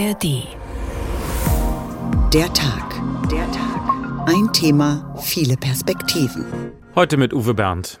ARD. 0.00 0.46
Der 2.32 2.50
Tag. 2.54 3.02
Der 3.30 3.50
Tag. 3.52 4.26
Ein 4.26 4.50
Thema, 4.52 5.14
viele 5.20 5.58
Perspektiven. 5.58 6.72
Heute 6.94 7.18
mit 7.18 7.34
Uwe 7.34 7.52
Bernd. 7.52 8.00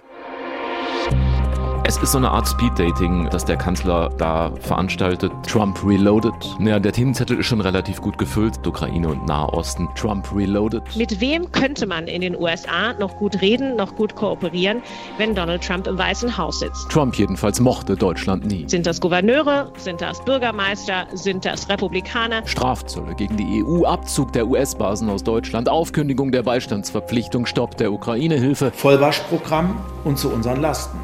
Es 1.90 1.96
ist 1.96 2.12
so 2.12 2.18
eine 2.18 2.30
Art 2.30 2.46
Speed-Dating, 2.46 3.28
das 3.32 3.44
der 3.44 3.56
Kanzler 3.56 4.10
da 4.16 4.52
veranstaltet. 4.60 5.32
Trump 5.44 5.84
Reloaded. 5.84 6.32
Ja, 6.60 6.78
der 6.78 6.92
Themenzettel 6.92 7.40
ist 7.40 7.46
schon 7.46 7.60
relativ 7.60 8.00
gut 8.00 8.16
gefüllt. 8.16 8.64
Ukraine 8.64 9.08
und 9.08 9.26
Nahosten. 9.26 9.88
Trump 9.96 10.32
Reloaded. 10.32 10.84
Mit 10.94 11.20
wem 11.20 11.50
könnte 11.50 11.88
man 11.88 12.06
in 12.06 12.20
den 12.20 12.36
USA 12.36 12.92
noch 13.00 13.16
gut 13.16 13.40
reden, 13.40 13.74
noch 13.74 13.96
gut 13.96 14.14
kooperieren, 14.14 14.82
wenn 15.18 15.34
Donald 15.34 15.64
Trump 15.64 15.88
im 15.88 15.98
Weißen 15.98 16.38
Haus 16.38 16.60
sitzt? 16.60 16.88
Trump 16.90 17.16
jedenfalls 17.16 17.58
mochte 17.58 17.96
Deutschland 17.96 18.46
nie. 18.46 18.68
Sind 18.68 18.86
das 18.86 19.00
Gouverneure? 19.00 19.72
Sind 19.76 20.00
das 20.00 20.24
Bürgermeister? 20.24 21.08
Sind 21.14 21.44
das 21.44 21.68
Republikaner? 21.68 22.46
Strafzölle 22.46 23.16
gegen 23.16 23.36
die 23.36 23.64
EU, 23.64 23.84
Abzug 23.84 24.32
der 24.32 24.46
US-Basen 24.46 25.10
aus 25.10 25.24
Deutschland, 25.24 25.68
Aufkündigung 25.68 26.30
der 26.30 26.44
Beistandsverpflichtung, 26.44 27.46
Stopp 27.46 27.76
der 27.78 27.92
Ukraine-Hilfe. 27.92 28.70
Vollwaschprogramm 28.76 29.74
und 30.04 30.20
zu 30.20 30.30
unseren 30.30 30.60
Lasten. 30.60 30.96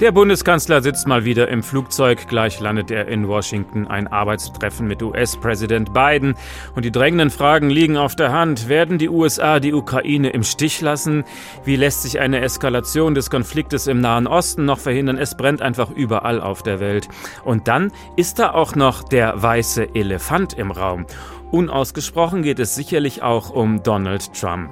Der 0.00 0.12
Bundeskanzler 0.12 0.80
sitzt 0.80 1.06
mal 1.06 1.26
wieder 1.26 1.48
im 1.48 1.62
Flugzeug. 1.62 2.26
Gleich 2.26 2.58
landet 2.58 2.90
er 2.90 3.06
in 3.08 3.28
Washington. 3.28 3.86
Ein 3.86 4.08
Arbeitstreffen 4.08 4.88
mit 4.88 5.02
US-Präsident 5.02 5.92
Biden. 5.92 6.36
Und 6.74 6.86
die 6.86 6.90
drängenden 6.90 7.28
Fragen 7.28 7.68
liegen 7.68 7.98
auf 7.98 8.16
der 8.16 8.32
Hand. 8.32 8.70
Werden 8.70 8.96
die 8.96 9.10
USA 9.10 9.60
die 9.60 9.74
Ukraine 9.74 10.30
im 10.30 10.42
Stich 10.42 10.80
lassen? 10.80 11.24
Wie 11.66 11.76
lässt 11.76 12.00
sich 12.00 12.18
eine 12.18 12.40
Eskalation 12.40 13.14
des 13.14 13.28
Konfliktes 13.28 13.88
im 13.88 14.00
Nahen 14.00 14.26
Osten 14.26 14.64
noch 14.64 14.78
verhindern? 14.78 15.18
Es 15.18 15.36
brennt 15.36 15.60
einfach 15.60 15.90
überall 15.90 16.40
auf 16.40 16.62
der 16.62 16.80
Welt. 16.80 17.06
Und 17.44 17.68
dann 17.68 17.92
ist 18.16 18.38
da 18.38 18.52
auch 18.52 18.74
noch 18.74 19.02
der 19.02 19.42
weiße 19.42 19.94
Elefant 19.94 20.54
im 20.54 20.70
Raum. 20.70 21.04
Unausgesprochen 21.50 22.42
geht 22.42 22.58
es 22.58 22.74
sicherlich 22.74 23.22
auch 23.22 23.50
um 23.50 23.82
Donald 23.82 24.32
Trump. 24.32 24.70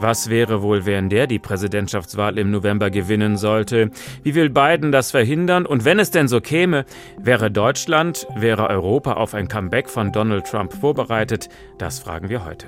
Was 0.00 0.30
wäre 0.30 0.62
wohl, 0.62 0.86
wenn 0.86 1.10
der 1.10 1.26
die 1.26 1.38
Präsidentschaftswahl 1.38 2.38
im 2.38 2.50
November 2.50 2.88
gewinnen 2.90 3.36
sollte? 3.36 3.90
Wie 4.22 4.34
will 4.34 4.48
Biden 4.48 4.92
das 4.92 5.10
verhindern? 5.10 5.66
Und 5.66 5.84
wenn 5.84 5.98
es 5.98 6.10
denn 6.10 6.26
so 6.26 6.40
käme, 6.40 6.86
wäre 7.18 7.50
Deutschland, 7.50 8.26
wäre 8.34 8.68
Europa 8.70 9.12
auf 9.12 9.34
ein 9.34 9.48
Comeback 9.48 9.90
von 9.90 10.10
Donald 10.10 10.46
Trump 10.46 10.72
vorbereitet? 10.72 11.50
Das 11.76 11.98
fragen 11.98 12.30
wir 12.30 12.46
heute. 12.46 12.66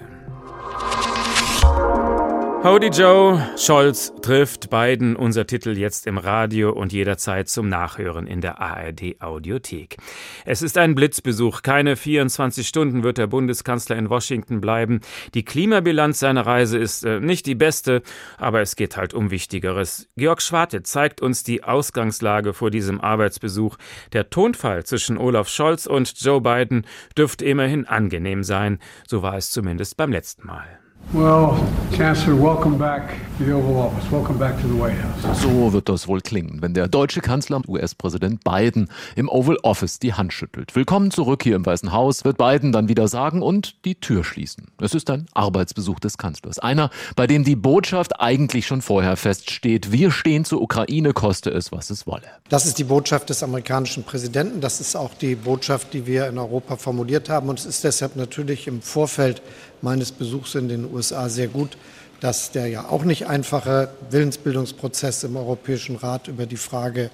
Howdy 2.64 2.90
Joe, 2.90 3.44
Scholz 3.58 4.12
trifft 4.22 4.70
Biden, 4.70 5.16
unser 5.16 5.48
Titel 5.48 5.76
jetzt 5.76 6.06
im 6.06 6.16
Radio 6.16 6.70
und 6.70 6.92
jederzeit 6.92 7.48
zum 7.48 7.68
Nachhören 7.68 8.28
in 8.28 8.40
der 8.40 8.60
ARD 8.60 9.20
Audiothek. 9.20 9.96
Es 10.44 10.62
ist 10.62 10.78
ein 10.78 10.94
Blitzbesuch, 10.94 11.62
keine 11.62 11.96
24 11.96 12.68
Stunden 12.68 13.02
wird 13.02 13.18
der 13.18 13.26
Bundeskanzler 13.26 13.96
in 13.96 14.10
Washington 14.10 14.60
bleiben. 14.60 15.00
Die 15.34 15.44
Klimabilanz 15.44 16.20
seiner 16.20 16.46
Reise 16.46 16.78
ist 16.78 17.04
äh, 17.04 17.18
nicht 17.18 17.46
die 17.46 17.56
beste, 17.56 18.00
aber 18.38 18.60
es 18.60 18.76
geht 18.76 18.96
halt 18.96 19.12
um 19.12 19.32
Wichtigeres. 19.32 20.08
Georg 20.16 20.40
Schwarte 20.40 20.84
zeigt 20.84 21.20
uns 21.20 21.42
die 21.42 21.64
Ausgangslage 21.64 22.52
vor 22.52 22.70
diesem 22.70 23.00
Arbeitsbesuch. 23.00 23.76
Der 24.12 24.30
Tonfall 24.30 24.84
zwischen 24.84 25.18
Olaf 25.18 25.48
Scholz 25.48 25.86
und 25.86 26.14
Joe 26.20 26.40
Biden 26.40 26.86
dürfte 27.18 27.44
immerhin 27.44 27.86
angenehm 27.86 28.44
sein, 28.44 28.78
so 29.08 29.20
war 29.20 29.36
es 29.36 29.50
zumindest 29.50 29.96
beim 29.96 30.12
letzten 30.12 30.46
Mal. 30.46 30.81
Well, 31.14 31.60
Chancellor, 31.94 32.42
welcome 32.42 32.78
back 32.78 33.10
to 33.36 33.44
the 33.44 33.52
Oval 33.52 33.76
Office. 33.76 34.10
Welcome 34.10 34.38
back 34.38 34.58
to 34.62 34.66
the 34.66 34.80
White 34.80 34.96
House. 34.96 35.42
So 35.42 35.70
wird 35.74 35.90
das 35.90 36.08
wohl 36.08 36.22
klingen, 36.22 36.62
wenn 36.62 36.72
der 36.72 36.88
deutsche 36.88 37.20
Kanzler 37.20 37.60
US-Präsident 37.68 38.42
Biden 38.44 38.88
im 39.14 39.28
Oval 39.28 39.58
Office 39.62 39.98
die 39.98 40.14
Hand 40.14 40.32
schüttelt. 40.32 40.74
Willkommen 40.74 41.10
zurück 41.10 41.42
hier 41.42 41.56
im 41.56 41.66
Weißen 41.66 41.92
Haus, 41.92 42.24
wird 42.24 42.38
Biden 42.38 42.72
dann 42.72 42.88
wieder 42.88 43.08
sagen 43.08 43.42
und 43.42 43.84
die 43.84 43.96
Tür 43.96 44.24
schließen. 44.24 44.68
Es 44.80 44.94
ist 44.94 45.10
ein 45.10 45.26
Arbeitsbesuch 45.34 46.00
des 46.00 46.16
Kanzlers. 46.16 46.58
Einer, 46.58 46.88
bei 47.14 47.26
dem 47.26 47.44
die 47.44 47.56
Botschaft 47.56 48.18
eigentlich 48.18 48.66
schon 48.66 48.80
vorher 48.80 49.18
feststeht. 49.18 49.92
Wir 49.92 50.12
stehen 50.12 50.46
zur 50.46 50.62
Ukraine, 50.62 51.12
koste 51.12 51.50
es, 51.50 51.72
was 51.72 51.90
es 51.90 52.06
wolle. 52.06 52.22
Das 52.48 52.64
ist 52.64 52.78
die 52.78 52.84
Botschaft 52.84 53.28
des 53.28 53.42
amerikanischen 53.42 54.04
Präsidenten. 54.04 54.62
Das 54.62 54.80
ist 54.80 54.96
auch 54.96 55.12
die 55.12 55.34
Botschaft, 55.34 55.92
die 55.92 56.06
wir 56.06 56.26
in 56.28 56.38
Europa 56.38 56.76
formuliert 56.76 57.28
haben. 57.28 57.50
Und 57.50 57.58
es 57.58 57.66
ist 57.66 57.84
deshalb 57.84 58.16
natürlich 58.16 58.66
im 58.66 58.80
Vorfeld 58.80 59.42
meines 59.82 60.12
Besuchs 60.12 60.54
in 60.54 60.68
den 60.68 60.92
USA 60.92 61.28
sehr 61.28 61.48
gut, 61.48 61.76
dass 62.20 62.52
der 62.52 62.68
ja 62.68 62.88
auch 62.88 63.04
nicht 63.04 63.26
einfache 63.26 63.90
Willensbildungsprozess 64.10 65.24
im 65.24 65.36
Europäischen 65.36 65.96
Rat 65.96 66.28
über 66.28 66.46
die 66.46 66.56
Frage 66.56 67.10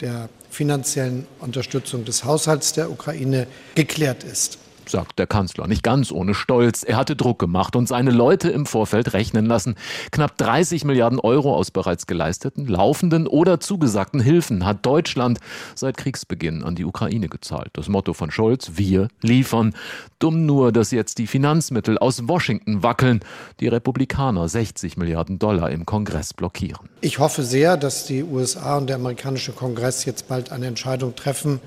der 0.00 0.28
finanziellen 0.50 1.26
Unterstützung 1.40 2.04
des 2.04 2.24
Haushalts 2.24 2.72
der 2.72 2.90
Ukraine 2.90 3.46
geklärt 3.74 4.24
ist 4.24 4.58
sagt 4.88 5.18
der 5.18 5.26
Kanzler, 5.26 5.66
nicht 5.66 5.82
ganz 5.82 6.12
ohne 6.12 6.34
Stolz. 6.34 6.82
Er 6.82 6.96
hatte 6.96 7.16
Druck 7.16 7.38
gemacht 7.38 7.76
und 7.76 7.86
seine 7.88 8.10
Leute 8.10 8.50
im 8.50 8.66
Vorfeld 8.66 9.12
rechnen 9.12 9.46
lassen. 9.46 9.76
Knapp 10.10 10.36
30 10.38 10.84
Milliarden 10.84 11.18
Euro 11.18 11.54
aus 11.54 11.70
bereits 11.70 12.06
geleisteten, 12.06 12.66
laufenden 12.66 13.26
oder 13.26 13.60
zugesagten 13.60 14.20
Hilfen 14.20 14.64
hat 14.64 14.84
Deutschland 14.84 15.38
seit 15.74 15.96
Kriegsbeginn 15.96 16.62
an 16.62 16.74
die 16.74 16.84
Ukraine 16.84 17.28
gezahlt. 17.28 17.70
Das 17.74 17.88
Motto 17.88 18.12
von 18.12 18.30
Scholz, 18.30 18.72
wir 18.76 19.08
liefern. 19.20 19.74
Dumm 20.18 20.46
nur, 20.46 20.72
dass 20.72 20.90
jetzt 20.90 21.18
die 21.18 21.26
Finanzmittel 21.26 21.98
aus 21.98 22.28
Washington 22.28 22.82
wackeln, 22.82 23.20
die 23.60 23.68
Republikaner 23.68 24.48
60 24.48 24.96
Milliarden 24.96 25.38
Dollar 25.38 25.70
im 25.70 25.86
Kongress 25.86 26.34
blockieren. 26.34 26.88
Ich 27.00 27.18
hoffe 27.18 27.42
sehr, 27.42 27.76
dass 27.76 28.06
die 28.06 28.22
USA 28.22 28.78
und 28.78 28.88
der 28.88 28.96
amerikanische 28.96 29.52
Kongress 29.52 30.04
jetzt 30.04 30.28
bald 30.28 30.52
eine 30.52 30.66
Entscheidung 30.66 31.16
treffen, 31.16 31.60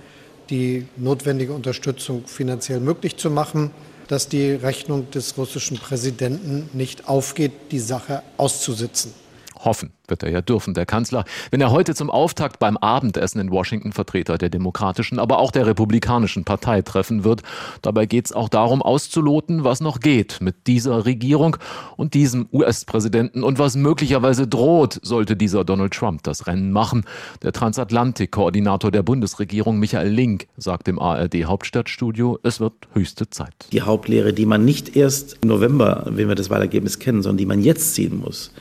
die 0.49 0.87
notwendige 0.97 1.53
Unterstützung 1.53 2.27
finanziell 2.27 2.79
möglich 2.79 3.17
zu 3.17 3.29
machen, 3.29 3.71
dass 4.07 4.29
die 4.29 4.51
Rechnung 4.51 5.09
des 5.11 5.37
russischen 5.37 5.77
Präsidenten 5.77 6.69
nicht 6.73 7.07
aufgeht, 7.07 7.51
die 7.71 7.79
Sache 7.79 8.21
auszusitzen. 8.37 9.13
Hoffen 9.65 9.91
wird 10.07 10.23
er 10.23 10.29
ja 10.29 10.41
dürfen, 10.41 10.73
der 10.73 10.85
Kanzler, 10.85 11.25
wenn 11.51 11.61
er 11.61 11.71
heute 11.71 11.95
zum 11.95 12.09
Auftakt 12.09 12.59
beim 12.59 12.77
Abendessen 12.77 13.39
in 13.39 13.51
Washington 13.51 13.91
Vertreter 13.91 14.37
der 14.37 14.49
demokratischen, 14.49 15.19
aber 15.19 15.39
auch 15.39 15.51
der 15.51 15.65
republikanischen 15.65 16.45
Partei 16.45 16.81
treffen 16.81 17.23
wird. 17.23 17.41
Dabei 17.81 18.05
geht 18.05 18.25
es 18.25 18.31
auch 18.31 18.49
darum, 18.49 18.81
auszuloten, 18.81 19.63
was 19.63 19.81
noch 19.81 19.99
geht 19.99 20.41
mit 20.41 20.67
dieser 20.67 21.05
Regierung 21.05 21.57
und 21.97 22.13
diesem 22.13 22.47
US-Präsidenten 22.53 23.43
und 23.43 23.59
was 23.59 23.75
möglicherweise 23.75 24.47
droht, 24.47 24.99
sollte 25.01 25.35
dieser 25.35 25.63
Donald 25.63 25.93
Trump 25.93 26.23
das 26.23 26.47
Rennen 26.47 26.71
machen. 26.71 27.03
Der 27.41 27.51
Transatlantik-Koordinator 27.51 28.91
der 28.91 29.03
Bundesregierung, 29.03 29.79
Michael 29.79 30.09
Link, 30.09 30.47
sagt 30.57 30.87
im 30.87 30.99
ARD-Hauptstadtstudio, 30.99 32.39
es 32.43 32.59
wird 32.59 32.73
höchste 32.93 33.29
Zeit. 33.29 33.53
Die 33.71 33.81
Hauptlehre, 33.81 34.33
die 34.33 34.45
man 34.45 34.65
nicht 34.65 34.95
erst 34.95 35.39
im 35.41 35.49
November, 35.49 36.03
wenn 36.07 36.27
wir 36.27 36.35
das 36.35 36.49
Wahlergebnis 36.49 36.99
kennen, 36.99 37.21
sondern 37.21 37.37
die 37.37 37.45
man 37.45 37.61
jetzt 37.61 37.95
ziehen 37.95 38.19
muss, 38.19 38.51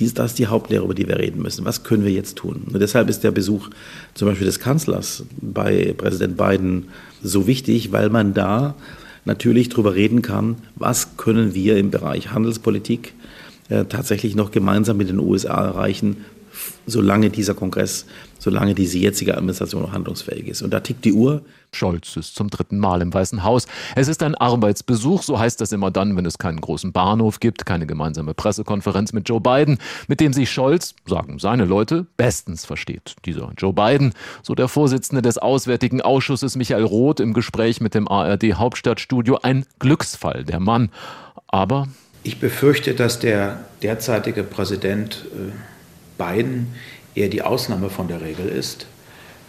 dies, 0.00 0.14
das 0.14 0.32
ist 0.32 0.38
die 0.38 0.46
Hauptlehre, 0.46 0.84
über 0.84 0.94
die 0.94 1.06
wir 1.06 1.18
reden 1.18 1.42
müssen. 1.42 1.64
Was 1.64 1.84
können 1.84 2.04
wir 2.04 2.12
jetzt 2.12 2.36
tun? 2.36 2.66
Und 2.72 2.80
deshalb 2.80 3.08
ist 3.08 3.22
der 3.22 3.30
Besuch 3.30 3.68
zum 4.14 4.28
Beispiel 4.28 4.46
des 4.46 4.58
Kanzlers 4.58 5.24
bei 5.40 5.94
Präsident 5.96 6.36
Biden 6.36 6.88
so 7.22 7.46
wichtig, 7.46 7.92
weil 7.92 8.08
man 8.08 8.34
da 8.34 8.74
natürlich 9.24 9.68
darüber 9.68 9.94
reden 9.94 10.22
kann, 10.22 10.56
was 10.76 11.16
können 11.16 11.54
wir 11.54 11.76
im 11.76 11.90
Bereich 11.90 12.32
Handelspolitik 12.32 13.14
äh, 13.68 13.84
tatsächlich 13.84 14.34
noch 14.34 14.50
gemeinsam 14.50 14.96
mit 14.96 15.08
den 15.08 15.18
USA 15.18 15.64
erreichen, 15.66 16.24
solange 16.86 17.30
dieser 17.30 17.54
Kongress 17.54 18.06
solange 18.40 18.74
diese 18.74 18.98
jetzige 18.98 19.36
Administration 19.36 19.82
noch 19.82 19.92
handlungsfähig 19.92 20.48
ist. 20.48 20.62
Und 20.62 20.72
da 20.72 20.80
tickt 20.80 21.04
die 21.04 21.12
Uhr. 21.12 21.42
Scholz 21.72 22.16
ist 22.16 22.34
zum 22.34 22.50
dritten 22.50 22.78
Mal 22.78 23.00
im 23.02 23.14
Weißen 23.14 23.44
Haus. 23.44 23.66
Es 23.94 24.08
ist 24.08 24.22
ein 24.22 24.34
Arbeitsbesuch, 24.34 25.22
so 25.22 25.38
heißt 25.38 25.60
das 25.60 25.70
immer 25.70 25.90
dann, 25.90 26.16
wenn 26.16 26.26
es 26.26 26.38
keinen 26.38 26.60
großen 26.60 26.92
Bahnhof 26.92 27.38
gibt, 27.38 27.64
keine 27.64 27.86
gemeinsame 27.86 28.34
Pressekonferenz 28.34 29.12
mit 29.12 29.28
Joe 29.28 29.40
Biden, 29.40 29.78
mit 30.08 30.20
dem 30.20 30.32
sich 30.32 30.50
Scholz, 30.50 30.94
sagen 31.06 31.38
seine 31.38 31.66
Leute, 31.66 32.06
bestens 32.16 32.64
versteht. 32.64 33.14
Dieser 33.24 33.52
Joe 33.56 33.72
Biden, 33.72 34.14
so 34.42 34.54
der 34.54 34.66
Vorsitzende 34.66 35.22
des 35.22 35.38
Auswärtigen 35.38 36.00
Ausschusses 36.00 36.56
Michael 36.56 36.84
Roth 36.84 37.20
im 37.20 37.34
Gespräch 37.34 37.80
mit 37.80 37.94
dem 37.94 38.08
ARD 38.08 38.54
Hauptstadtstudio, 38.54 39.38
ein 39.42 39.64
Glücksfall, 39.78 40.44
der 40.44 40.58
Mann. 40.58 40.90
Aber 41.46 41.88
ich 42.22 42.40
befürchte, 42.40 42.94
dass 42.94 43.18
der 43.18 43.64
derzeitige 43.82 44.42
Präsident 44.42 45.24
Biden 46.20 46.74
eher 47.14 47.28
die 47.28 47.42
Ausnahme 47.42 47.90
von 47.90 48.08
der 48.08 48.20
Regel 48.20 48.48
ist. 48.48 48.86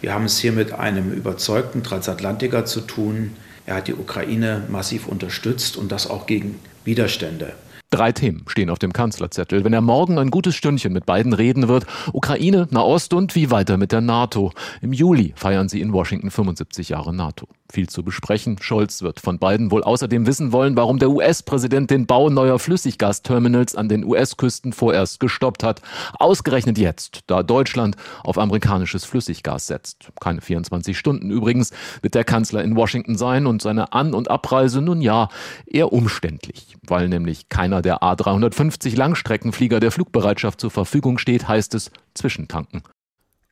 Wir 0.00 0.12
haben 0.12 0.24
es 0.24 0.38
hier 0.38 0.52
mit 0.52 0.72
einem 0.72 1.12
überzeugten 1.12 1.84
Transatlantiker 1.84 2.64
zu 2.64 2.80
tun. 2.80 3.36
Er 3.66 3.76
hat 3.76 3.88
die 3.88 3.94
Ukraine 3.94 4.64
massiv 4.68 5.06
unterstützt 5.06 5.76
und 5.76 5.92
das 5.92 6.08
auch 6.08 6.26
gegen 6.26 6.58
Widerstände. 6.84 7.52
Drei 7.92 8.10
Themen 8.10 8.44
stehen 8.46 8.70
auf 8.70 8.78
dem 8.78 8.94
Kanzlerzettel. 8.94 9.64
Wenn 9.64 9.74
er 9.74 9.82
morgen 9.82 10.18
ein 10.18 10.30
gutes 10.30 10.54
Stündchen 10.54 10.94
mit 10.94 11.04
beiden 11.04 11.34
reden 11.34 11.68
wird, 11.68 11.84
Ukraine, 12.14 12.66
Nahost 12.70 13.12
und 13.12 13.34
wie 13.34 13.50
weiter 13.50 13.76
mit 13.76 13.92
der 13.92 14.00
NATO. 14.00 14.50
Im 14.80 14.94
Juli 14.94 15.34
feiern 15.36 15.68
sie 15.68 15.82
in 15.82 15.92
Washington 15.92 16.30
75 16.30 16.88
Jahre 16.88 17.12
NATO. 17.12 17.46
Viel 17.70 17.90
zu 17.90 18.02
besprechen. 18.02 18.56
Scholz 18.60 19.02
wird 19.02 19.20
von 19.20 19.38
beiden 19.38 19.70
wohl 19.70 19.82
außerdem 19.82 20.26
wissen 20.26 20.52
wollen, 20.52 20.74
warum 20.74 20.98
der 20.98 21.10
US-Präsident 21.10 21.90
den 21.90 22.06
Bau 22.06 22.30
neuer 22.30 22.58
Flüssiggasterminals 22.58 23.76
an 23.76 23.90
den 23.90 24.04
US-Küsten 24.04 24.72
vorerst 24.72 25.20
gestoppt 25.20 25.62
hat. 25.62 25.82
Ausgerechnet 26.18 26.78
jetzt, 26.78 27.20
da 27.26 27.42
Deutschland 27.42 27.96
auf 28.24 28.38
amerikanisches 28.38 29.04
Flüssiggas 29.04 29.66
setzt. 29.66 30.08
Keine 30.18 30.40
24 30.40 30.96
Stunden 30.96 31.30
übrigens 31.30 31.72
wird 32.00 32.14
der 32.14 32.24
Kanzler 32.24 32.64
in 32.64 32.74
Washington 32.74 33.16
sein 33.16 33.46
und 33.46 33.60
seine 33.60 33.92
An- 33.92 34.14
und 34.14 34.30
Abreise 34.30 34.80
nun 34.80 35.02
ja 35.02 35.28
eher 35.66 35.92
umständlich, 35.92 36.76
weil 36.86 37.10
nämlich 37.10 37.50
keiner 37.50 37.81
der 37.82 37.98
A350 38.02 38.96
Langstreckenflieger 38.96 39.80
der 39.80 39.90
Flugbereitschaft 39.90 40.60
zur 40.60 40.70
Verfügung 40.70 41.18
steht, 41.18 41.48
heißt 41.48 41.74
es 41.74 41.90
Zwischentanken. 42.14 42.82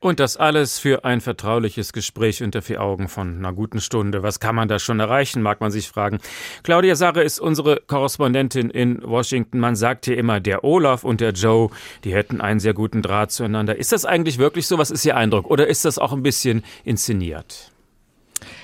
Und 0.02 0.18
das 0.18 0.38
alles 0.38 0.78
für 0.78 1.04
ein 1.04 1.20
vertrauliches 1.20 1.92
Gespräch 1.92 2.42
unter 2.42 2.62
vier 2.62 2.80
Augen 2.80 3.08
von 3.08 3.36
einer 3.36 3.52
guten 3.52 3.82
Stunde. 3.82 4.22
Was 4.22 4.40
kann 4.40 4.54
man 4.54 4.66
da 4.66 4.78
schon 4.78 4.98
erreichen, 4.98 5.42
mag 5.42 5.60
man 5.60 5.70
sich 5.70 5.88
fragen. 5.88 6.20
Claudia 6.62 6.96
Sarre 6.96 7.22
ist 7.22 7.38
unsere 7.38 7.82
Korrespondentin 7.86 8.70
in 8.70 9.02
Washington. 9.02 9.58
Man 9.60 9.76
sagt 9.76 10.06
hier 10.06 10.16
immer, 10.16 10.40
der 10.40 10.64
Olaf 10.64 11.04
und 11.04 11.20
der 11.20 11.32
Joe, 11.32 11.68
die 12.04 12.14
hätten 12.14 12.40
einen 12.40 12.60
sehr 12.60 12.72
guten 12.72 13.02
Draht 13.02 13.30
zueinander. 13.30 13.76
Ist 13.76 13.92
das 13.92 14.06
eigentlich 14.06 14.38
wirklich 14.38 14.66
so? 14.66 14.78
Was 14.78 14.90
ist 14.90 15.04
Ihr 15.04 15.18
Eindruck? 15.18 15.50
Oder 15.50 15.66
ist 15.66 15.84
das 15.84 15.98
auch 15.98 16.14
ein 16.14 16.22
bisschen 16.22 16.64
inszeniert? 16.82 17.70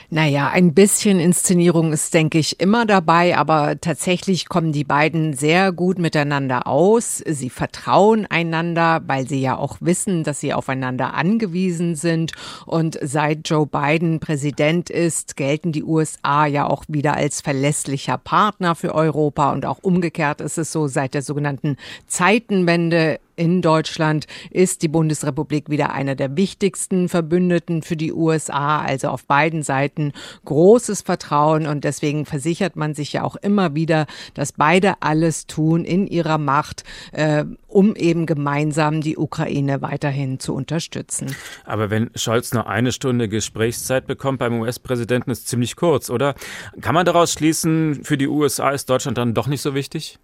Naja, 0.08 0.48
ein 0.50 0.72
bisschen 0.72 1.18
Inszenierung 1.18 1.92
ist, 1.92 2.14
denke 2.14 2.38
ich, 2.38 2.60
immer 2.60 2.86
dabei, 2.86 3.36
aber 3.36 3.80
tatsächlich 3.80 4.48
kommen 4.48 4.70
die 4.70 4.84
beiden 4.84 5.32
sehr 5.32 5.72
gut 5.72 5.98
miteinander 5.98 6.68
aus. 6.68 7.18
Sie 7.26 7.50
vertrauen 7.50 8.24
einander, 8.30 9.02
weil 9.06 9.26
sie 9.26 9.40
ja 9.40 9.56
auch 9.56 9.78
wissen, 9.80 10.22
dass 10.22 10.38
sie 10.38 10.54
aufeinander 10.54 11.14
angewiesen 11.14 11.96
sind. 11.96 12.32
Und 12.66 12.96
seit 13.02 13.48
Joe 13.48 13.66
Biden 13.66 14.20
Präsident 14.20 14.90
ist, 14.90 15.36
gelten 15.36 15.72
die 15.72 15.82
USA 15.82 16.46
ja 16.46 16.68
auch 16.68 16.84
wieder 16.86 17.14
als 17.14 17.40
verlässlicher 17.40 18.16
Partner 18.16 18.76
für 18.76 18.94
Europa. 18.94 19.52
Und 19.52 19.66
auch 19.66 19.80
umgekehrt 19.82 20.40
ist 20.40 20.56
es 20.56 20.70
so, 20.70 20.86
seit 20.86 21.14
der 21.14 21.22
sogenannten 21.22 21.76
Zeitenwende 22.06 23.18
in 23.36 23.62
Deutschland 23.62 24.26
ist 24.50 24.82
die 24.82 24.88
Bundesrepublik 24.88 25.70
wieder 25.70 25.92
einer 25.92 26.14
der 26.14 26.36
wichtigsten 26.36 27.08
Verbündeten 27.08 27.82
für 27.82 27.96
die 27.96 28.12
USA, 28.12 28.80
also 28.80 29.08
auf 29.08 29.26
beiden 29.26 29.62
Seiten 29.62 30.12
großes 30.44 31.02
Vertrauen 31.02 31.66
und 31.66 31.84
deswegen 31.84 32.26
versichert 32.26 32.76
man 32.76 32.94
sich 32.94 33.12
ja 33.12 33.22
auch 33.22 33.36
immer 33.36 33.74
wieder, 33.74 34.06
dass 34.34 34.52
beide 34.52 34.94
alles 35.00 35.46
tun 35.46 35.84
in 35.84 36.06
ihrer 36.06 36.38
Macht, 36.38 36.84
äh, 37.12 37.44
um 37.68 37.94
eben 37.94 38.26
gemeinsam 38.26 39.02
die 39.02 39.18
Ukraine 39.18 39.82
weiterhin 39.82 40.40
zu 40.40 40.54
unterstützen. 40.54 41.34
Aber 41.64 41.90
wenn 41.90 42.10
Scholz 42.14 42.54
nur 42.54 42.66
eine 42.66 42.92
Stunde 42.92 43.28
Gesprächszeit 43.28 44.06
bekommt 44.06 44.38
beim 44.38 44.60
US-Präsidenten, 44.60 45.30
ist 45.30 45.48
ziemlich 45.48 45.76
kurz, 45.76 46.08
oder? 46.08 46.34
Kann 46.80 46.94
man 46.94 47.04
daraus 47.04 47.32
schließen, 47.32 48.02
für 48.02 48.16
die 48.16 48.28
USA 48.28 48.70
ist 48.70 48.88
Deutschland 48.88 49.18
dann 49.18 49.34
doch 49.34 49.46
nicht 49.46 49.60
so 49.60 49.74
wichtig? 49.74 50.18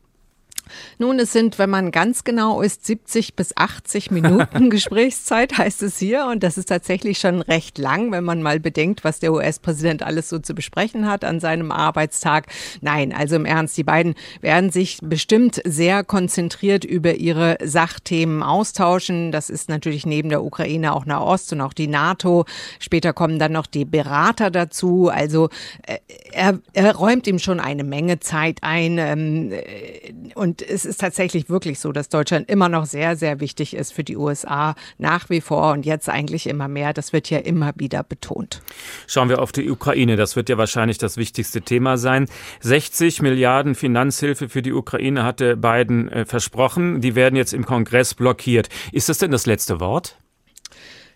Nun, 0.98 1.18
es 1.18 1.32
sind, 1.32 1.58
wenn 1.58 1.70
man 1.70 1.90
ganz 1.90 2.24
genau 2.24 2.60
ist, 2.62 2.86
70 2.86 3.34
bis 3.34 3.56
80 3.56 4.10
Minuten 4.10 4.70
Gesprächszeit, 4.70 5.58
heißt 5.58 5.82
es 5.82 5.98
hier. 5.98 6.26
Und 6.30 6.42
das 6.42 6.58
ist 6.58 6.68
tatsächlich 6.68 7.18
schon 7.18 7.42
recht 7.42 7.78
lang, 7.78 8.12
wenn 8.12 8.24
man 8.24 8.42
mal 8.42 8.60
bedenkt, 8.60 9.04
was 9.04 9.20
der 9.20 9.32
US-Präsident 9.32 10.02
alles 10.02 10.28
so 10.28 10.38
zu 10.38 10.54
besprechen 10.54 11.08
hat 11.08 11.24
an 11.24 11.40
seinem 11.40 11.72
Arbeitstag. 11.72 12.46
Nein, 12.80 13.12
also 13.12 13.36
im 13.36 13.44
Ernst, 13.44 13.76
die 13.76 13.84
beiden 13.84 14.14
werden 14.40 14.70
sich 14.70 14.98
bestimmt 15.02 15.60
sehr 15.64 16.04
konzentriert 16.04 16.84
über 16.84 17.14
ihre 17.14 17.58
Sachthemen 17.62 18.42
austauschen. 18.42 19.32
Das 19.32 19.50
ist 19.50 19.68
natürlich 19.68 20.06
neben 20.06 20.28
der 20.28 20.42
Ukraine 20.42 20.94
auch 20.94 21.06
Nahost 21.06 21.52
und 21.52 21.60
auch 21.60 21.72
die 21.72 21.88
NATO. 21.88 22.44
Später 22.78 23.12
kommen 23.12 23.38
dann 23.38 23.52
noch 23.52 23.66
die 23.66 23.84
Berater 23.84 24.50
dazu. 24.50 25.08
Also 25.08 25.48
äh, 25.86 25.98
er, 26.32 26.58
er 26.72 26.94
räumt 26.94 27.26
ihm 27.26 27.38
schon 27.38 27.60
eine 27.60 27.84
Menge 27.84 28.20
Zeit 28.20 28.58
ein. 28.62 28.98
Ähm, 28.98 29.52
äh, 29.52 30.12
und 30.62 30.70
es 30.70 30.84
ist 30.84 31.00
tatsächlich 31.00 31.48
wirklich 31.48 31.78
so, 31.78 31.92
dass 31.92 32.08
Deutschland 32.08 32.48
immer 32.48 32.68
noch 32.68 32.86
sehr, 32.86 33.16
sehr 33.16 33.40
wichtig 33.40 33.74
ist 33.74 33.92
für 33.92 34.04
die 34.04 34.16
USA 34.16 34.74
nach 34.98 35.30
wie 35.30 35.40
vor 35.40 35.72
und 35.72 35.86
jetzt 35.86 36.08
eigentlich 36.08 36.46
immer 36.46 36.68
mehr. 36.68 36.92
Das 36.92 37.12
wird 37.12 37.30
ja 37.30 37.38
immer 37.38 37.72
wieder 37.76 38.02
betont. 38.02 38.62
Schauen 39.06 39.28
wir 39.28 39.40
auf 39.40 39.52
die 39.52 39.70
Ukraine. 39.70 40.16
Das 40.16 40.36
wird 40.36 40.48
ja 40.48 40.58
wahrscheinlich 40.58 40.98
das 40.98 41.16
wichtigste 41.16 41.62
Thema 41.62 41.96
sein. 41.96 42.26
60 42.60 43.22
Milliarden 43.22 43.74
Finanzhilfe 43.74 44.48
für 44.48 44.62
die 44.62 44.72
Ukraine 44.72 45.24
hatte 45.24 45.56
Biden 45.56 46.08
äh, 46.10 46.24
versprochen. 46.24 47.00
Die 47.00 47.14
werden 47.14 47.36
jetzt 47.36 47.52
im 47.52 47.64
Kongress 47.64 48.14
blockiert. 48.14 48.68
Ist 48.92 49.08
das 49.08 49.18
denn 49.18 49.30
das 49.30 49.46
letzte 49.46 49.80
Wort? 49.80 50.16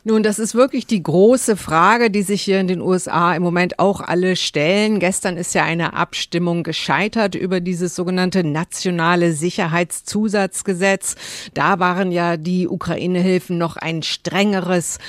Nun, 0.08 0.22
das 0.22 0.38
ist 0.38 0.54
wirklich 0.54 0.86
die 0.86 1.02
große 1.02 1.56
Frage, 1.56 2.12
die 2.12 2.22
sich 2.22 2.40
hier 2.40 2.60
in 2.60 2.68
den 2.68 2.80
USA 2.80 3.34
im 3.34 3.42
Moment 3.42 3.80
auch 3.80 4.00
alle 4.00 4.36
stellen. 4.36 5.00
Gestern 5.00 5.36
ist 5.36 5.52
ja 5.52 5.64
eine 5.64 5.94
Abstimmung 5.94 6.62
gescheitert 6.62 7.34
über 7.34 7.58
dieses 7.58 7.96
sogenannte 7.96 8.44
nationale 8.44 9.32
Sicherheitszusatzgesetz. 9.32 11.16
Da 11.54 11.80
waren 11.80 12.12
ja 12.12 12.36
die 12.36 12.68
Ukraine-Hilfen 12.68 13.58
noch 13.58 13.76
ein 13.76 14.04
strengeres 14.04 15.00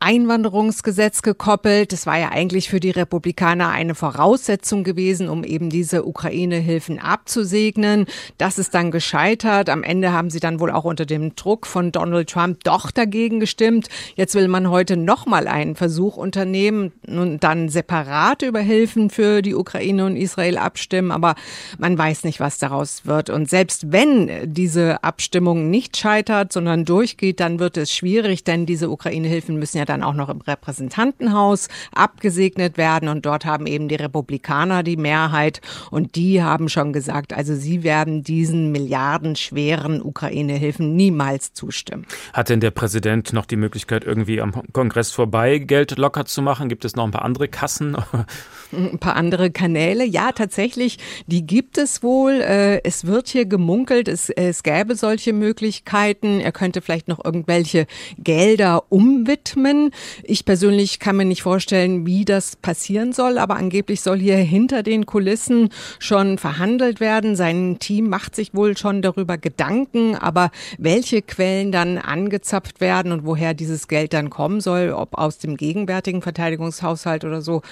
Einwanderungsgesetz 0.00 1.22
gekoppelt. 1.22 1.92
Das 1.92 2.06
war 2.06 2.18
ja 2.18 2.30
eigentlich 2.30 2.68
für 2.68 2.78
die 2.78 2.90
Republikaner 2.90 3.70
eine 3.70 3.94
Voraussetzung 3.94 4.84
gewesen, 4.84 5.28
um 5.28 5.42
eben 5.42 5.70
diese 5.70 6.06
Ukraine-Hilfen 6.06 7.00
abzusegnen. 7.00 8.06
Das 8.38 8.58
ist 8.58 8.74
dann 8.74 8.90
gescheitert. 8.90 9.68
Am 9.70 9.82
Ende 9.82 10.12
haben 10.12 10.30
sie 10.30 10.40
dann 10.40 10.60
wohl 10.60 10.70
auch 10.70 10.84
unter 10.84 11.04
dem 11.04 11.34
Druck 11.34 11.66
von 11.66 11.90
Donald 11.90 12.30
Trump 12.30 12.62
doch 12.62 12.90
dagegen 12.90 13.40
gestimmt. 13.40 13.88
Jetzt 14.14 14.34
will 14.36 14.46
man 14.46 14.70
heute 14.70 14.96
nochmal 14.96 15.48
einen 15.48 15.74
Versuch 15.74 16.16
unternehmen 16.16 16.92
und 17.06 17.40
dann 17.42 17.68
separat 17.68 18.42
über 18.42 18.60
Hilfen 18.60 19.10
für 19.10 19.42
die 19.42 19.54
Ukraine 19.54 20.06
und 20.06 20.16
Israel 20.16 20.58
abstimmen. 20.58 21.10
Aber 21.10 21.34
man 21.78 21.98
weiß 21.98 22.22
nicht, 22.22 22.38
was 22.38 22.58
daraus 22.58 23.04
wird. 23.04 23.30
Und 23.30 23.50
selbst 23.50 23.90
wenn 23.90 24.52
diese 24.52 25.02
Abstimmung 25.02 25.70
nicht 25.70 25.96
scheitert, 25.96 26.52
sondern 26.52 26.84
durchgeht, 26.84 27.40
dann 27.40 27.58
wird 27.58 27.76
es 27.76 27.92
schwierig, 27.92 28.44
denn 28.44 28.64
diese 28.64 28.90
Ukraine-Hilfen 28.90 29.58
müssen 29.58 29.78
ja 29.78 29.87
dann 29.88 30.02
auch 30.02 30.14
noch 30.14 30.28
im 30.28 30.40
Repräsentantenhaus 30.40 31.68
abgesegnet 31.94 32.76
werden. 32.76 33.08
Und 33.08 33.26
dort 33.26 33.44
haben 33.44 33.66
eben 33.66 33.88
die 33.88 33.96
Republikaner 33.96 34.82
die 34.82 34.96
Mehrheit. 34.96 35.60
Und 35.90 36.16
die 36.16 36.42
haben 36.42 36.68
schon 36.68 36.92
gesagt, 36.92 37.32
also 37.32 37.54
sie 37.54 37.82
werden 37.82 38.22
diesen 38.22 38.72
milliardenschweren 38.72 40.02
Ukraine-Hilfen 40.02 40.96
niemals 40.96 41.52
zustimmen. 41.52 42.06
Hat 42.32 42.48
denn 42.48 42.60
der 42.60 42.70
Präsident 42.70 43.32
noch 43.32 43.46
die 43.46 43.56
Möglichkeit, 43.56 44.04
irgendwie 44.04 44.40
am 44.40 44.52
Kongress 44.72 45.10
vorbei 45.10 45.58
Geld 45.58 45.96
locker 45.98 46.24
zu 46.24 46.42
machen? 46.42 46.68
Gibt 46.68 46.84
es 46.84 46.96
noch 46.96 47.04
ein 47.04 47.10
paar 47.10 47.24
andere 47.24 47.48
Kassen? 47.48 47.96
ein 48.72 48.98
paar 48.98 49.16
andere 49.16 49.50
Kanäle. 49.50 50.04
Ja, 50.04 50.32
tatsächlich, 50.32 50.98
die 51.26 51.46
gibt 51.46 51.78
es 51.78 52.02
wohl. 52.02 52.40
Äh, 52.40 52.82
es 52.84 53.06
wird 53.06 53.28
hier 53.28 53.46
gemunkelt, 53.46 54.08
es, 54.08 54.30
es 54.30 54.62
gäbe 54.62 54.94
solche 54.94 55.32
Möglichkeiten. 55.32 56.40
Er 56.40 56.52
könnte 56.52 56.82
vielleicht 56.82 57.08
noch 57.08 57.24
irgendwelche 57.24 57.86
Gelder 58.18 58.84
umwidmen. 58.90 59.77
Ich 60.24 60.44
persönlich 60.44 60.98
kann 60.98 61.16
mir 61.16 61.24
nicht 61.24 61.42
vorstellen, 61.42 62.06
wie 62.06 62.24
das 62.24 62.56
passieren 62.56 63.12
soll, 63.12 63.38
aber 63.38 63.56
angeblich 63.56 64.00
soll 64.00 64.18
hier 64.18 64.36
hinter 64.36 64.82
den 64.82 65.06
Kulissen 65.06 65.70
schon 65.98 66.38
verhandelt 66.38 67.00
werden. 67.00 67.36
Sein 67.36 67.78
Team 67.78 68.08
macht 68.08 68.36
sich 68.36 68.54
wohl 68.54 68.76
schon 68.76 69.02
darüber 69.02 69.38
Gedanken, 69.38 70.14
aber 70.14 70.50
welche 70.78 71.22
Quellen 71.22 71.72
dann 71.72 71.98
angezapft 71.98 72.80
werden 72.80 73.12
und 73.12 73.24
woher 73.24 73.54
dieses 73.54 73.88
Geld 73.88 74.12
dann 74.12 74.30
kommen 74.30 74.60
soll, 74.60 74.90
ob 74.90 75.16
aus 75.16 75.38
dem 75.38 75.56
gegenwärtigen 75.56 76.22
Verteidigungshaushalt 76.22 77.24
oder 77.24 77.42
so, 77.42 77.62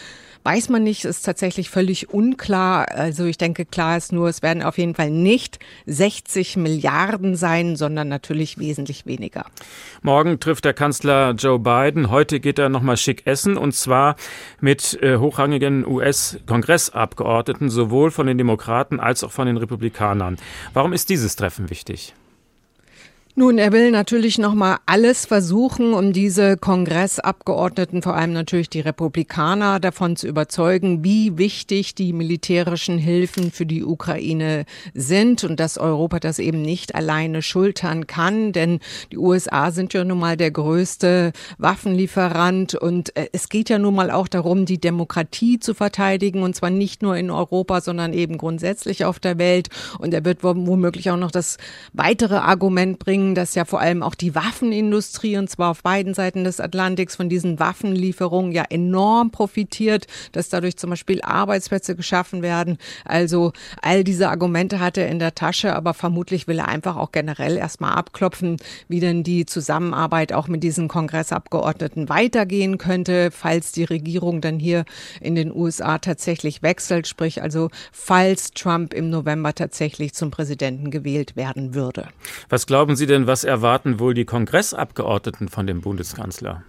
weiß 0.47 0.69
man 0.69 0.85
nicht, 0.85 1.05
ist 1.05 1.23
tatsächlich 1.23 1.71
völlig 1.71 2.11
unklar. 2.11 2.87
Also 2.93 3.25
ich 3.25 3.37
denke, 3.37 3.65
klar 3.65 3.97
ist 3.97 4.12
nur, 4.12 4.29
es 4.29 4.43
werden 4.43 4.62
auf 4.62 4.79
jeden 4.79 4.95
Fall 4.95 5.11
nicht 5.11 5.59
60 5.87 6.57
Milliarden 6.57 7.35
sein, 7.35 7.75
sondern 7.75 8.07
natürlich 8.07 8.57
wesentlich 8.57 9.07
weniger. 9.07 9.47
Morgen 10.03 10.38
trifft 10.38 10.65
der 10.65 10.73
Kanzler 10.73 11.33
Joe 11.33 11.59
Biden. 11.59 12.12
Heute 12.12 12.38
geht 12.38 12.61
er 12.61 12.69
nochmal 12.69 12.97
schick 12.97 13.26
essen 13.26 13.57
und 13.57 13.73
zwar 13.73 14.15
mit 14.61 14.97
äh, 15.03 15.17
hochrangigen 15.17 15.85
US-Kongressabgeordneten, 15.85 17.69
sowohl 17.69 18.12
von 18.12 18.29
den 18.29 18.38
Demokraten 18.38 19.00
als 19.00 19.25
auch 19.25 19.33
von 19.33 19.49
den 19.49 19.57
Republikanern. 19.57 20.37
Warum 20.73 20.93
ist 20.93 21.11
dieses 21.11 21.35
Treffen 21.35 21.71
wichtig? 21.71 22.15
Nun, 23.38 23.59
er 23.59 23.71
will 23.71 23.90
natürlich 23.90 24.38
noch 24.38 24.55
mal 24.55 24.78
alles 24.87 25.26
versuchen, 25.26 25.93
um 25.93 26.14
diese 26.14 26.57
Kongressabgeordneten, 26.57 28.00
vor 28.00 28.16
allem 28.16 28.33
natürlich 28.33 28.71
die 28.71 28.81
Republikaner, 28.81 29.78
davon 29.78 30.16
zu 30.16 30.26
überzeugen, 30.26 31.05
wie 31.05 31.37
wichtig 31.37 31.95
die 31.95 32.14
militärischen 32.14 32.97
Hilfen 32.97 33.52
für 33.52 33.66
die 33.66 33.85
Ukraine 33.85 34.64
sind 34.95 35.45
und 35.45 35.61
dass 35.61 35.76
Europa 35.76 36.19
das 36.19 36.38
eben 36.38 36.62
nicht 36.62 36.95
alleine 36.95 37.43
schultern 37.43 38.07
kann, 38.07 38.52
denn 38.52 38.81
die 39.12 39.19
USA 39.19 39.71
sind 39.71 39.93
ja 39.93 40.02
nun 40.02 40.19
mal 40.19 40.38
der 40.38 40.50
größte 40.50 41.33
Waffenlieferant 41.59 42.75
und 42.75 43.14
äh, 43.19 43.28
es 43.35 43.50
geht 43.50 43.69
ja 43.69 43.78
nun 43.78 43.97
mal 43.97 44.11
auch 44.11 44.28
darum, 44.28 44.64
die 44.64 44.81
Demokratie 44.81 45.59
zu 45.59 45.75
verteidigen 45.75 46.43
und 46.43 46.57
zwar 46.57 46.71
nicht 46.71 47.02
nur 47.02 47.19
in 47.19 47.31
Europa, 47.31 47.83
sondern 47.83 48.14
eben 48.14 48.38
grundsätzlich 48.38 49.05
auf 49.05 49.19
der 49.21 49.37
Welt. 49.37 49.69
Und 49.99 50.14
er 50.14 50.25
wird 50.25 50.43
womöglich 50.43 51.11
auch 51.11 51.19
noch 51.19 51.31
das 51.31 51.59
weitere 51.93 52.37
Argument 52.37 52.99
bringen, 52.99 53.25
dass 53.35 53.54
ja 53.54 53.64
vor 53.64 53.80
allem 53.80 54.02
auch 54.02 54.14
die 54.14 54.35
Waffenindustrie, 54.35 55.37
und 55.37 55.50
zwar 55.50 55.71
auf 55.71 55.83
beiden 55.83 56.14
Seiten 56.14 56.45
des 56.45 56.61
Atlantiks, 56.61 57.16
von 57.16 57.28
diesen 57.28 57.59
Waffenlieferungen 57.59 58.52
ja 58.52 58.64
enorm 58.68 59.30
profitiert, 59.30 60.06
dass 60.33 60.49
dadurch 60.49 60.76
zum 60.76 60.90
Beispiel 60.90 61.21
Arbeitsplätze 61.23 61.97
geschaffen 61.97 62.42
werden. 62.42 62.78
Also 63.04 63.52
all 63.83 64.04
diese 64.04 64.28
Argumente 64.28 64.80
hat 64.80 64.99
er 64.99 65.09
in 65.09 65.18
der 65.18 65.35
Tasche, 65.35 65.75
aber 65.75 65.95
vermutlich 65.95 66.47
will 66.47 66.59
er 66.59 66.68
einfach 66.68 66.97
auch 66.97 67.12
generell 67.12 67.56
erstmal 67.56 67.92
abklopfen, 67.92 68.56
wie 68.88 69.00
denn 69.00 69.23
die 69.23 69.47
Zusammenarbeit 69.47 70.33
auch 70.33 70.49
mit 70.49 70.62
diesen 70.62 70.88
Kongressabgeordneten 70.88 72.09
weitergehen 72.09 72.78
könnte, 72.78 73.30
falls 73.30 73.73
die 73.73 73.85
Regierung 73.85 74.40
dann 74.40 74.59
hier 74.59 74.85
in 75.21 75.35
den 75.35 75.54
USA 75.54 75.99
tatsächlich 75.99 76.62
wechselt, 76.62 77.06
sprich 77.06 77.42
also 77.42 77.71
falls 77.92 78.50
Trump 78.50 78.95
im 78.95 79.11
November 79.11 79.54
tatsächlich 79.54 80.12
zum 80.14 80.30
Präsidenten 80.30 80.90
gewählt 80.90 81.37
werden 81.37 81.75
würde. 81.75 82.09
Was 82.49 82.66
glauben 82.66 82.97
Sie 82.97 83.06
denn, 83.06 83.15
denn, 83.16 83.26
was 83.26 83.44
erwarten 83.44 83.99
wohl 83.99 84.14
die 84.14 84.25
Kongressabgeordneten 84.25 85.49
von 85.49 85.66
dem 85.66 85.80
Bundeskanzler? 85.80 86.62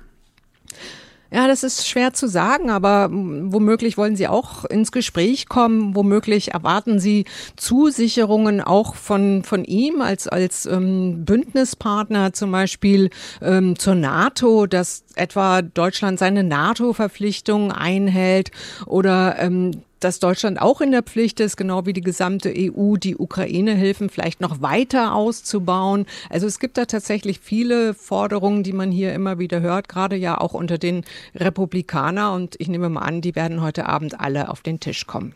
Ja, 1.29 1.45
das 1.49 1.63
ist 1.63 1.85
schwer 1.85 2.13
zu 2.13 2.29
sagen, 2.29 2.69
aber 2.69 3.09
womöglich 3.11 3.97
wollen 3.97 4.15
Sie 4.15 4.29
auch 4.29 4.63
ins 4.63 4.93
Gespräch 4.93 5.49
kommen. 5.49 5.93
Womöglich 5.93 6.53
erwarten 6.53 7.01
Sie 7.01 7.25
Zusicherungen 7.57 8.61
auch 8.61 8.95
von, 8.95 9.43
von 9.43 9.65
ihm 9.65 10.01
als, 10.01 10.29
als 10.29 10.65
ähm, 10.65 11.25
Bündnispartner 11.25 12.31
zum 12.31 12.53
Beispiel 12.53 13.09
ähm, 13.41 13.77
zur 13.77 13.95
NATO, 13.95 14.67
dass 14.67 15.03
etwa 15.15 15.61
Deutschland 15.61 16.17
seine 16.17 16.45
NATO-Verpflichtungen 16.45 17.73
einhält 17.73 18.51
oder 18.85 19.37
ähm, 19.37 19.83
dass 19.99 20.19
Deutschland 20.19 20.61
auch 20.61 20.81
in 20.81 20.91
der 20.91 21.03
Pflicht 21.03 21.39
ist, 21.39 21.57
genau 21.57 21.85
wie 21.85 21.93
die 21.93 22.01
gesamte 22.01 22.53
EU, 22.55 22.95
die 22.97 23.17
Ukraine-Hilfen 23.17 24.09
vielleicht 24.09 24.41
noch 24.41 24.61
weiter 24.61 25.15
auszubauen. 25.15 26.05
Also 26.29 26.47
es 26.47 26.59
gibt 26.59 26.77
da 26.77 26.85
tatsächlich 26.85 27.39
viele 27.39 27.93
Forderungen, 27.93 28.63
die 28.63 28.73
man 28.73 28.91
hier 28.91 29.13
immer 29.13 29.39
wieder 29.39 29.61
hört, 29.61 29.89
gerade 29.89 30.15
ja 30.15 30.39
auch 30.39 30.53
unter 30.53 30.77
den 30.77 31.03
Republikanern. 31.35 32.33
Und 32.33 32.55
ich 32.59 32.67
nehme 32.67 32.89
mal 32.89 33.01
an, 33.01 33.21
die 33.21 33.35
werden 33.35 33.61
heute 33.61 33.87
Abend 33.87 34.19
alle 34.19 34.49
auf 34.49 34.61
den 34.61 34.79
Tisch 34.79 35.07
kommen. 35.07 35.33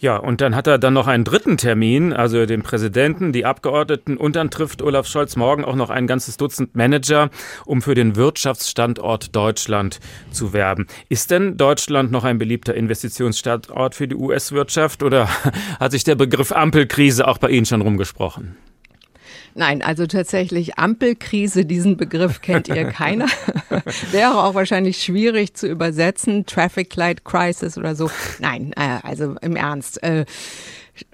Ja, 0.00 0.16
und 0.16 0.40
dann 0.40 0.56
hat 0.56 0.66
er 0.66 0.78
dann 0.78 0.94
noch 0.94 1.06
einen 1.06 1.24
dritten 1.24 1.58
Termin, 1.58 2.14
also 2.14 2.46
den 2.46 2.62
Präsidenten, 2.62 3.32
die 3.34 3.44
Abgeordneten 3.44 4.16
und 4.16 4.34
dann 4.34 4.50
trifft 4.50 4.80
Olaf 4.80 5.06
Scholz 5.06 5.36
morgen 5.36 5.62
auch 5.62 5.76
noch 5.76 5.90
ein 5.90 6.06
ganzes 6.06 6.38
Dutzend 6.38 6.74
Manager, 6.74 7.28
um 7.66 7.82
für 7.82 7.94
den 7.94 8.16
Wirtschaftsstandort 8.16 9.36
Deutschland 9.36 10.00
zu 10.30 10.54
werben. 10.54 10.86
Ist 11.10 11.30
denn 11.30 11.58
Deutschland 11.58 12.12
noch 12.12 12.24
ein 12.24 12.38
beliebter 12.38 12.74
Investitionsstandort 12.74 13.94
für 13.94 14.08
die 14.08 14.14
US-Wirtschaft 14.14 15.02
oder 15.02 15.28
hat 15.78 15.92
sich 15.92 16.02
der 16.02 16.14
Begriff 16.14 16.50
Ampelkrise 16.50 17.28
auch 17.28 17.36
bei 17.36 17.50
Ihnen 17.50 17.66
schon 17.66 17.82
rumgesprochen? 17.82 18.56
Nein, 19.54 19.82
also 19.82 20.06
tatsächlich 20.06 20.78
Ampelkrise, 20.78 21.64
diesen 21.64 21.96
Begriff 21.96 22.40
kennt 22.40 22.68
ihr 22.68 22.84
keiner. 22.90 23.26
Wäre 24.10 24.42
auch 24.42 24.54
wahrscheinlich 24.54 25.02
schwierig 25.02 25.54
zu 25.54 25.66
übersetzen. 25.66 26.46
Traffic 26.46 26.94
Light 26.96 27.24
Crisis 27.24 27.76
oder 27.76 27.94
so. 27.94 28.10
Nein, 28.38 28.72
äh, 28.76 28.98
also 29.02 29.36
im 29.40 29.56
Ernst. 29.56 30.02
Äh, 30.02 30.24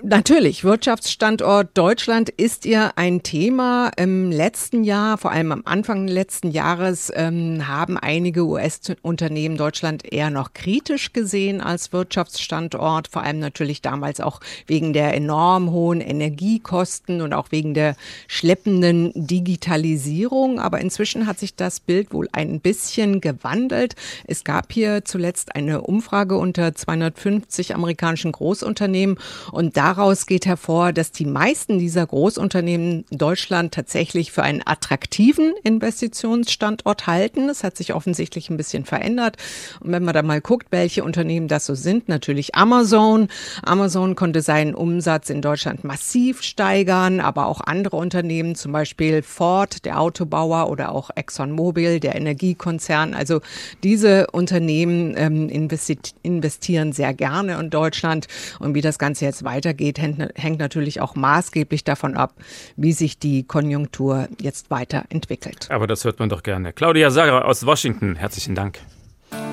Natürlich, 0.02 0.64
Wirtschaftsstandort 0.64 1.70
Deutschland 1.74 2.28
ist 2.30 2.66
ihr 2.66 2.92
ein 2.96 3.22
Thema. 3.22 3.90
Im 3.96 4.30
letzten 4.30 4.84
Jahr, 4.84 5.18
vor 5.18 5.30
allem 5.30 5.52
am 5.52 5.62
Anfang 5.64 6.08
letzten 6.08 6.50
Jahres, 6.50 7.12
ähm, 7.14 7.68
haben 7.68 7.96
einige 7.96 8.44
US-Unternehmen 8.44 9.56
Deutschland 9.56 10.10
eher 10.12 10.30
noch 10.30 10.52
kritisch 10.54 11.12
gesehen 11.12 11.60
als 11.60 11.92
Wirtschaftsstandort. 11.92 13.08
Vor 13.08 13.22
allem 13.22 13.38
natürlich 13.38 13.82
damals 13.82 14.20
auch 14.20 14.40
wegen 14.66 14.92
der 14.92 15.14
enorm 15.14 15.70
hohen 15.70 16.00
Energiekosten 16.00 17.20
und 17.20 17.32
auch 17.32 17.48
wegen 17.50 17.74
der 17.74 17.96
schleppenden 18.28 19.12
Digitalisierung. 19.14 20.58
Aber 20.58 20.80
inzwischen 20.80 21.26
hat 21.26 21.38
sich 21.38 21.54
das 21.54 21.80
Bild 21.80 22.12
wohl 22.12 22.28
ein 22.32 22.60
bisschen 22.60 23.20
gewandelt. 23.20 23.94
Es 24.26 24.44
gab 24.44 24.72
hier 24.72 25.04
zuletzt 25.04 25.54
eine 25.54 25.82
Umfrage 25.82 26.36
unter 26.36 26.74
250 26.74 27.74
amerikanischen 27.74 28.32
Großunternehmen 28.32 29.18
und 29.52 29.75
daraus 29.76 30.26
geht 30.26 30.46
hervor, 30.46 30.92
dass 30.92 31.12
die 31.12 31.26
meisten 31.26 31.78
dieser 31.78 32.06
Großunternehmen 32.06 33.04
Deutschland 33.10 33.74
tatsächlich 33.74 34.32
für 34.32 34.42
einen 34.42 34.62
attraktiven 34.64 35.52
Investitionsstandort 35.64 37.06
halten. 37.06 37.48
Das 37.48 37.62
hat 37.62 37.76
sich 37.76 37.92
offensichtlich 37.92 38.48
ein 38.48 38.56
bisschen 38.56 38.86
verändert. 38.86 39.36
Und 39.80 39.92
wenn 39.92 40.02
man 40.02 40.14
da 40.14 40.22
mal 40.22 40.40
guckt, 40.40 40.68
welche 40.70 41.04
Unternehmen 41.04 41.48
das 41.48 41.66
so 41.66 41.74
sind, 41.74 42.08
natürlich 42.08 42.54
Amazon. 42.54 43.28
Amazon 43.62 44.14
konnte 44.14 44.40
seinen 44.40 44.74
Umsatz 44.74 45.28
in 45.28 45.42
Deutschland 45.42 45.84
massiv 45.84 46.42
steigern, 46.42 47.20
aber 47.20 47.46
auch 47.46 47.60
andere 47.60 47.96
Unternehmen, 47.96 48.54
zum 48.54 48.72
Beispiel 48.72 49.22
Ford, 49.22 49.84
der 49.84 50.00
Autobauer 50.00 50.70
oder 50.70 50.92
auch 50.92 51.10
ExxonMobil, 51.14 52.00
der 52.00 52.14
Energiekonzern. 52.14 53.12
Also 53.12 53.40
diese 53.82 54.28
Unternehmen 54.32 55.14
ähm, 55.18 55.48
investieren 55.50 56.92
sehr 56.92 57.12
gerne 57.12 57.60
in 57.60 57.68
Deutschland. 57.68 58.26
Und 58.58 58.74
wie 58.74 58.80
das 58.80 58.98
Ganze 58.98 59.26
jetzt 59.26 59.44
weiter 59.44 59.55
weitergeht, 59.56 59.98
hängt 59.98 60.58
natürlich 60.58 61.00
auch 61.00 61.14
maßgeblich 61.14 61.82
davon 61.82 62.14
ab, 62.14 62.34
wie 62.76 62.92
sich 62.92 63.18
die 63.18 63.44
Konjunktur 63.44 64.28
jetzt 64.38 64.70
weiterentwickelt. 64.70 65.68
Aber 65.70 65.86
das 65.86 66.04
hört 66.04 66.18
man 66.18 66.28
doch 66.28 66.42
gerne. 66.42 66.74
Claudia 66.74 67.10
Sager 67.10 67.46
aus 67.46 67.64
Washington, 67.64 68.16
herzlichen 68.16 68.54
Dank. 68.54 68.78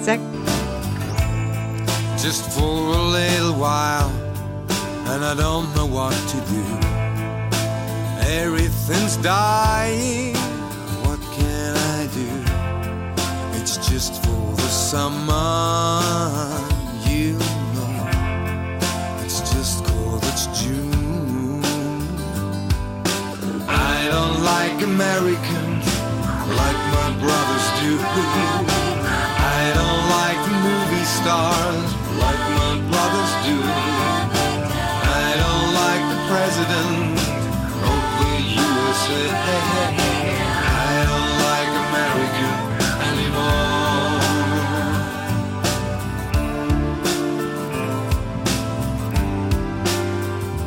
Sehr. 0.01 0.19
Just 2.21 2.45
for 2.51 2.63
a 2.63 3.11
little 3.11 3.53
while, 3.57 4.09
and 5.07 5.23
I 5.23 5.33
don't 5.35 5.73
know 5.73 5.87
what 5.87 6.13
to 6.31 6.37
do. 6.47 6.63
Everything's 8.29 9.17
dying, 9.21 10.35
what 11.03 11.19
can 11.35 11.75
I 11.75 12.07
do? 12.13 12.27
It's 13.59 13.77
just 13.89 14.23
for 14.23 14.55
the 14.55 14.69
summer. 14.69 16.01
Americans, 24.93 25.85
like 26.59 26.79
my 26.93 27.09
brothers 27.17 27.67
do. 27.81 27.97
I 29.57 29.73
don't 29.73 30.03
like 30.17 30.41
movie 30.61 31.07
stars 31.17 31.82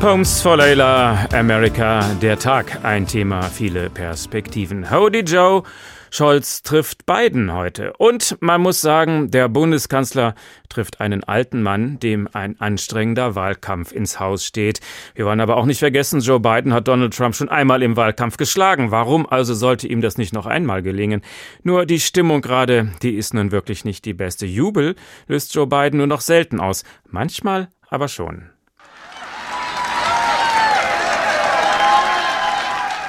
Poems 0.01 0.43
for 0.43 0.57
Layla, 0.57 1.27
America, 1.33 2.03
der 2.21 2.39
Tag, 2.39 2.85
ein 2.85 3.07
Thema, 3.07 3.43
viele 3.45 3.89
Perspektiven. 3.89 4.91
Howdy 4.91 5.21
Joe, 5.21 5.63
Scholz 6.11 6.63
trifft 6.63 7.07
Biden 7.07 7.53
heute. 7.53 7.95
Und 7.95 8.37
man 8.41 8.61
muss 8.61 8.83
sagen, 8.83 9.31
der 9.31 9.49
Bundeskanzler 9.49 10.35
trifft 10.69 11.01
einen 11.01 11.25
alten 11.25 11.63
Mann, 11.63 11.99
dem 11.99 12.29
ein 12.33 12.61
anstrengender 12.61 13.35
Wahlkampf 13.35 13.93
ins 13.93 14.21
Haus 14.21 14.45
steht. 14.45 14.81
Wir 15.15 15.25
wollen 15.25 15.41
aber 15.41 15.57
auch 15.57 15.65
nicht 15.65 15.79
vergessen, 15.79 16.21
Joe 16.21 16.41
Biden 16.41 16.75
hat 16.75 16.89
Donald 16.89 17.17
Trump 17.17 17.35
schon 17.35 17.49
einmal 17.49 17.83
im 17.83 17.97
Wahlkampf 17.97 18.37
geschlagen. 18.37 18.91
Warum 18.91 19.27
also 19.27 19.55
sollte 19.55 19.89
ihm 19.89 20.03
das 20.03 20.19
nicht 20.19 20.35
noch 20.35 20.47
einmal 20.47 20.83
gelingen? 20.83 21.23
Nur 21.63 21.87
die 21.87 22.01
Stimmung 22.01 22.43
gerade, 22.43 22.93
die 23.03 23.17
ist 23.17 23.33
nun 23.33 23.51
wirklich 23.51 23.85
nicht 23.85 24.05
die 24.05 24.15
beste. 24.15 24.45
Jubel 24.45 24.95
löst 25.27 25.55
Joe 25.55 25.67
Biden 25.67 25.97
nur 25.97 26.07
noch 26.07 26.21
selten 26.21 26.61
aus. 26.61 26.85
Manchmal 27.09 27.69
aber 27.89 28.09
schon. 28.09 28.56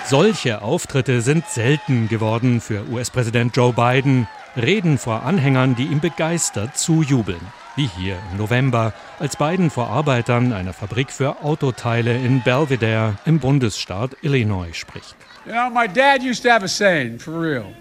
Solche 0.10 0.62
Auftritte 0.62 1.22
sind 1.22 1.48
selten 1.48 2.08
geworden 2.08 2.62
für 2.62 2.88
US-Präsident 2.90 3.56
Joe 3.56 3.74
Biden. 3.74 4.28
Reden 4.56 4.98
vor 4.98 5.24
Anhängern, 5.24 5.76
die 5.76 5.86
ihm 5.86 6.00
begeistert 6.00 6.78
zujubeln. 6.78 7.42
wie 7.78 7.88
hier 7.88 8.18
im 8.32 8.38
November, 8.38 8.92
als 9.20 9.38
Biden 9.38 9.70
vor 9.70 9.88
Arbeitern 9.88 10.52
einer 10.52 10.74
Fabrik 10.74 11.12
für 11.12 11.44
Autoteile 11.44 12.18
in 12.18 12.42
Belvedere 12.42 13.16
im 13.26 13.40
Bundesstaat 13.40 14.18
Illinois 14.24 14.74
spricht. 14.74 15.16
You 15.46 15.54
know, 15.54 15.70
my 15.70 15.88
dad 15.88 16.22
used 16.22 16.44
to 16.44 16.50
have 16.50 16.66
a 16.66 16.68
saying, 16.68 17.20
for 17.20 17.40
real. 17.40 17.72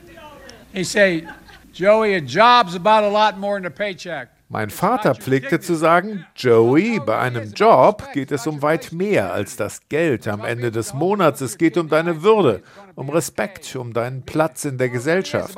He 0.73 0.85
say, 0.85 1.27
Joey, 1.73 2.15
a 2.15 2.21
job's 2.21 2.75
about 2.77 3.05
a 3.05 3.11
lot 3.11 3.39
more 3.39 3.59
than 3.59 3.67
a 3.67 3.71
paycheck. 3.71 4.29
Mein 4.49 4.71
Vater 4.71 5.17
pflegte 5.17 5.59
zu 5.59 5.75
sagen, 5.75 6.25
Joey, 6.37 7.01
bei 7.05 7.19
einem 7.19 7.53
Job 7.53 8.05
geht 8.13 8.31
es 8.31 8.47
um 8.47 8.63
weit 8.63 8.93
mehr 8.93 9.33
als 9.33 9.57
das 9.57 9.81
Geld 9.89 10.29
am 10.29 10.45
Ende 10.45 10.71
des 10.71 10.95
Monats. 10.95 11.41
Es 11.41 11.59
geht 11.59 11.77
um 11.77 11.89
deine 11.89 12.23
Würde, 12.23 12.63
um 12.95 13.11
Respekt, 13.11 13.75
um 13.75 13.93
deinen 13.93 14.23
Platz 14.23 14.65
in 14.65 14.79
der 14.79 14.89
Gesellschaft. 14.89 15.57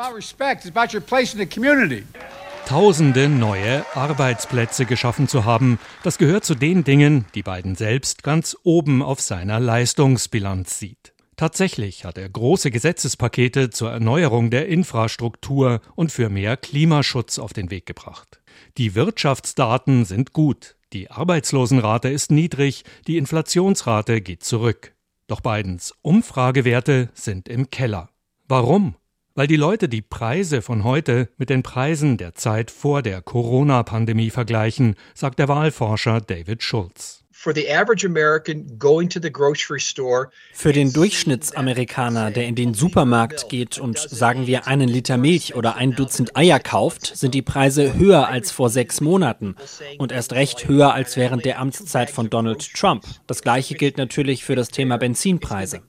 Tausende 2.67 3.29
neue 3.29 3.85
Arbeitsplätze 3.95 4.87
geschaffen 4.87 5.29
zu 5.29 5.45
haben, 5.45 5.79
das 6.03 6.17
gehört 6.17 6.47
zu 6.47 6.55
den 6.55 6.83
Dingen, 6.83 7.27
die 7.35 7.43
Biden 7.43 7.75
selbst 7.75 8.23
ganz 8.23 8.57
oben 8.63 9.03
auf 9.03 9.21
seiner 9.21 9.61
Leistungsbilanz 9.61 10.79
sieht. 10.79 11.13
Tatsächlich 11.37 12.07
hat 12.07 12.17
er 12.17 12.29
große 12.29 12.71
Gesetzespakete 12.71 13.69
zur 13.69 13.93
Erneuerung 13.93 14.51
der 14.51 14.67
Infrastruktur 14.69 15.83
und 15.95 16.11
für 16.11 16.31
mehr 16.31 16.57
Klimaschutz 16.57 17.39
auf 17.39 17.53
den 17.53 17.71
Weg 17.71 17.85
gebracht. 17.85 18.38
Die 18.79 18.95
Wirtschaftsdaten 18.95 20.05
sind 20.05 20.33
gut, 20.33 20.77
die 20.93 21.11
Arbeitslosenrate 21.11 22.11
ist 22.11 22.31
niedrig, 22.31 22.85
die 23.09 23.19
Inflationsrate 23.19 24.21
geht 24.21 24.45
zurück. 24.45 24.95
Doch 25.27 25.41
Bidens 25.41 25.95
Umfragewerte 26.01 27.11
sind 27.13 27.49
im 27.49 27.71
Keller. 27.71 28.11
Warum? 28.47 28.95
Weil 29.35 29.49
die 29.49 29.57
Leute 29.57 29.89
die 29.89 30.01
Preise 30.01 30.63
von 30.63 30.85
heute 30.85 31.29
mit 31.39 31.51
den 31.51 31.65
Preisen 31.65 32.19
der 32.19 32.37
Zeit 32.37 32.71
vor 32.71 33.03
der 33.03 33.21
Corona-Pandemie 33.21 34.31
vergleichen, 34.31 34.95
sagt 35.13 35.41
der 35.41 35.49
Wahlforscher 35.49 36.21
David 36.21 36.63
Schulz. 36.63 37.18
Für 40.53 40.73
den 40.73 40.93
Durchschnittsamerikaner, 40.93 42.33
der 42.33 42.49
in 42.49 42.57
den 42.57 42.75
Supermarkt 42.75 43.49
geht 43.49 43.79
und 43.79 43.97
sagen 43.97 44.49
wir 44.49 44.67
einen 44.67 44.89
Liter 44.89 45.17
Milch 45.19 45.55
oder 45.55 45.77
ein 45.77 45.95
Dutzend 45.95 46.37
Eier 46.37 46.59
kauft, 46.59 47.17
sind 47.17 47.35
die 47.35 47.43
Preise 47.43 47.95
höher 47.95 48.27
als 48.27 48.51
vor 48.51 48.71
sechs 48.71 49.01
Monaten 49.01 49.55
und 49.99 50.11
erst 50.11 50.33
recht 50.33 50.67
höher 50.67 50.93
als 50.93 51.17
während 51.17 51.45
der 51.45 51.61
Amtszeit 51.61 52.11
von 52.11 52.29
Donald 52.29 52.75
Trump. 52.75 53.05
Das 53.29 53.43
gleiche 53.43 53.77
gilt 53.77 53.99
natürlich 53.99 54.43
für 54.43 54.57
das 54.57 54.71
Thema 54.71 54.97
Benzinpreise. 54.99 55.81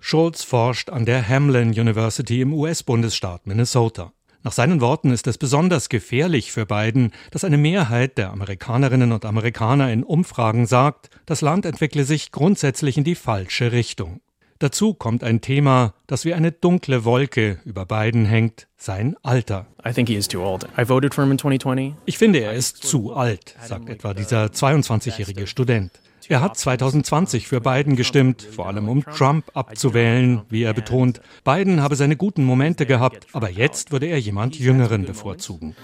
Schulz 0.00 0.44
forscht 0.44 0.90
an 0.90 1.06
der 1.06 1.26
Hamlin 1.26 1.70
University 1.70 2.42
im 2.42 2.52
US-Bundesstaat 2.52 3.46
Minnesota. 3.46 4.12
Nach 4.42 4.52
seinen 4.52 4.80
Worten 4.80 5.10
ist 5.10 5.26
es 5.26 5.36
besonders 5.36 5.90
gefährlich 5.90 6.50
für 6.50 6.64
Biden, 6.64 7.12
dass 7.30 7.44
eine 7.44 7.58
Mehrheit 7.58 8.16
der 8.16 8.30
Amerikanerinnen 8.30 9.12
und 9.12 9.26
Amerikaner 9.26 9.92
in 9.92 10.02
Umfragen 10.02 10.66
sagt, 10.66 11.10
das 11.26 11.42
Land 11.42 11.66
entwickle 11.66 12.04
sich 12.04 12.32
grundsätzlich 12.32 12.96
in 12.96 13.04
die 13.04 13.16
falsche 13.16 13.72
Richtung. 13.72 14.20
Dazu 14.58 14.92
kommt 14.92 15.24
ein 15.24 15.40
Thema, 15.40 15.94
das 16.06 16.24
wie 16.24 16.34
eine 16.34 16.52
dunkle 16.52 17.04
Wolke 17.04 17.60
über 17.64 17.86
Biden 17.86 18.26
hängt, 18.26 18.66
sein 18.76 19.16
Alter. 19.22 19.66
Ich 22.04 22.18
finde, 22.18 22.40
er 22.40 22.52
ist 22.52 22.82
zu 22.82 23.14
alt, 23.14 23.56
sagt 23.66 23.88
etwa 23.88 24.12
dieser 24.12 24.46
22-jährige 24.46 25.46
Student. 25.46 25.92
Er 26.30 26.42
hat 26.42 26.56
2020 26.56 27.48
für 27.48 27.60
Biden 27.60 27.96
gestimmt, 27.96 28.42
vor 28.42 28.68
allem 28.68 28.88
um 28.88 29.04
Trump 29.04 29.50
abzuwählen, 29.52 30.42
wie 30.48 30.62
er 30.62 30.72
betont. 30.72 31.20
Biden 31.42 31.82
habe 31.82 31.96
seine 31.96 32.16
guten 32.16 32.44
Momente 32.44 32.86
gehabt, 32.86 33.26
aber 33.32 33.50
jetzt 33.50 33.90
würde 33.90 34.06
er 34.06 34.20
jemand 34.20 34.56
Jüngeren 34.56 35.04
bevorzugen. 35.04 35.74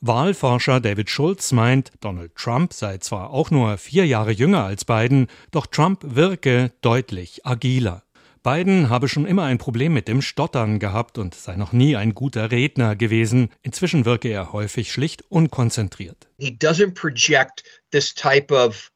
Wahlforscher 0.00 0.78
David 0.78 1.10
Schulz 1.10 1.50
meint, 1.50 1.90
Donald 2.00 2.36
Trump 2.36 2.72
sei 2.72 2.98
zwar 2.98 3.30
auch 3.30 3.50
nur 3.50 3.76
vier 3.78 4.06
Jahre 4.06 4.30
jünger 4.30 4.62
als 4.62 4.84
Biden, 4.84 5.26
doch 5.50 5.66
Trump 5.66 5.98
wirke 6.04 6.70
deutlich 6.82 7.44
agiler. 7.44 8.04
Biden 8.42 8.88
habe 8.88 9.06
schon 9.08 9.26
immer 9.26 9.44
ein 9.44 9.58
Problem 9.58 9.92
mit 9.92 10.08
dem 10.08 10.22
Stottern 10.22 10.78
gehabt 10.78 11.18
und 11.18 11.34
sei 11.34 11.56
noch 11.56 11.72
nie 11.72 11.96
ein 11.96 12.14
guter 12.14 12.50
Redner 12.50 12.96
gewesen. 12.96 13.50
Inzwischen 13.62 14.06
wirke 14.06 14.28
er 14.28 14.52
häufig 14.52 14.92
schlicht 14.92 15.24
unkonzentriert. 15.28 16.28
He 16.38 16.48
doesn't 16.50 16.94
project 16.94 17.62
this 17.90 18.14
type 18.14 18.54
of 18.54 18.90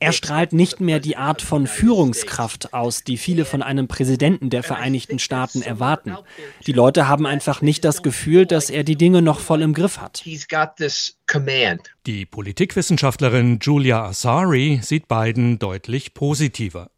er 0.00 0.12
strahlt 0.12 0.52
nicht 0.52 0.80
mehr 0.80 1.00
die 1.00 1.16
Art 1.16 1.40
von 1.40 1.66
Führungskraft 1.66 2.74
aus, 2.74 3.04
die 3.04 3.16
viele 3.16 3.44
von 3.44 3.62
einem 3.62 3.88
Präsidenten 3.88 4.50
der 4.50 4.62
Vereinigten 4.62 5.18
Staaten 5.18 5.62
erwarten. 5.62 6.16
Die 6.66 6.72
Leute 6.72 7.08
haben 7.08 7.26
einfach 7.26 7.62
nicht 7.62 7.84
das 7.84 8.02
Gefühl, 8.02 8.44
dass 8.44 8.70
er 8.70 8.84
die 8.84 8.96
Dinge 8.96 9.22
noch 9.22 9.40
voll 9.40 9.62
im 9.62 9.72
Griff 9.72 9.98
hat. 9.98 10.22
Die 12.06 12.26
Politikwissenschaftlerin 12.26 13.58
Julia 13.62 14.04
Asari 14.04 14.80
sieht 14.82 15.08
Biden 15.08 15.58
deutlich 15.58 16.12
positiver. 16.12 16.90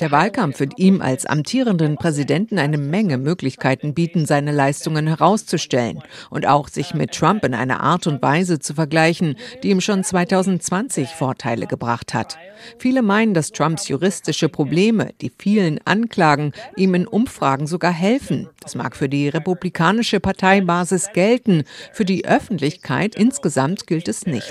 Der 0.00 0.10
Wahlkampf 0.10 0.60
wird 0.60 0.78
ihm 0.78 1.00
als 1.02 1.26
amtierenden 1.26 1.96
Präsidenten 1.96 2.58
eine 2.58 2.78
Menge 2.78 3.16
Möglichkeiten 3.18 3.94
bieten, 3.94 4.26
seine 4.26 4.52
Leistungen 4.52 5.06
herauszustellen 5.06 6.02
und 6.30 6.46
auch 6.46 6.68
sich 6.68 6.94
mit 6.94 7.12
Trump 7.12 7.44
in 7.44 7.54
einer 7.54 7.80
Art 7.80 8.03
und 8.06 8.22
Weise 8.22 8.58
zu 8.58 8.74
vergleichen, 8.74 9.36
die 9.62 9.70
ihm 9.70 9.80
schon 9.80 10.04
2020 10.04 11.10
Vorteile 11.10 11.66
gebracht 11.66 12.14
hat. 12.14 12.38
Viele 12.78 13.02
meinen, 13.02 13.34
dass 13.34 13.52
Trumps 13.52 13.88
juristische 13.88 14.48
Probleme, 14.48 15.10
die 15.20 15.30
vielen 15.36 15.80
Anklagen, 15.84 16.52
ihm 16.76 16.94
in 16.94 17.06
Umfragen 17.06 17.66
sogar 17.66 17.92
helfen. 17.92 18.48
Das 18.60 18.74
mag 18.74 18.96
für 18.96 19.08
die 19.08 19.28
republikanische 19.28 20.20
Parteibasis 20.20 21.10
gelten, 21.12 21.64
für 21.92 22.04
die 22.04 22.26
Öffentlichkeit 22.26 23.14
insgesamt 23.14 23.86
gilt 23.86 24.08
es 24.08 24.26
nicht 24.26 24.44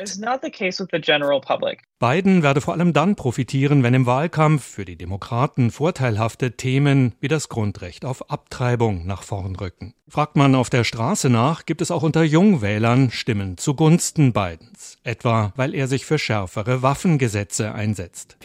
Biden 2.03 2.43
werde 2.43 2.59
vor 2.59 2.73
allem 2.73 2.91
dann 2.91 3.15
profitieren, 3.15 3.81
wenn 3.81 3.93
im 3.93 4.05
Wahlkampf 4.05 4.61
für 4.61 4.83
die 4.83 4.97
Demokraten 4.97 5.71
vorteilhafte 5.71 6.51
Themen 6.51 7.13
wie 7.21 7.29
das 7.29 7.47
Grundrecht 7.47 8.03
auf 8.03 8.29
Abtreibung 8.29 9.07
nach 9.07 9.23
vorn 9.23 9.55
rücken. 9.55 9.93
Fragt 10.09 10.35
man 10.35 10.53
auf 10.53 10.69
der 10.69 10.83
Straße 10.83 11.29
nach, 11.29 11.65
gibt 11.65 11.81
es 11.81 11.91
auch 11.91 12.03
unter 12.03 12.23
Jungwählern 12.23 13.09
Stimmen 13.09 13.57
zugunsten 13.57 14.33
Bidens, 14.33 14.97
etwa 15.05 15.53
weil 15.55 15.73
er 15.73 15.87
sich 15.87 16.05
für 16.05 16.19
schärfere 16.19 16.81
Waffengesetze 16.81 17.73
einsetzt. 17.73 18.35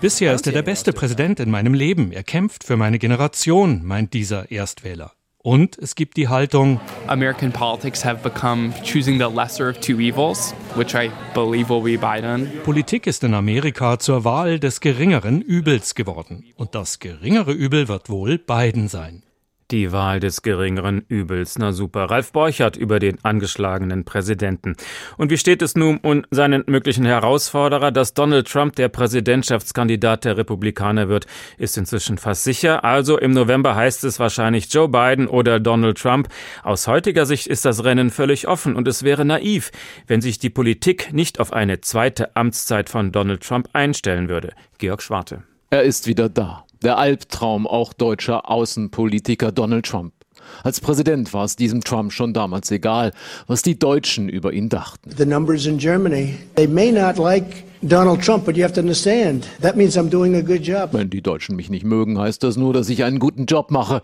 Bisher 0.00 0.32
ist 0.32 0.46
er 0.46 0.52
der 0.54 0.62
beste 0.62 0.92
Präsident 0.94 1.38
in 1.38 1.50
meinem 1.50 1.74
Leben. 1.74 2.12
Er 2.12 2.22
kämpft 2.22 2.64
für 2.64 2.78
meine 2.78 2.98
Generation, 2.98 3.84
meint 3.84 4.14
dieser 4.14 4.50
Erstwähler. 4.50 5.12
Und 5.46 5.76
es 5.76 5.94
gibt 5.94 6.16
die 6.16 6.28
Haltung, 6.28 6.80
American 7.06 7.52
politics 7.52 8.02
have 8.02 8.22
become 8.22 8.72
choosing 8.82 9.18
the 9.18 9.26
lesser 9.26 9.68
of 9.68 9.78
two 9.78 10.00
evils, 10.00 10.54
which 10.74 10.94
I 10.94 11.10
believe 11.34 11.68
will 11.68 11.82
be 11.82 11.98
Biden. 11.98 12.50
Politik 12.64 13.06
ist 13.06 13.22
in 13.24 13.34
Amerika 13.34 13.98
zur 13.98 14.24
Wahl 14.24 14.58
des 14.58 14.80
geringeren 14.80 15.42
Übels 15.42 15.94
geworden. 15.94 16.44
Und 16.56 16.74
das 16.74 16.98
geringere 16.98 17.52
Übel 17.52 17.88
wird 17.88 18.08
wohl 18.08 18.38
Biden 18.38 18.88
sein. 18.88 19.22
Die 19.70 19.92
Wahl 19.92 20.20
des 20.20 20.42
geringeren 20.42 21.04
Übels. 21.08 21.58
Na 21.58 21.72
super. 21.72 22.04
Ralf 22.04 22.32
Borchert 22.32 22.76
über 22.76 22.98
den 22.98 23.24
angeschlagenen 23.24 24.04
Präsidenten. 24.04 24.76
Und 25.16 25.30
wie 25.30 25.38
steht 25.38 25.62
es 25.62 25.74
nun 25.74 25.98
um 25.98 26.24
seinen 26.30 26.64
möglichen 26.66 27.06
Herausforderer? 27.06 27.90
Dass 27.90 28.12
Donald 28.12 28.46
Trump 28.46 28.76
der 28.76 28.88
Präsidentschaftskandidat 28.88 30.26
der 30.26 30.36
Republikaner 30.36 31.08
wird, 31.08 31.26
ist 31.56 31.78
inzwischen 31.78 32.18
fast 32.18 32.44
sicher. 32.44 32.84
Also 32.84 33.18
im 33.18 33.30
November 33.30 33.74
heißt 33.74 34.04
es 34.04 34.20
wahrscheinlich 34.20 34.72
Joe 34.72 34.88
Biden 34.88 35.26
oder 35.26 35.60
Donald 35.60 35.98
Trump. 35.98 36.28
Aus 36.62 36.86
heutiger 36.86 37.24
Sicht 37.24 37.46
ist 37.46 37.64
das 37.64 37.84
Rennen 37.84 38.10
völlig 38.10 38.46
offen 38.46 38.76
und 38.76 38.86
es 38.86 39.02
wäre 39.02 39.24
naiv, 39.24 39.70
wenn 40.06 40.20
sich 40.20 40.38
die 40.38 40.50
Politik 40.50 41.12
nicht 41.12 41.40
auf 41.40 41.52
eine 41.52 41.80
zweite 41.80 42.36
Amtszeit 42.36 42.90
von 42.90 43.12
Donald 43.12 43.42
Trump 43.42 43.70
einstellen 43.72 44.28
würde. 44.28 44.52
Georg 44.78 45.02
Schwarte. 45.02 45.42
Er 45.70 45.82
ist 45.82 46.06
wieder 46.06 46.28
da. 46.28 46.64
Der 46.82 46.98
Albtraum 46.98 47.66
auch 47.66 47.92
deutscher 47.92 48.50
Außenpolitiker 48.50 49.52
Donald 49.52 49.86
Trump. 49.86 50.12
Als 50.62 50.80
Präsident 50.80 51.32
war 51.32 51.44
es 51.44 51.56
diesem 51.56 51.82
Trump 51.82 52.12
schon 52.12 52.32
damals 52.32 52.70
egal, 52.70 53.12
was 53.46 53.62
die 53.62 53.78
Deutschen 53.78 54.28
über 54.28 54.52
ihn 54.52 54.68
dachten. 54.68 55.10
The 55.16 55.24
numbers 55.24 55.66
in 55.66 55.78
Germany, 55.78 56.36
they 56.56 56.66
may 56.66 56.92
not 56.92 57.16
like 57.16 57.64
Donald 57.82 58.22
Trump, 58.22 58.44
but 58.44 58.56
you 58.56 58.62
have 58.62 58.74
to 58.74 58.80
understand, 58.80 59.46
that 59.60 59.76
means 59.76 59.96
I'm 59.96 60.08
doing 60.08 60.34
a 60.36 60.40
good 60.40 60.66
job. 60.66 60.90
Wenn 60.92 61.10
die 61.10 61.22
Deutschen 61.22 61.56
mich 61.56 61.70
nicht 61.70 61.84
mögen, 61.84 62.18
heißt 62.18 62.42
das 62.42 62.56
nur, 62.56 62.72
dass 62.72 62.88
ich 62.88 63.04
einen 63.04 63.18
guten 63.18 63.46
Job 63.46 63.70
mache. 63.70 64.02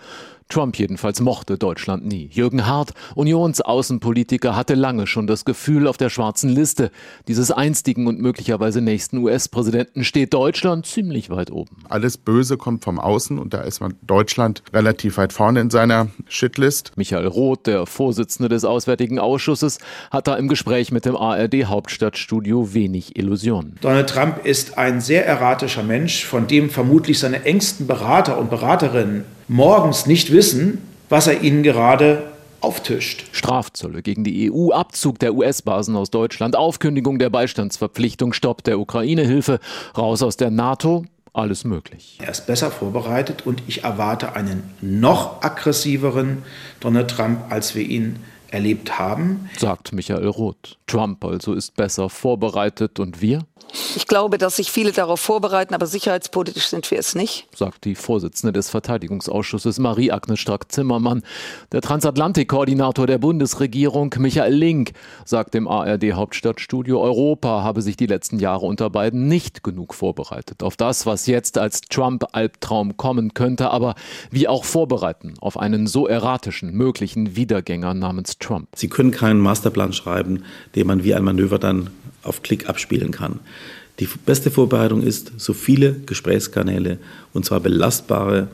Trump 0.50 0.76
jedenfalls 0.76 1.20
mochte 1.20 1.56
Deutschland 1.56 2.04
nie. 2.04 2.28
Jürgen 2.32 2.66
Hart, 2.66 2.92
Unionsaußenpolitiker, 3.14 4.56
hatte 4.56 4.74
lange 4.74 5.06
schon 5.06 5.26
das 5.26 5.44
Gefühl, 5.44 5.86
auf 5.86 5.96
der 5.96 6.10
schwarzen 6.10 6.50
Liste 6.50 6.90
dieses 7.28 7.50
einstigen 7.50 8.06
und 8.06 8.20
möglicherweise 8.20 8.80
nächsten 8.80 9.18
US-Präsidenten 9.18 10.04
steht 10.04 10.34
Deutschland 10.34 10.86
ziemlich 10.86 11.30
weit 11.30 11.50
oben. 11.50 11.76
Alles 11.88 12.18
Böse 12.18 12.56
kommt 12.56 12.84
vom 12.84 12.98
Außen 12.98 13.38
und 13.38 13.54
da 13.54 13.62
ist 13.62 13.80
man 13.80 13.94
Deutschland 14.02 14.62
relativ 14.72 15.16
weit 15.16 15.32
vorne 15.32 15.60
in 15.60 15.70
seiner 15.70 16.08
Shitlist. 16.28 16.92
Michael 16.96 17.26
Roth, 17.26 17.66
der 17.66 17.86
Vorsitzende 17.86 18.48
des 18.48 18.64
Auswärtigen 18.64 19.18
Ausschusses, 19.18 19.78
hat 20.10 20.26
da 20.26 20.36
im 20.36 20.48
Gespräch 20.48 20.92
mit 20.92 21.04
dem 21.04 21.16
ARD 21.16 21.64
Hauptstadtstudio 21.66 22.74
wenig 22.74 23.16
Illusionen. 23.16 23.76
Donald 23.80 24.10
Trump 24.10 24.44
ist 24.44 24.78
ein 24.78 25.00
sehr 25.00 25.26
erratischer 25.26 25.82
Mensch, 25.82 26.24
von 26.24 26.46
dem 26.46 26.70
vermutlich 26.70 27.18
seine 27.18 27.44
engsten 27.44 27.86
Berater 27.86 28.38
und 28.38 28.50
Beraterinnen 28.50 29.24
morgens 29.50 30.06
nicht 30.06 30.30
wissen, 30.32 30.78
was 31.08 31.26
er 31.26 31.42
ihnen 31.42 31.64
gerade 31.64 32.30
auftischt. 32.60 33.24
Strafzölle 33.32 34.00
gegen 34.00 34.22
die 34.22 34.50
EU, 34.50 34.70
Abzug 34.70 35.18
der 35.18 35.34
US-Basen 35.34 35.96
aus 35.96 36.10
Deutschland, 36.10 36.54
Aufkündigung 36.54 37.18
der 37.18 37.30
Beistandsverpflichtung, 37.30 38.32
Stopp 38.32 38.62
der 38.62 38.78
Ukraine-Hilfe, 38.78 39.58
raus 39.98 40.22
aus 40.22 40.36
der 40.36 40.50
NATO, 40.50 41.04
alles 41.32 41.64
möglich. 41.64 42.18
Er 42.22 42.30
ist 42.30 42.46
besser 42.46 42.70
vorbereitet 42.70 43.44
und 43.44 43.62
ich 43.66 43.82
erwarte 43.82 44.36
einen 44.36 44.62
noch 44.80 45.42
aggressiveren 45.42 46.44
Donald 46.78 47.10
Trump, 47.10 47.40
als 47.50 47.74
wir 47.74 47.82
ihn 47.82 48.20
erlebt 48.52 48.98
haben. 49.00 49.50
Sagt 49.58 49.92
Michael 49.92 50.28
Roth. 50.28 50.78
Trump 50.86 51.24
also 51.24 51.54
ist 51.54 51.74
besser 51.76 52.08
vorbereitet 52.08 53.00
und 53.00 53.20
wir? 53.20 53.42
Ich 53.96 54.06
glaube, 54.06 54.38
dass 54.38 54.56
sich 54.56 54.70
viele 54.70 54.92
darauf 54.92 55.20
vorbereiten, 55.20 55.74
aber 55.74 55.86
sicherheitspolitisch 55.86 56.66
sind 56.66 56.90
wir 56.90 56.98
es 56.98 57.14
nicht. 57.14 57.48
Sagt 57.54 57.84
die 57.84 57.94
Vorsitzende 57.94 58.52
des 58.52 58.70
Verteidigungsausschusses 58.70 59.78
Marie-Agnes 59.78 60.38
Strack-Zimmermann. 60.40 61.22
Der 61.72 61.80
Transatlantik-Koordinator 61.80 63.06
der 63.06 63.18
Bundesregierung 63.18 64.14
Michael 64.18 64.54
Link 64.54 64.92
sagt 65.24 65.54
im 65.54 65.68
ARD-Hauptstadtstudio, 65.68 67.00
Europa 67.00 67.62
habe 67.62 67.82
sich 67.82 67.96
die 67.96 68.06
letzten 68.06 68.38
Jahre 68.38 68.66
unter 68.66 68.90
beiden 68.90 69.28
nicht 69.28 69.62
genug 69.62 69.94
vorbereitet 69.94 70.62
auf 70.62 70.76
das, 70.76 71.06
was 71.06 71.26
jetzt 71.26 71.58
als 71.58 71.80
Trump-Albtraum 71.82 72.96
kommen 72.96 73.34
könnte, 73.34 73.70
aber 73.70 73.94
wie 74.30 74.48
auch 74.48 74.64
vorbereiten 74.64 75.34
auf 75.40 75.58
einen 75.58 75.86
so 75.86 76.06
erratischen 76.06 76.72
möglichen 76.72 77.36
Wiedergänger 77.36 77.94
namens 77.94 78.38
Trump. 78.38 78.68
Sie 78.74 78.88
können 78.88 79.10
keinen 79.10 79.40
Masterplan 79.40 79.92
schreiben, 79.92 80.44
den 80.74 80.86
man 80.86 81.04
wie 81.04 81.14
ein 81.14 81.24
Manöver 81.24 81.58
dann 81.58 81.90
auf 82.22 82.42
Klick 82.42 82.68
abspielen 82.68 83.10
kann. 83.10 83.40
Die 83.98 84.08
beste 84.24 84.50
Vorbereitung 84.50 85.02
ist, 85.02 85.32
so 85.36 85.52
viele 85.52 85.92
Gesprächskanäle 86.06 86.98
und 87.34 87.44
zwar 87.44 87.60
belastbare 87.60 88.48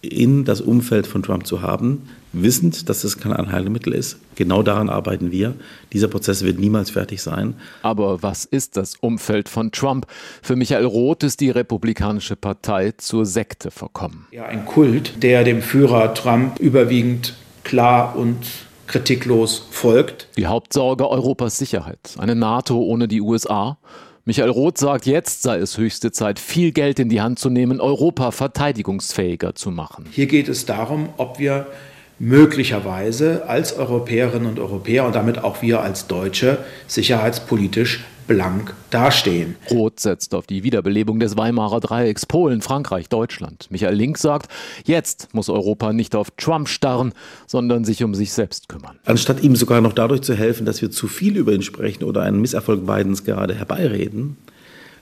in 0.00 0.44
das 0.44 0.60
Umfeld 0.60 1.06
von 1.06 1.22
Trump 1.22 1.46
zu 1.46 1.62
haben, 1.62 2.08
wissend, 2.32 2.88
dass 2.88 3.04
es 3.04 3.18
kein 3.18 3.32
Anheilmittel 3.32 3.92
ist. 3.92 4.18
Genau 4.34 4.62
daran 4.62 4.88
arbeiten 4.88 5.32
wir. 5.32 5.54
Dieser 5.92 6.08
Prozess 6.08 6.44
wird 6.44 6.58
niemals 6.58 6.90
fertig 6.90 7.22
sein. 7.22 7.54
Aber 7.82 8.22
was 8.22 8.44
ist 8.44 8.76
das 8.76 8.94
Umfeld 8.96 9.48
von 9.48 9.72
Trump? 9.72 10.06
Für 10.42 10.56
Michael 10.56 10.84
Roth 10.84 11.22
ist 11.22 11.40
die 11.40 11.50
Republikanische 11.50 12.36
Partei 12.36 12.92
zur 12.96 13.26
Sekte 13.26 13.70
verkommen. 13.70 14.26
Ja, 14.30 14.44
ein 14.46 14.64
Kult, 14.66 15.22
der 15.22 15.44
dem 15.44 15.62
Führer 15.62 16.14
Trump 16.14 16.58
überwiegend 16.58 17.34
klar 17.64 18.16
und 18.16 18.38
kritiklos 18.86 19.66
folgt. 19.70 20.28
Die 20.36 20.46
Hauptsorge 20.46 21.08
Europas 21.08 21.58
Sicherheit. 21.58 22.14
Eine 22.18 22.34
NATO 22.34 22.78
ohne 22.78 23.08
die 23.08 23.20
USA. 23.20 23.78
Michael 24.24 24.50
Roth 24.50 24.78
sagt, 24.78 25.06
jetzt 25.06 25.42
sei 25.42 25.58
es 25.58 25.78
höchste 25.78 26.10
Zeit, 26.10 26.40
viel 26.40 26.72
Geld 26.72 26.98
in 26.98 27.08
die 27.08 27.20
Hand 27.20 27.38
zu 27.38 27.48
nehmen, 27.48 27.80
Europa 27.80 28.32
verteidigungsfähiger 28.32 29.54
zu 29.54 29.70
machen. 29.70 30.06
Hier 30.10 30.26
geht 30.26 30.48
es 30.48 30.66
darum, 30.66 31.10
ob 31.16 31.38
wir 31.38 31.66
möglicherweise 32.18 33.48
als 33.48 33.76
Europäerinnen 33.76 34.48
und 34.48 34.58
Europäer 34.58 35.04
und 35.04 35.14
damit 35.14 35.44
auch 35.44 35.62
wir 35.62 35.80
als 35.82 36.06
Deutsche 36.06 36.58
sicherheitspolitisch 36.86 38.04
blank 38.26 38.74
dastehen. 38.90 39.56
Roth 39.70 40.00
setzt 40.00 40.34
auf 40.34 40.46
die 40.46 40.62
Wiederbelebung 40.62 41.20
des 41.20 41.36
Weimarer 41.36 41.80
Dreiecks 41.80 42.26
Polen, 42.26 42.62
Frankreich, 42.62 43.08
Deutschland. 43.08 43.66
Michael 43.70 43.94
Link 43.94 44.18
sagt, 44.18 44.50
jetzt 44.84 45.28
muss 45.32 45.48
Europa 45.48 45.92
nicht 45.92 46.14
auf 46.14 46.30
Trump 46.32 46.68
starren, 46.68 47.12
sondern 47.46 47.84
sich 47.84 48.02
um 48.02 48.14
sich 48.14 48.32
selbst 48.32 48.68
kümmern. 48.68 48.98
Anstatt 49.04 49.42
ihm 49.42 49.56
sogar 49.56 49.80
noch 49.80 49.92
dadurch 49.92 50.22
zu 50.22 50.34
helfen, 50.34 50.66
dass 50.66 50.82
wir 50.82 50.90
zu 50.90 51.08
viel 51.08 51.36
über 51.36 51.52
ihn 51.52 51.62
sprechen 51.62 52.04
oder 52.04 52.22
einen 52.22 52.40
Misserfolg 52.40 52.86
Bidens 52.86 53.24
gerade 53.24 53.54
herbeireden, 53.54 54.36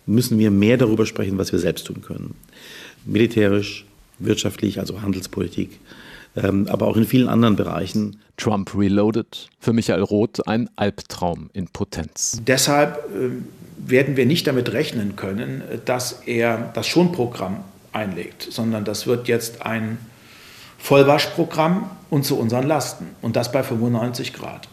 müssen 0.07 0.39
wir 0.39 0.51
mehr 0.51 0.77
darüber 0.77 1.07
sprechen, 1.07 1.39
was 1.39 1.53
wir 1.53 1.59
selbst 1.59 1.87
tun 1.87 2.03
können. 2.03 2.35
Militärisch, 3.05 3.85
wirtschaftlich, 4.19 4.79
also 4.79 5.03
Handelspolitik, 5.03 5.81
ähm, 6.37 6.67
aber 6.69 6.87
auch 6.87 6.97
in 6.97 7.07
vielen 7.07 7.29
anderen 7.29 7.57
Bereichen. 7.57 8.21
Trump 8.37 8.75
Reloaded, 8.75 9.49
für 9.61 9.73
Michael 9.73 10.03
Roth 10.03 10.47
ein 10.49 10.69
Albtraum 10.77 11.51
in 11.53 11.69
Potenz. 11.69 12.41
Deshalb 12.47 12.97
äh, 12.97 13.31
werden 13.79 14.17
wir 14.17 14.27
nicht 14.27 14.47
damit 14.47 14.73
rechnen 14.73 15.15
können, 15.17 15.63
dass 15.85 16.23
er 16.27 16.71
das 16.75 16.87
Schonprogramm 16.87 17.59
einlegt, 17.93 18.47
sondern 18.51 18.85
das 18.85 19.07
wird 19.07 19.29
jetzt 19.29 19.65
ein 19.65 19.99
Vollwaschprogramm 20.79 21.91
und 22.11 22.25
zu 22.25 22.39
unseren 22.39 22.67
Lasten 22.67 23.07
und 23.23 23.37
das 23.37 23.53
bei 23.53 23.63
95 23.63 24.33
Grad. 24.33 24.69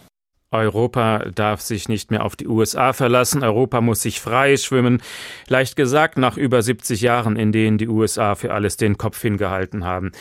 Europa 0.52 1.20
darf 1.34 1.62
sich 1.62 1.88
nicht 1.88 2.12
mehr 2.12 2.26
auf 2.26 2.36
die 2.36 2.48
USA 2.48 2.92
verlassen. 2.92 3.42
Europa 3.42 3.80
muss 3.80 4.02
sich 4.02 4.20
frei 4.20 4.58
schwimmen. 4.58 5.02
Leicht 5.48 5.78
gesagt, 5.78 6.18
nach 6.18 6.36
über 6.36 6.62
70 6.62 7.00
Jahren, 7.00 7.38
in 7.38 7.54
denen 7.54 7.78
die 7.78 7.88
USA 7.88 8.36
für 8.36 8.54
alles 8.54 8.76
den 8.76 8.98
Kopf 8.98 9.22
hingehalten 9.22 9.86
haben. 9.86 10.12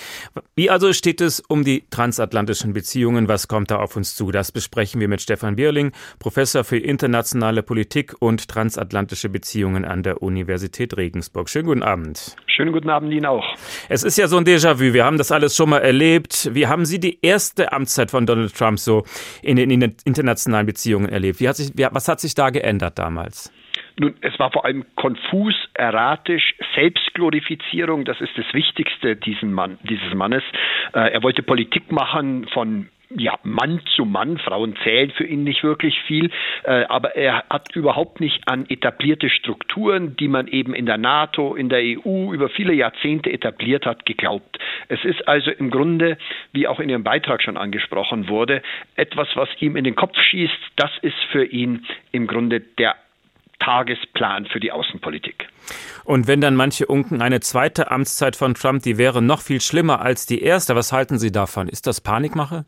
Wie 0.54 0.70
also 0.70 0.92
steht 0.92 1.20
es 1.20 1.40
um 1.40 1.64
die 1.64 1.82
transatlantischen 1.90 2.72
Beziehungen? 2.72 3.26
Was 3.26 3.48
kommt 3.48 3.72
da 3.72 3.78
auf 3.78 3.96
uns 3.96 4.14
zu? 4.14 4.30
Das 4.30 4.52
besprechen 4.52 5.00
wir 5.00 5.08
mit 5.08 5.20
Stefan 5.20 5.56
Bierling, 5.56 5.90
Professor 6.20 6.62
für 6.62 6.78
internationale 6.78 7.64
Politik 7.64 8.14
und 8.20 8.46
transatlantische 8.46 9.30
Beziehungen 9.30 9.84
an 9.84 10.04
der 10.04 10.22
Universität 10.22 10.96
Regensburg. 10.96 11.48
Schönen 11.48 11.66
guten 11.66 11.82
Abend. 11.82 12.36
Schönen 12.46 12.72
guten 12.72 12.90
Abend 12.90 13.12
Ihnen 13.12 13.26
auch. 13.26 13.44
Es 13.88 14.04
ist 14.04 14.16
ja 14.16 14.28
so 14.28 14.36
ein 14.36 14.44
Déjà-vu. 14.44 14.92
Wir 14.92 15.04
haben 15.04 15.18
das 15.18 15.32
alles 15.32 15.56
schon 15.56 15.70
mal 15.70 15.78
erlebt. 15.78 16.50
Wie 16.52 16.68
haben 16.68 16.84
Sie 16.84 17.00
die 17.00 17.18
erste 17.20 17.72
Amtszeit 17.72 18.12
von 18.12 18.26
Donald 18.26 18.54
Trump 18.54 18.78
so 18.78 19.04
in 19.42 19.56
den 19.56 20.19
internationalen 20.20 20.66
Beziehungen 20.66 21.08
erlebt? 21.08 21.40
Hat 21.40 21.56
sich, 21.56 21.72
was 21.76 22.08
hat 22.08 22.20
sich 22.20 22.34
da 22.34 22.50
geändert 22.50 22.98
damals? 22.98 23.52
Nun, 23.98 24.14
es 24.20 24.38
war 24.38 24.50
vor 24.50 24.64
allem 24.64 24.84
konfus, 24.96 25.54
erratisch, 25.74 26.54
Selbstglorifizierung, 26.74 28.04
das 28.04 28.20
ist 28.20 28.32
das 28.36 28.46
Wichtigste 28.52 29.16
diesen 29.16 29.52
Mann, 29.52 29.78
dieses 29.82 30.14
Mannes. 30.14 30.42
Äh, 30.94 31.12
er 31.12 31.22
wollte 31.22 31.42
Politik 31.42 31.90
machen 31.92 32.46
von 32.52 32.88
ja, 33.16 33.38
Mann 33.42 33.80
zu 33.96 34.04
Mann. 34.04 34.38
Frauen 34.38 34.76
zählen 34.84 35.10
für 35.10 35.24
ihn 35.24 35.42
nicht 35.42 35.62
wirklich 35.62 35.98
viel, 36.06 36.30
äh, 36.64 36.84
aber 36.84 37.16
er 37.16 37.44
hat 37.50 37.74
überhaupt 37.74 38.20
nicht 38.20 38.46
an 38.46 38.66
etablierte 38.68 39.28
Strukturen, 39.28 40.16
die 40.16 40.28
man 40.28 40.46
eben 40.46 40.74
in 40.74 40.86
der 40.86 40.98
NATO, 40.98 41.54
in 41.54 41.68
der 41.68 41.80
EU 41.80 42.32
über 42.32 42.48
viele 42.48 42.72
Jahrzehnte 42.72 43.32
etabliert 43.32 43.84
hat, 43.84 44.06
geglaubt. 44.06 44.58
Es 44.88 45.04
ist 45.04 45.26
also 45.26 45.50
im 45.50 45.70
Grunde, 45.70 46.18
wie 46.52 46.68
auch 46.68 46.78
in 46.80 46.88
Ihrem 46.88 47.04
Beitrag 47.04 47.42
schon 47.42 47.56
angesprochen 47.56 48.28
wurde, 48.28 48.62
etwas, 48.96 49.28
was 49.34 49.48
ihm 49.58 49.76
in 49.76 49.84
den 49.84 49.96
Kopf 49.96 50.16
schießt. 50.16 50.58
Das 50.76 50.90
ist 51.02 51.18
für 51.32 51.44
ihn 51.44 51.86
im 52.12 52.26
Grunde 52.26 52.60
der 52.60 52.94
Tagesplan 53.58 54.46
für 54.46 54.60
die 54.60 54.72
Außenpolitik. 54.72 55.48
Und 56.04 56.28
wenn 56.28 56.40
dann 56.40 56.56
manche 56.56 56.86
unken, 56.86 57.20
eine 57.20 57.40
zweite 57.40 57.90
Amtszeit 57.90 58.36
von 58.36 58.54
Trump, 58.54 58.82
die 58.82 58.96
wäre 58.96 59.20
noch 59.20 59.42
viel 59.42 59.60
schlimmer 59.60 60.00
als 60.00 60.26
die 60.26 60.42
erste, 60.42 60.74
was 60.74 60.92
halten 60.92 61.18
Sie 61.18 61.30
davon? 61.30 61.68
Ist 61.68 61.86
das 61.86 62.00
Panikmache? 62.00 62.64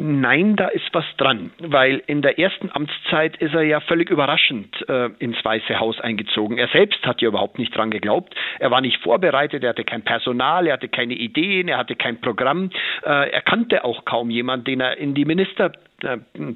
Nein, 0.00 0.54
da 0.54 0.68
ist 0.68 0.88
was 0.92 1.04
dran, 1.16 1.50
weil 1.58 2.02
in 2.06 2.22
der 2.22 2.38
ersten 2.38 2.70
Amtszeit 2.72 3.36
ist 3.38 3.52
er 3.52 3.62
ja 3.62 3.80
völlig 3.80 4.10
überraschend 4.10 4.88
äh, 4.88 5.10
ins 5.18 5.44
Weiße 5.44 5.80
Haus 5.80 6.00
eingezogen. 6.00 6.56
Er 6.56 6.68
selbst 6.68 7.04
hat 7.04 7.20
ja 7.20 7.28
überhaupt 7.28 7.58
nicht 7.58 7.76
dran 7.76 7.90
geglaubt. 7.90 8.32
Er 8.60 8.70
war 8.70 8.80
nicht 8.80 9.02
vorbereitet, 9.02 9.64
er 9.64 9.70
hatte 9.70 9.82
kein 9.82 10.02
Personal, 10.02 10.68
er 10.68 10.74
hatte 10.74 10.88
keine 10.88 11.14
Ideen, 11.14 11.66
er 11.66 11.78
hatte 11.78 11.96
kein 11.96 12.20
Programm. 12.20 12.70
Äh, 13.04 13.30
er 13.30 13.42
kannte 13.42 13.84
auch 13.84 14.04
kaum 14.04 14.30
jemanden, 14.30 14.66
den 14.66 14.80
er 14.80 14.98
in 14.98 15.14
die 15.14 15.24
Minister 15.24 15.72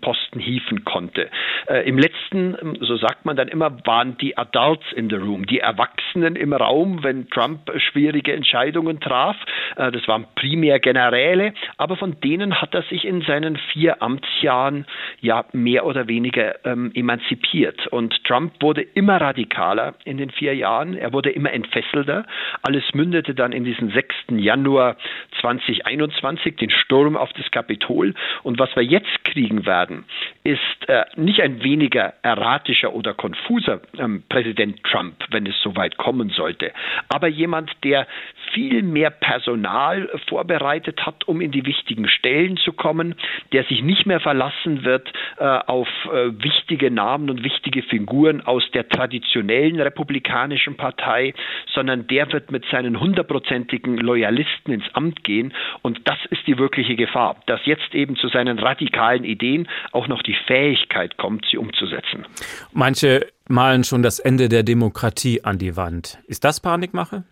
Posten 0.00 0.38
hieven 0.38 0.84
konnte. 0.84 1.28
Äh, 1.66 1.88
Im 1.88 1.98
letzten, 1.98 2.76
so 2.80 2.96
sagt 2.96 3.24
man 3.24 3.34
dann 3.34 3.48
immer, 3.48 3.76
waren 3.84 4.16
die 4.18 4.38
Adults 4.38 4.84
in 4.94 5.10
the 5.10 5.16
room, 5.16 5.46
die 5.46 5.58
Erwachsenen 5.58 6.36
im 6.36 6.52
Raum, 6.52 7.02
wenn 7.02 7.28
Trump 7.28 7.68
schwierige 7.76 8.34
Entscheidungen 8.34 9.00
traf. 9.00 9.36
Äh, 9.76 9.90
das 9.90 10.06
waren 10.06 10.26
primär 10.36 10.78
Generäle, 10.78 11.54
aber 11.76 11.96
von 11.96 12.20
denen 12.20 12.60
hat 12.60 12.72
er 12.72 12.82
sich 12.82 13.04
in 13.04 13.22
seinen 13.22 13.56
vier 13.72 14.00
Amtsjahren 14.00 14.86
ja 15.20 15.44
mehr 15.52 15.86
oder 15.86 16.06
weniger 16.06 16.64
ähm, 16.64 16.92
emanzipiert. 16.94 17.88
Und 17.88 18.22
Trump 18.22 18.54
wurde 18.60 18.82
immer 18.82 19.20
radikaler 19.20 19.94
in 20.04 20.18
den 20.18 20.30
vier 20.30 20.54
Jahren, 20.54 20.96
er 20.96 21.12
wurde 21.12 21.30
immer 21.30 21.52
entfesselter. 21.52 22.26
Alles 22.62 22.84
mündete 22.94 23.34
dann 23.34 23.50
in 23.50 23.64
diesen 23.64 23.90
6. 23.90 24.14
Januar 24.36 24.96
2021, 25.40 26.54
den 26.56 26.70
Sturm 26.70 27.16
auf 27.16 27.32
das 27.32 27.50
Kapitol. 27.50 28.14
Und 28.44 28.60
was 28.60 28.74
wir 28.76 28.84
jetzt 28.84 29.24
hinkriegen 29.32 29.66
werden, 29.66 30.04
ist 30.44 30.60
äh, 30.88 31.04
nicht 31.16 31.40
ein 31.40 31.62
weniger 31.62 32.14
erratischer 32.22 32.94
oder 32.94 33.14
konfuser 33.14 33.80
ähm, 33.98 34.22
Präsident 34.28 34.82
Trump, 34.84 35.14
wenn 35.30 35.46
es 35.46 35.54
soweit 35.62 35.96
kommen 35.96 36.30
sollte, 36.30 36.72
aber 37.08 37.28
jemand, 37.28 37.70
der 37.84 38.06
viel 38.52 38.82
mehr 38.82 39.10
Personal 39.10 40.10
vorbereitet 40.28 41.06
hat, 41.06 41.26
um 41.26 41.40
in 41.40 41.52
die 41.52 41.64
wichtigen 41.64 42.08
Stellen 42.08 42.56
zu 42.56 42.72
kommen, 42.72 43.14
der 43.52 43.64
sich 43.64 43.82
nicht 43.82 44.06
mehr 44.06 44.20
verlassen 44.20 44.84
wird 44.84 45.10
äh, 45.38 45.44
auf 45.44 45.88
äh, 46.06 46.30
wichtige 46.42 46.90
Namen 46.90 47.30
und 47.30 47.44
wichtige 47.44 47.82
Figuren 47.82 48.40
aus 48.42 48.68
der 48.72 48.88
traditionellen 48.88 49.80
republikanischen 49.80 50.76
Partei, 50.76 51.34
sondern 51.72 52.06
der 52.06 52.30
wird 52.32 52.50
mit 52.50 52.64
seinen 52.70 53.00
hundertprozentigen 53.00 53.96
Loyalisten 53.96 54.72
ins 54.72 54.94
Amt 54.94 55.24
gehen. 55.24 55.54
Und 55.82 56.00
das 56.04 56.18
ist 56.30 56.46
die 56.46 56.58
wirkliche 56.58 56.96
Gefahr, 56.96 57.36
dass 57.46 57.64
jetzt 57.64 57.94
eben 57.94 58.16
zu 58.16 58.28
seinen 58.28 58.58
radikalen 58.58 59.21
Ideen 59.24 59.68
auch 59.92 60.08
noch 60.08 60.22
die 60.22 60.36
Fähigkeit 60.46 61.16
kommt, 61.16 61.46
sie 61.50 61.58
umzusetzen. 61.58 62.26
Manche 62.72 63.26
malen 63.48 63.84
schon 63.84 64.02
das 64.02 64.18
Ende 64.18 64.48
der 64.48 64.62
Demokratie 64.62 65.44
an 65.44 65.58
die 65.58 65.76
Wand. 65.76 66.18
Ist 66.26 66.44
das 66.44 66.60
Panikmache? 66.60 67.24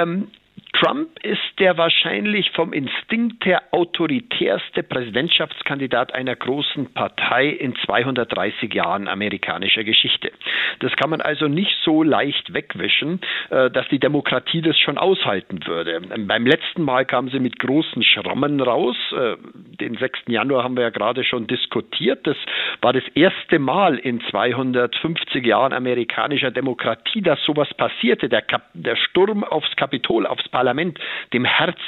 Ähm, 0.00 0.28
Trump 0.72 1.10
ist 1.22 1.58
der 1.58 1.76
wahrscheinlich 1.76 2.50
vom 2.52 2.72
Instinkt 2.72 3.44
her 3.44 3.62
autoritärste 3.72 4.82
Präsidentschaftskandidat 4.82 6.14
einer 6.14 6.34
großen 6.34 6.92
Partei 6.94 7.48
in 7.48 7.76
230 7.76 8.72
Jahren 8.72 9.06
amerikanischer 9.06 9.84
Geschichte. 9.84 10.32
Das 10.80 10.92
kann 10.96 11.10
man 11.10 11.20
also 11.20 11.46
nicht 11.46 11.76
so 11.84 12.02
leicht 12.02 12.54
wegwischen, 12.54 13.20
äh, 13.50 13.70
dass 13.70 13.86
die 13.88 13.98
Demokratie 13.98 14.62
das 14.62 14.78
schon 14.78 14.96
aushalten 14.96 15.66
würde. 15.66 16.00
Beim 16.26 16.46
letzten 16.46 16.82
Mal 16.82 17.04
kam 17.04 17.28
sie 17.28 17.38
mit 17.38 17.58
großen 17.58 18.02
Schrammen 18.02 18.60
raus. 18.60 18.96
Äh, 19.12 19.36
den 19.78 19.96
6. 19.96 20.20
Januar 20.28 20.64
haben 20.64 20.76
wir 20.76 20.84
ja 20.84 20.90
gerade 20.90 21.22
schon 21.22 21.46
diskutiert. 21.46 22.26
Das 22.26 22.36
war 22.80 22.94
das 22.94 23.04
erste 23.14 23.58
Mal 23.58 23.98
in 23.98 24.22
250 24.30 25.44
Jahren 25.44 25.74
amerikanischer 25.74 26.50
Demokratie, 26.50 27.20
dass 27.20 27.42
sowas 27.44 27.68
passierte. 27.74 28.30
Der, 28.30 28.40
Kap 28.40 28.62
der 28.72 28.96
Sturm 28.96 29.44
aufs 29.44 29.76
Kapitol, 29.76 30.26
aufs 30.26 30.48
Parlament 30.48 30.61
Parlament, 30.62 30.96
dem 31.32 31.44
Herz 31.44 31.78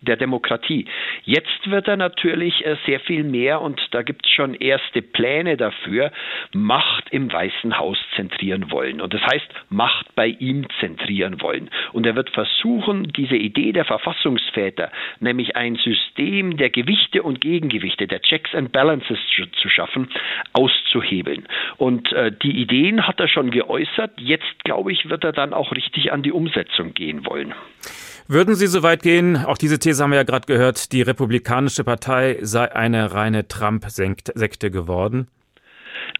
der 0.00 0.16
Demokratie. 0.16 0.86
Jetzt 1.22 1.70
wird 1.70 1.86
er 1.86 1.96
natürlich 1.96 2.66
äh, 2.66 2.76
sehr 2.84 2.98
viel 2.98 3.22
mehr, 3.22 3.60
und 3.60 3.80
da 3.92 4.02
gibt 4.02 4.26
es 4.26 4.32
schon 4.32 4.54
erste 4.54 5.00
Pläne 5.00 5.56
dafür, 5.56 6.10
Macht 6.52 7.04
im 7.10 7.32
Weißen 7.32 7.78
Haus 7.78 7.98
zentrieren 8.16 8.72
wollen. 8.72 9.00
Und 9.00 9.14
das 9.14 9.22
heißt, 9.22 9.46
Macht 9.70 10.14
bei 10.16 10.26
ihm 10.26 10.66
zentrieren 10.80 11.40
wollen. 11.40 11.70
Und 11.92 12.04
er 12.04 12.16
wird 12.16 12.30
versuchen, 12.30 13.12
diese 13.12 13.36
Idee 13.36 13.70
der 13.70 13.84
Verfassungsväter, 13.84 14.90
nämlich 15.20 15.54
ein 15.54 15.76
System 15.76 16.56
der 16.56 16.70
Gewichte 16.70 17.22
und 17.22 17.40
Gegengewichte, 17.40 18.08
der 18.08 18.22
Checks 18.22 18.54
and 18.56 18.72
Balances 18.72 19.18
zu 19.60 19.68
schaffen, 19.68 20.08
auszuhebeln. 20.52 21.46
Und 21.76 22.12
äh, 22.12 22.32
die 22.32 22.60
Ideen 22.60 23.06
hat 23.06 23.20
er 23.20 23.28
schon 23.28 23.52
geäußert. 23.52 24.20
Jetzt, 24.20 24.64
glaube 24.64 24.90
ich, 24.90 25.08
wird 25.08 25.22
er 25.22 25.32
dann 25.32 25.54
auch 25.54 25.70
richtig 25.72 26.12
an 26.12 26.22
die 26.22 26.32
Umsetzung 26.32 26.92
gehen 26.92 27.24
wollen. 27.24 27.54
Würden 28.28 28.56
Sie 28.56 28.66
so 28.66 28.82
weit 28.82 29.02
gehen, 29.02 29.36
auch 29.36 29.56
diese 29.56 29.78
These 29.78 30.02
haben 30.02 30.10
wir 30.10 30.16
ja 30.16 30.24
gerade 30.24 30.46
gehört, 30.46 30.90
die 30.90 31.02
Republikanische 31.02 31.84
Partei 31.84 32.38
sei 32.42 32.74
eine 32.74 33.12
reine 33.12 33.46
Trump-Sekte 33.46 34.72
geworden? 34.72 35.28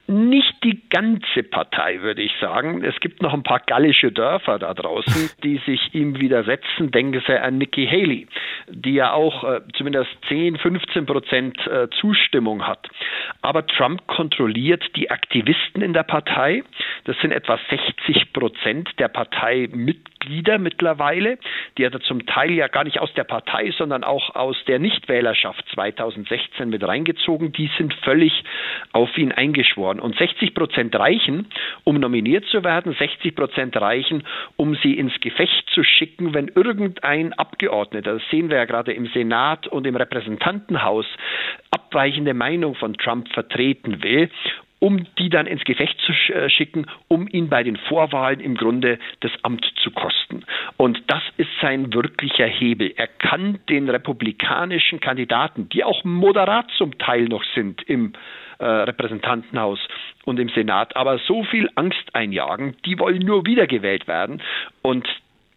Nicht 0.08 0.62
die 0.62 0.88
ganze 0.88 1.42
Partei, 1.42 2.00
würde 2.00 2.22
ich 2.22 2.32
sagen. 2.40 2.84
Es 2.84 2.98
gibt 3.00 3.22
noch 3.22 3.34
ein 3.34 3.42
paar 3.42 3.60
gallische 3.60 4.12
Dörfer 4.12 4.58
da 4.58 4.72
draußen, 4.74 5.30
die 5.42 5.58
sich 5.66 5.94
ihm 5.94 6.20
widersetzen. 6.20 6.90
Denken 6.90 7.22
Sie 7.26 7.40
an 7.40 7.58
Nikki 7.58 7.86
Haley, 7.86 8.26
die 8.68 8.94
ja 8.94 9.12
auch 9.12 9.44
äh, 9.44 9.60
zumindest 9.76 10.10
10, 10.28 10.58
15 10.58 11.06
Prozent 11.06 11.66
äh, 11.66 11.88
Zustimmung 12.00 12.66
hat. 12.66 12.88
Aber 13.42 13.66
Trump 13.66 14.06
kontrolliert 14.06 14.84
die 14.96 15.10
Aktivisten 15.10 15.82
in 15.82 15.92
der 15.92 16.04
Partei. 16.04 16.62
Das 17.04 17.16
sind 17.20 17.32
etwa 17.32 17.58
60 17.70 18.32
Prozent 18.32 18.90
der 18.98 19.08
Parteimitglieder 19.08 20.58
mittlerweile. 20.58 21.38
Die 21.78 21.86
hat 21.86 21.94
er 21.94 22.00
zum 22.00 22.26
Teil 22.26 22.52
ja 22.52 22.68
gar 22.68 22.84
nicht 22.84 23.00
aus 23.00 23.12
der 23.14 23.24
Partei, 23.24 23.72
sondern 23.76 24.04
auch 24.04 24.34
aus 24.34 24.56
der 24.66 24.78
Nichtwählerschaft 24.78 25.64
2016 25.74 26.68
mit 26.68 26.82
reingezogen. 26.86 27.52
Die 27.52 27.70
sind 27.78 27.94
völlig 28.02 28.44
auf 28.92 29.16
ihn 29.18 29.32
eingeschworen. 29.32 29.95
Und 30.00 30.16
60 30.16 30.54
Prozent 30.54 30.94
reichen, 30.94 31.46
um 31.84 31.98
nominiert 31.98 32.44
zu 32.46 32.64
werden, 32.64 32.94
60 32.98 33.34
Prozent 33.34 33.76
reichen, 33.76 34.24
um 34.56 34.74
sie 34.76 34.94
ins 34.94 35.18
Gefecht 35.20 35.68
zu 35.70 35.82
schicken, 35.82 36.34
wenn 36.34 36.48
irgendein 36.48 37.32
Abgeordneter, 37.32 38.14
das 38.14 38.22
sehen 38.30 38.50
wir 38.50 38.58
ja 38.58 38.64
gerade 38.64 38.92
im 38.92 39.06
Senat 39.08 39.66
und 39.66 39.86
im 39.86 39.96
Repräsentantenhaus, 39.96 41.06
abweichende 41.70 42.34
Meinung 42.34 42.74
von 42.74 42.94
Trump 42.94 43.28
vertreten 43.32 44.02
will 44.02 44.30
um 44.78 45.06
die 45.18 45.30
dann 45.30 45.46
ins 45.46 45.64
Gefecht 45.64 45.98
zu 46.00 46.12
äh, 46.32 46.50
schicken, 46.50 46.86
um 47.08 47.26
ihn 47.28 47.48
bei 47.48 47.62
den 47.62 47.76
Vorwahlen 47.76 48.40
im 48.40 48.56
Grunde 48.56 48.98
das 49.20 49.32
Amt 49.42 49.64
zu 49.82 49.90
kosten. 49.90 50.44
Und 50.76 51.02
das 51.06 51.22
ist 51.38 51.50
sein 51.60 51.92
wirklicher 51.94 52.46
Hebel. 52.46 52.92
Er 52.96 53.06
kann 53.06 53.58
den 53.68 53.88
republikanischen 53.88 55.00
Kandidaten, 55.00 55.68
die 55.70 55.84
auch 55.84 56.04
moderat 56.04 56.70
zum 56.76 56.98
Teil 56.98 57.24
noch 57.24 57.44
sind 57.54 57.82
im 57.88 58.12
äh, 58.58 58.64
Repräsentantenhaus 58.64 59.78
und 60.24 60.38
im 60.38 60.48
Senat, 60.50 60.96
aber 60.96 61.18
so 61.18 61.44
viel 61.44 61.68
Angst 61.74 62.14
einjagen, 62.14 62.76
die 62.84 62.98
wollen 62.98 63.20
nur 63.20 63.46
wiedergewählt 63.46 64.06
werden. 64.08 64.42
Und 64.82 65.06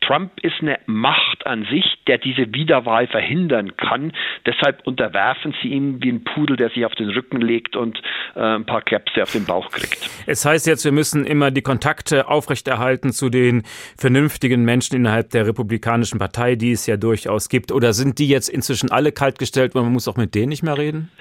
Trump 0.01 0.31
ist 0.41 0.55
eine 0.62 0.79
Macht 0.85 1.45
an 1.45 1.67
sich, 1.69 1.85
der 2.07 2.17
diese 2.17 2.53
Wiederwahl 2.53 3.07
verhindern 3.07 3.75
kann. 3.77 4.12
Deshalb 4.45 4.85
unterwerfen 4.88 5.53
sie 5.62 5.69
ihm 5.69 6.01
wie 6.01 6.09
ein 6.12 6.23
Pudel, 6.23 6.55
der 6.55 6.69
sich 6.69 6.85
auf 6.85 6.95
den 6.95 7.09
Rücken 7.09 7.41
legt 7.41 7.75
und 7.75 8.01
äh, 8.35 8.39
ein 8.39 8.65
paar 8.65 8.81
Klepse 8.81 9.21
auf 9.21 9.31
den 9.33 9.45
Bauch 9.45 9.69
kriegt. 9.69 10.09
Es 10.25 10.45
heißt 10.45 10.67
jetzt, 10.67 10.85
wir 10.85 10.91
müssen 10.91 11.25
immer 11.25 11.51
die 11.51 11.62
Kontakte 11.62 12.27
aufrechterhalten 12.27 13.12
zu 13.12 13.29
den 13.29 13.63
vernünftigen 13.97 14.63
Menschen 14.63 14.95
innerhalb 14.95 15.29
der 15.29 15.45
Republikanischen 15.45 16.17
Partei, 16.17 16.55
die 16.55 16.71
es 16.71 16.88
ja 16.88 16.97
durchaus 16.97 17.49
gibt. 17.49 17.71
Oder 17.71 17.93
sind 17.93 18.19
die 18.19 18.29
jetzt 18.29 18.49
inzwischen 18.49 18.91
alle 18.91 19.12
kaltgestellt 19.12 19.75
und 19.75 19.83
man 19.83 19.93
muss 19.93 20.07
auch 20.07 20.17
mit 20.17 20.33
denen 20.33 20.49
nicht 20.49 20.63
mehr 20.63 20.77
reden? 20.77 21.12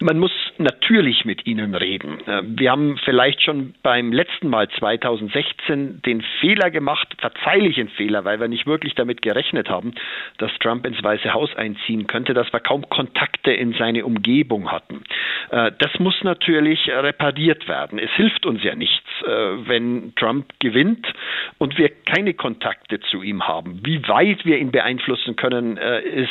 Man 0.00 0.18
muss 0.18 0.32
natürlich 0.58 1.24
mit 1.24 1.46
ihnen 1.46 1.74
reden. 1.74 2.18
Äh, 2.26 2.42
wir 2.44 2.72
haben 2.72 2.98
vielleicht 3.04 3.42
schon 3.42 3.74
beim 3.82 4.12
letzten 4.12 4.48
Mal 4.48 4.68
2016 4.68 6.02
den 6.02 6.22
Fehler 6.40 6.70
gemacht, 6.70 7.14
verzeihlichen 7.18 7.88
Fehler, 7.90 8.24
weil 8.24 8.40
wir 8.40 8.48
nicht 8.48 8.66
wirklich 8.66 8.94
damit 8.96 9.22
gerechnet 9.22 9.68
haben, 9.68 9.94
dass 10.38 10.50
Trump 10.58 10.84
ins 10.84 11.02
Weiße 11.02 11.32
Haus 11.32 11.54
einziehen 11.54 12.08
könnte, 12.08 12.34
dass 12.34 12.52
wir 12.52 12.60
kaum 12.60 12.88
Kontakte 12.88 13.52
in 13.52 13.72
seine 13.74 14.04
Umgebung 14.04 14.70
hatten. 14.72 15.04
Äh, 15.50 15.70
das 15.78 15.98
muss 16.00 16.16
natürlich 16.24 16.88
repariert 16.88 17.68
werden. 17.68 18.00
Es 18.00 18.10
hilft 18.12 18.46
uns 18.46 18.64
ja 18.64 18.74
nichts, 18.74 19.08
äh, 19.22 19.28
wenn 19.68 20.12
Trump 20.16 20.46
gewinnt 20.58 21.06
und 21.58 21.78
wir 21.78 21.88
keine 21.88 22.34
Kontakte 22.34 22.98
zu 22.98 23.22
ihm 23.22 23.46
haben. 23.46 23.80
Wie 23.84 24.06
weit 24.08 24.44
wir 24.44 24.58
ihn 24.58 24.72
beeinflussen 24.72 25.36
können, 25.36 25.76
ist 25.76 26.30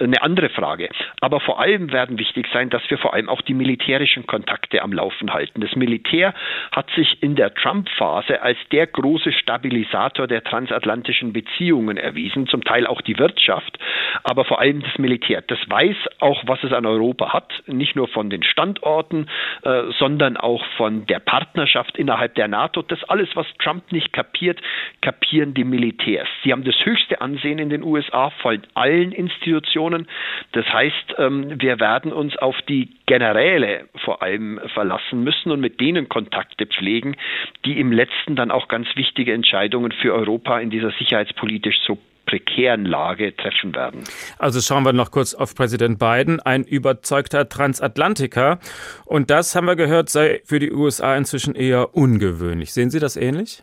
eine 0.00 0.22
andere 0.22 0.48
Frage. 0.50 0.88
Aber 1.20 1.40
vor 1.40 1.60
allem 1.60 1.92
werden 1.92 2.18
wichtig 2.18 2.46
sein, 2.52 2.70
dass 2.76 2.90
wir 2.90 2.98
vor 2.98 3.14
allem 3.14 3.30
auch 3.30 3.40
die 3.40 3.54
militärischen 3.54 4.26
Kontakte 4.26 4.82
am 4.82 4.92
Laufen 4.92 5.32
halten. 5.32 5.62
Das 5.62 5.74
Militär 5.76 6.34
hat 6.72 6.90
sich 6.90 7.22
in 7.22 7.34
der 7.34 7.54
Trump-Phase 7.54 8.42
als 8.42 8.58
der 8.70 8.86
große 8.86 9.32
Stabilisator 9.32 10.26
der 10.26 10.44
transatlantischen 10.44 11.32
Beziehungen 11.32 11.96
erwiesen, 11.96 12.46
zum 12.48 12.62
Teil 12.64 12.86
auch 12.86 13.00
die 13.00 13.18
Wirtschaft, 13.18 13.78
aber 14.24 14.44
vor 14.44 14.60
allem 14.60 14.82
das 14.82 14.98
Militär. 14.98 15.40
Das 15.40 15.58
weiß 15.66 15.96
auch, 16.20 16.42
was 16.46 16.62
es 16.64 16.72
an 16.74 16.84
Europa 16.84 17.32
hat, 17.32 17.50
nicht 17.66 17.96
nur 17.96 18.08
von 18.08 18.28
den 18.28 18.42
Standorten, 18.42 19.26
äh, 19.62 19.84
sondern 19.98 20.36
auch 20.36 20.62
von 20.76 21.06
der 21.06 21.20
Partnerschaft 21.20 21.96
innerhalb 21.96 22.34
der 22.34 22.48
NATO. 22.48 22.82
Das 22.82 23.02
alles, 23.04 23.30
was 23.34 23.46
Trump 23.58 23.90
nicht 23.90 24.12
kapiert, 24.12 24.60
kapieren 25.00 25.54
die 25.54 25.64
Militärs. 25.64 26.28
Sie 26.44 26.52
haben 26.52 26.64
das 26.64 26.76
höchste 26.84 27.22
Ansehen 27.22 27.58
in 27.58 27.70
den 27.70 27.82
USA 27.82 28.28
von 28.42 28.60
allen 28.74 29.12
Institutionen. 29.12 30.08
Das 30.52 30.66
heißt, 30.70 31.14
ähm, 31.16 31.54
wir 31.58 31.80
werden 31.80 32.12
uns 32.12 32.36
auf 32.36 32.60
die 32.68 32.90
Generäle 33.06 33.88
vor 34.04 34.22
allem 34.22 34.60
verlassen 34.74 35.22
müssen 35.22 35.50
und 35.50 35.60
mit 35.60 35.80
denen 35.80 36.08
Kontakte 36.08 36.66
pflegen, 36.66 37.16
die 37.64 37.78
im 37.78 37.92
letzten 37.92 38.36
dann 38.36 38.50
auch 38.50 38.68
ganz 38.68 38.88
wichtige 38.94 39.32
Entscheidungen 39.32 39.92
für 39.92 40.14
Europa 40.14 40.58
in 40.58 40.70
dieser 40.70 40.90
sicherheitspolitisch 40.92 41.76
so 41.86 41.98
prekären 42.26 42.84
Lage 42.84 43.34
treffen 43.36 43.74
werden. 43.74 44.02
Also 44.38 44.60
schauen 44.60 44.84
wir 44.84 44.92
noch 44.92 45.10
kurz 45.10 45.32
auf 45.32 45.54
Präsident 45.54 45.98
Biden, 45.98 46.40
ein 46.40 46.64
überzeugter 46.64 47.48
Transatlantiker. 47.48 48.58
Und 49.04 49.30
das 49.30 49.54
haben 49.54 49.66
wir 49.66 49.76
gehört, 49.76 50.10
sei 50.10 50.40
für 50.44 50.58
die 50.58 50.72
USA 50.72 51.16
inzwischen 51.16 51.54
eher 51.54 51.94
ungewöhnlich. 51.94 52.72
Sehen 52.72 52.90
Sie 52.90 52.98
das 52.98 53.16
ähnlich? 53.16 53.62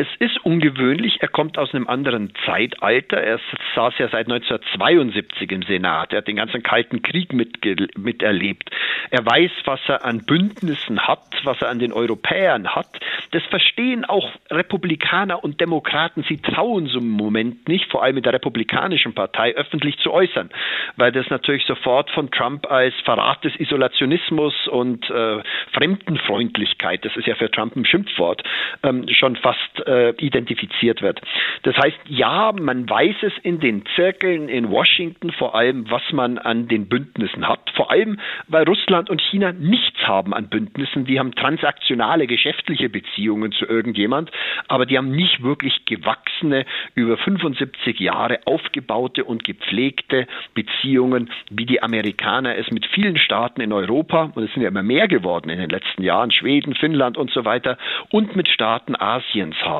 Es 0.00 0.06
ist 0.20 0.44
ungewöhnlich, 0.44 1.16
er 1.22 1.26
kommt 1.26 1.58
aus 1.58 1.74
einem 1.74 1.88
anderen 1.88 2.32
Zeitalter. 2.46 3.16
Er 3.16 3.40
saß 3.74 3.94
ja 3.98 4.08
seit 4.08 4.30
1972 4.30 5.50
im 5.50 5.62
Senat. 5.64 6.12
Er 6.12 6.18
hat 6.18 6.28
den 6.28 6.36
ganzen 6.36 6.62
Kalten 6.62 7.02
Krieg 7.02 7.32
miterlebt. 7.32 8.70
Er 9.10 9.26
weiß, 9.26 9.50
was 9.64 9.80
er 9.88 10.04
an 10.04 10.24
Bündnissen 10.24 11.00
hat, 11.08 11.24
was 11.42 11.60
er 11.62 11.70
an 11.70 11.80
den 11.80 11.92
Europäern 11.92 12.76
hat. 12.76 13.00
Das 13.32 13.42
verstehen 13.46 14.04
auch 14.04 14.30
Republikaner 14.52 15.42
und 15.42 15.60
Demokraten. 15.60 16.24
Sie 16.28 16.40
trauen 16.40 16.86
so 16.86 17.00
im 17.00 17.08
Moment 17.08 17.66
nicht, 17.66 17.90
vor 17.90 18.04
allem 18.04 18.18
in 18.18 18.22
der 18.22 18.34
Republikanischen 18.34 19.14
Partei, 19.14 19.56
öffentlich 19.56 19.98
zu 19.98 20.12
äußern, 20.12 20.50
weil 20.94 21.10
das 21.10 21.28
natürlich 21.28 21.64
sofort 21.64 22.08
von 22.12 22.30
Trump 22.30 22.70
als 22.70 22.94
Verrat 23.04 23.44
des 23.44 23.56
Isolationismus 23.56 24.68
und 24.68 25.10
äh, 25.10 25.42
Fremdenfreundlichkeit, 25.72 27.04
das 27.04 27.16
ist 27.16 27.26
ja 27.26 27.34
für 27.34 27.50
Trump 27.50 27.74
ein 27.74 27.84
Schimpfwort, 27.84 28.44
ähm, 28.84 29.08
schon 29.08 29.34
fast 29.34 29.87
äh, 29.88 30.10
identifiziert 30.18 31.02
wird. 31.02 31.20
Das 31.62 31.76
heißt, 31.76 31.98
ja, 32.06 32.52
man 32.52 32.88
weiß 32.88 33.16
es 33.22 33.32
in 33.42 33.58
den 33.58 33.84
Zirkeln 33.96 34.48
in 34.48 34.70
Washington 34.70 35.32
vor 35.32 35.54
allem, 35.54 35.90
was 35.90 36.02
man 36.12 36.38
an 36.38 36.68
den 36.68 36.88
Bündnissen 36.88 37.48
hat. 37.48 37.70
Vor 37.74 37.90
allem, 37.90 38.20
weil 38.48 38.64
Russland 38.64 39.08
und 39.08 39.20
China 39.20 39.52
nichts 39.52 39.98
haben 40.06 40.34
an 40.34 40.48
Bündnissen. 40.48 41.06
Die 41.06 41.18
haben 41.18 41.34
transaktionale 41.34 42.26
geschäftliche 42.26 42.88
Beziehungen 42.88 43.52
zu 43.52 43.66
irgendjemand, 43.66 44.30
aber 44.68 44.84
die 44.84 44.98
haben 44.98 45.10
nicht 45.10 45.42
wirklich 45.42 45.84
gewachsene, 45.86 46.66
über 46.94 47.16
75 47.16 47.98
Jahre 47.98 48.40
aufgebaute 48.44 49.24
und 49.24 49.44
gepflegte 49.44 50.26
Beziehungen, 50.54 51.30
wie 51.50 51.66
die 51.66 51.82
Amerikaner 51.82 52.56
es 52.56 52.70
mit 52.70 52.84
vielen 52.86 53.16
Staaten 53.16 53.60
in 53.60 53.72
Europa, 53.72 54.32
und 54.34 54.44
es 54.44 54.52
sind 54.52 54.62
ja 54.62 54.68
immer 54.68 54.82
mehr 54.82 55.08
geworden 55.08 55.48
in 55.48 55.58
den 55.58 55.70
letzten 55.70 56.02
Jahren, 56.02 56.30
Schweden, 56.30 56.74
Finnland 56.74 57.16
und 57.16 57.30
so 57.30 57.44
weiter, 57.44 57.78
und 58.10 58.36
mit 58.36 58.48
Staaten 58.48 58.94
Asiens 58.96 59.56
haben. 59.62 59.77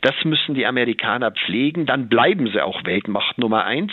Das 0.00 0.14
müssen 0.24 0.54
die 0.54 0.66
Amerikaner 0.66 1.30
pflegen, 1.32 1.86
dann 1.86 2.08
bleiben 2.08 2.48
sie 2.52 2.60
auch 2.60 2.84
Weltmacht 2.84 3.38
Nummer 3.38 3.64
eins. 3.64 3.92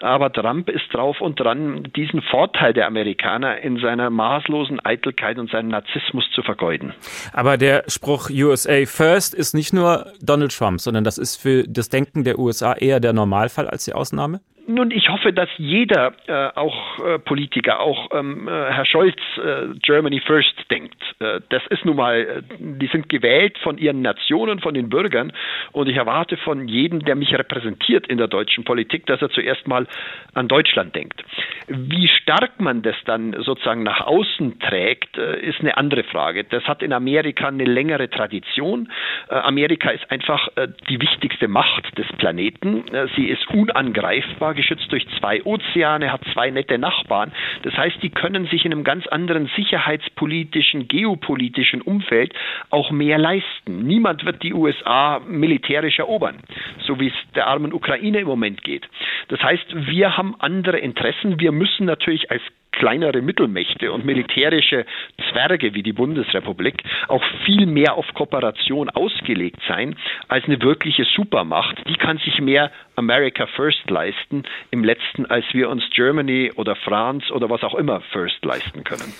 Aber 0.00 0.32
Trump 0.32 0.68
ist 0.68 0.92
drauf 0.92 1.20
und 1.20 1.38
dran, 1.40 1.90
diesen 1.96 2.22
Vorteil 2.22 2.72
der 2.72 2.86
Amerikaner 2.86 3.58
in 3.58 3.78
seiner 3.78 4.10
maßlosen 4.10 4.84
Eitelkeit 4.84 5.38
und 5.38 5.50
seinem 5.50 5.68
Narzissmus 5.68 6.24
zu 6.34 6.42
vergeuden. 6.42 6.92
Aber 7.32 7.56
der 7.56 7.84
Spruch 7.88 8.30
USA 8.30 8.84
First 8.86 9.34
ist 9.34 9.54
nicht 9.54 9.72
nur 9.72 10.12
Donald 10.20 10.56
Trump, 10.56 10.80
sondern 10.80 11.04
das 11.04 11.18
ist 11.18 11.36
für 11.36 11.64
das 11.66 11.88
Denken 11.88 12.24
der 12.24 12.38
USA 12.38 12.74
eher 12.74 13.00
der 13.00 13.12
Normalfall 13.12 13.68
als 13.68 13.84
die 13.84 13.92
Ausnahme? 13.92 14.40
Nun, 14.66 14.90
ich 14.92 15.10
hoffe, 15.10 15.32
dass 15.32 15.48
jeder, 15.58 16.14
äh, 16.26 16.48
auch 16.54 16.98
äh, 17.04 17.18
Politiker, 17.18 17.80
auch 17.80 18.08
ähm, 18.12 18.48
äh, 18.48 18.50
Herr 18.50 18.86
Scholz, 18.86 19.18
äh, 19.36 19.78
Germany 19.82 20.20
First 20.20 20.54
denkt. 20.70 20.96
Äh, 21.20 21.40
das 21.50 21.62
ist 21.68 21.84
nun 21.84 21.96
mal, 21.96 22.20
äh, 22.20 22.42
die 22.58 22.86
sind 22.86 23.10
gewählt 23.10 23.58
von 23.58 23.76
ihren 23.76 24.00
Nationen, 24.00 24.60
von 24.60 24.72
den 24.72 24.88
Bürgern. 24.88 25.34
Und 25.72 25.88
ich 25.88 25.96
erwarte 25.96 26.38
von 26.38 26.66
jedem, 26.66 27.04
der 27.04 27.14
mich 27.14 27.34
repräsentiert 27.34 28.06
in 28.06 28.16
der 28.16 28.28
deutschen 28.28 28.64
Politik, 28.64 29.04
dass 29.04 29.20
er 29.20 29.28
zuerst 29.28 29.68
mal 29.68 29.86
an 30.32 30.48
Deutschland 30.48 30.94
denkt. 30.94 31.22
Wie 31.68 32.08
stark 32.08 32.58
man 32.58 32.80
das 32.80 32.96
dann 33.04 33.34
sozusagen 33.42 33.82
nach 33.82 34.00
außen 34.00 34.60
trägt, 34.60 35.16
ist 35.16 35.60
eine 35.60 35.76
andere 35.76 36.04
Frage. 36.04 36.44
Das 36.44 36.64
hat 36.64 36.82
in 36.82 36.92
Amerika 36.92 37.48
eine 37.48 37.64
längere 37.64 38.08
Tradition. 38.08 38.90
Amerika 39.28 39.90
ist 39.90 40.10
einfach 40.10 40.48
die 40.88 41.00
wichtigste 41.00 41.48
Macht 41.48 41.96
des 41.98 42.06
Planeten. 42.18 42.84
Sie 43.16 43.26
ist 43.26 43.48
unangreifbar 43.48 44.53
geschützt 44.54 44.90
durch 44.90 45.06
zwei 45.18 45.42
Ozeane, 45.44 46.12
hat 46.12 46.22
zwei 46.32 46.50
nette 46.50 46.78
Nachbarn. 46.78 47.32
Das 47.62 47.76
heißt, 47.76 48.02
die 48.02 48.10
können 48.10 48.46
sich 48.46 48.64
in 48.64 48.72
einem 48.72 48.84
ganz 48.84 49.06
anderen 49.06 49.50
sicherheitspolitischen, 49.56 50.88
geopolitischen 50.88 51.82
Umfeld 51.82 52.32
auch 52.70 52.90
mehr 52.90 53.18
leisten. 53.18 53.86
Niemand 53.86 54.24
wird 54.24 54.42
die 54.42 54.54
USA 54.54 55.20
militärisch 55.26 55.98
erobern, 55.98 56.38
so 56.86 56.98
wie 57.00 57.08
es 57.08 57.32
der 57.34 57.46
armen 57.46 57.72
Ukraine 57.72 58.20
im 58.20 58.26
Moment 58.26 58.62
geht. 58.62 58.88
Das 59.28 59.42
heißt, 59.42 59.66
wir 59.86 60.16
haben 60.16 60.34
andere 60.38 60.78
Interessen. 60.78 61.40
Wir 61.40 61.52
müssen 61.52 61.86
natürlich 61.86 62.30
als 62.30 62.42
kleinere 62.78 63.22
Mittelmächte 63.22 63.92
und 63.92 64.04
militärische 64.04 64.86
Zwerge 65.30 65.74
wie 65.74 65.82
die 65.82 65.92
Bundesrepublik 65.92 66.82
auch 67.08 67.22
viel 67.44 67.66
mehr 67.66 67.94
auf 67.94 68.06
Kooperation 68.14 68.90
ausgelegt 68.90 69.60
sein 69.68 69.96
als 70.28 70.44
eine 70.46 70.60
wirkliche 70.62 71.04
Supermacht. 71.04 71.82
Die 71.88 71.96
kann 71.96 72.18
sich 72.18 72.40
mehr 72.40 72.70
America 72.96 73.46
First 73.46 73.88
leisten 73.90 74.44
im 74.70 74.84
letzten, 74.84 75.26
als 75.26 75.44
wir 75.52 75.68
uns 75.68 75.82
Germany 75.90 76.52
oder 76.56 76.76
France 76.76 77.32
oder 77.32 77.50
was 77.50 77.62
auch 77.62 77.74
immer 77.74 78.00
First 78.12 78.44
leisten 78.44 78.84
können. 78.84 79.12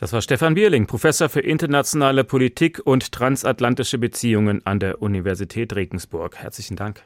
Das 0.00 0.12
war 0.12 0.20
Stefan 0.20 0.54
Bierling, 0.54 0.88
Professor 0.88 1.28
für 1.28 1.40
internationale 1.40 2.24
Politik 2.24 2.80
und 2.84 3.12
transatlantische 3.12 3.98
Beziehungen 3.98 4.66
an 4.66 4.80
der 4.80 5.00
Universität 5.00 5.76
Regensburg. 5.76 6.36
Herzlichen 6.38 6.76
Dank. 6.76 7.02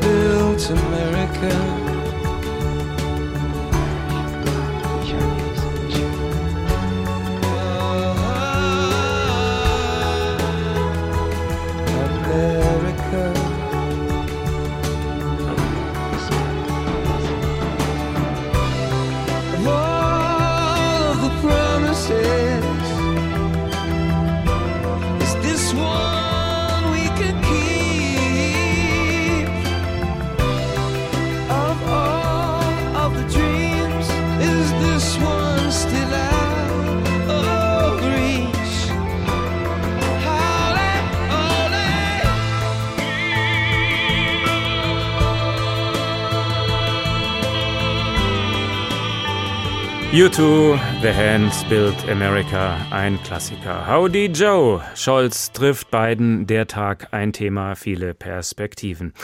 Built 0.00 0.70
America. 0.70 1.89
U2, 50.20 50.78
The 51.00 51.14
Hands 51.14 51.64
Built 51.70 51.96
America, 52.10 52.76
ein 52.90 53.18
Klassiker. 53.22 53.86
Howdy 53.88 54.26
Joe, 54.26 54.82
Scholz 54.94 55.50
trifft 55.50 55.90
Biden, 55.90 56.46
der 56.46 56.66
Tag, 56.66 57.08
ein 57.12 57.32
Thema, 57.32 57.74
viele 57.74 58.12
Perspektiven. 58.12 59.14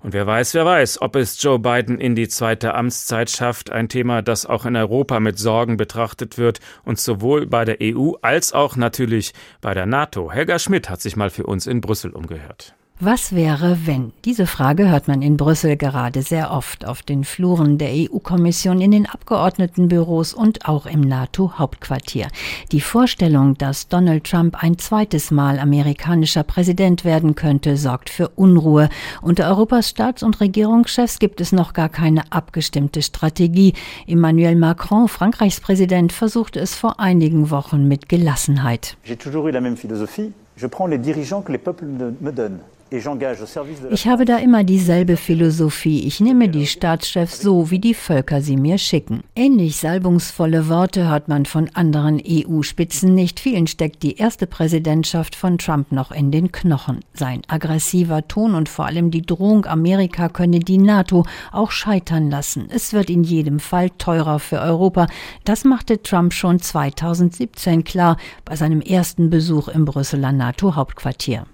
Und 0.00 0.12
wer 0.12 0.26
weiß, 0.26 0.52
wer 0.52 0.66
weiß, 0.66 1.00
ob 1.00 1.16
es 1.16 1.42
Joe 1.42 1.58
Biden 1.58 1.98
in 1.98 2.14
die 2.14 2.28
zweite 2.28 2.74
Amtszeit 2.74 3.30
schafft, 3.30 3.70
ein 3.70 3.88
Thema, 3.88 4.20
das 4.20 4.44
auch 4.44 4.66
in 4.66 4.76
Europa 4.76 5.20
mit 5.20 5.38
Sorgen 5.38 5.78
betrachtet 5.78 6.36
wird 6.36 6.60
und 6.84 7.00
sowohl 7.00 7.46
bei 7.46 7.64
der 7.64 7.78
EU 7.80 8.12
als 8.20 8.52
auch 8.52 8.76
natürlich 8.76 9.32
bei 9.62 9.72
der 9.72 9.86
NATO. 9.86 10.30
Helga 10.30 10.58
Schmidt 10.58 10.90
hat 10.90 11.00
sich 11.00 11.16
mal 11.16 11.30
für 11.30 11.46
uns 11.46 11.66
in 11.66 11.80
Brüssel 11.80 12.10
umgehört. 12.10 12.74
Was 12.98 13.34
wäre, 13.34 13.80
wenn? 13.84 14.12
Diese 14.24 14.46
Frage 14.46 14.88
hört 14.88 15.06
man 15.06 15.20
in 15.20 15.36
Brüssel 15.36 15.76
gerade 15.76 16.22
sehr 16.22 16.50
oft 16.50 16.86
auf 16.86 17.02
den 17.02 17.24
Fluren 17.24 17.76
der 17.76 17.90
EU-Kommission, 17.90 18.80
in 18.80 18.90
den 18.90 19.04
Abgeordnetenbüros 19.04 20.32
und 20.32 20.66
auch 20.66 20.86
im 20.86 21.02
NATO-Hauptquartier. 21.02 22.28
Die 22.72 22.80
Vorstellung, 22.80 23.58
dass 23.58 23.88
Donald 23.88 24.24
Trump 24.24 24.62
ein 24.62 24.78
zweites 24.78 25.30
Mal 25.30 25.58
amerikanischer 25.58 26.42
Präsident 26.42 27.04
werden 27.04 27.34
könnte, 27.34 27.76
sorgt 27.76 28.08
für 28.08 28.30
Unruhe. 28.30 28.88
Unter 29.20 29.46
Europas 29.50 29.90
Staats- 29.90 30.22
und 30.22 30.40
Regierungschefs 30.40 31.18
gibt 31.18 31.42
es 31.42 31.52
noch 31.52 31.74
gar 31.74 31.90
keine 31.90 32.32
abgestimmte 32.32 33.02
Strategie. 33.02 33.74
Emmanuel 34.06 34.56
Macron, 34.56 35.08
Frankreichs 35.08 35.60
Präsident, 35.60 36.14
versuchte 36.14 36.60
es 36.60 36.74
vor 36.74 36.98
einigen 36.98 37.50
Wochen 37.50 37.86
mit 37.88 38.08
Gelassenheit. 38.08 38.96
J'ai 39.04 39.18
toujours 39.18 39.44
eu 39.44 39.50
la 39.50 39.60
même 39.60 39.76
philosophie. 39.76 40.32
Je 40.56 40.66
prends 40.66 40.88
les 40.88 40.96
dirigeants 40.96 41.44
que 41.44 41.52
les 41.52 41.58
peuples 41.58 41.84
me 41.84 42.32
donnent. 42.32 42.60
Ich 42.88 44.06
habe 44.06 44.24
da 44.24 44.36
immer 44.36 44.62
dieselbe 44.62 45.16
Philosophie. 45.16 46.06
Ich 46.06 46.20
nehme 46.20 46.48
die 46.48 46.68
Staatschefs 46.68 47.40
so, 47.40 47.72
wie 47.72 47.80
die 47.80 47.94
Völker 47.94 48.40
sie 48.40 48.56
mir 48.56 48.78
schicken. 48.78 49.24
Ähnlich 49.34 49.78
salbungsvolle 49.78 50.68
Worte 50.68 51.08
hört 51.08 51.26
man 51.26 51.46
von 51.46 51.68
anderen 51.74 52.22
EU-Spitzen 52.24 53.12
nicht. 53.12 53.40
Vielen 53.40 53.66
steckt 53.66 54.04
die 54.04 54.16
erste 54.16 54.46
Präsidentschaft 54.46 55.34
von 55.34 55.58
Trump 55.58 55.90
noch 55.90 56.12
in 56.12 56.30
den 56.30 56.52
Knochen. 56.52 57.00
Sein 57.12 57.42
aggressiver 57.48 58.28
Ton 58.28 58.54
und 58.54 58.68
vor 58.68 58.86
allem 58.86 59.10
die 59.10 59.22
Drohung, 59.22 59.66
Amerika 59.66 60.28
könne 60.28 60.60
die 60.60 60.78
NATO 60.78 61.26
auch 61.50 61.72
scheitern 61.72 62.30
lassen. 62.30 62.68
Es 62.70 62.92
wird 62.92 63.10
in 63.10 63.24
jedem 63.24 63.58
Fall 63.58 63.90
teurer 63.90 64.38
für 64.38 64.60
Europa. 64.60 65.08
Das 65.42 65.64
machte 65.64 66.02
Trump 66.02 66.32
schon 66.32 66.60
2017 66.60 67.82
klar 67.82 68.16
bei 68.44 68.54
seinem 68.54 68.80
ersten 68.80 69.28
Besuch 69.28 69.66
im 69.66 69.86
Brüsseler 69.86 70.30
NATO-Hauptquartier. 70.30 71.46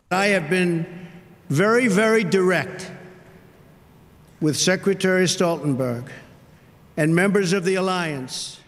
Very, 1.49 1.89
very 1.89 2.25
direct 2.25 2.91
with 4.41 4.57
Secretary 4.57 5.27
Stoltenberg 5.27 6.05
and 6.97 7.15
members 7.15 7.53
of 7.53 7.65
the 7.65 7.77
alliance 7.77 8.63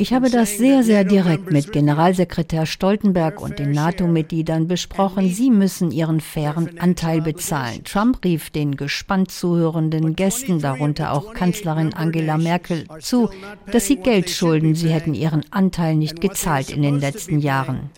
ich 0.00 0.14
habe 0.14 0.30
das 0.30 0.56
sehr, 0.56 0.82
sehr 0.82 1.04
direkt 1.04 1.52
mit 1.52 1.72
Generalsekretär 1.72 2.64
Stoltenberg 2.64 3.38
und 3.38 3.58
den 3.58 3.72
NATO-Mitgliedern 3.72 4.66
besprochen. 4.66 5.28
Sie 5.28 5.50
müssen 5.50 5.90
ihren 5.90 6.22
fairen 6.22 6.78
Anteil 6.78 7.20
bezahlen. 7.20 7.84
Trump 7.84 8.24
rief 8.24 8.48
den 8.48 8.76
gespannt 8.76 9.30
zuhörenden 9.30 10.16
Gästen, 10.16 10.58
darunter 10.58 11.12
auch 11.12 11.34
Kanzlerin 11.34 11.92
Angela 11.92 12.38
Merkel, 12.38 12.86
zu, 13.00 13.28
dass 13.70 13.88
sie 13.88 13.96
Geld 13.96 14.30
schulden. 14.30 14.74
Sie 14.74 14.88
hätten 14.88 15.12
ihren 15.12 15.44
Anteil 15.50 15.96
nicht 15.96 16.22
gezahlt 16.22 16.70
in 16.70 16.80
den 16.80 16.98
letzten 16.98 17.38
Jahren. 17.38 17.90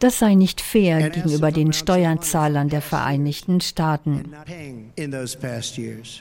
Das 0.00 0.18
sei 0.18 0.34
nicht 0.34 0.62
fair 0.62 1.10
gegenüber 1.10 1.52
den 1.52 1.74
Steuerzahlern 1.74 2.70
der 2.70 2.80
Vereinigten 2.80 3.60
Staaten. 3.60 4.32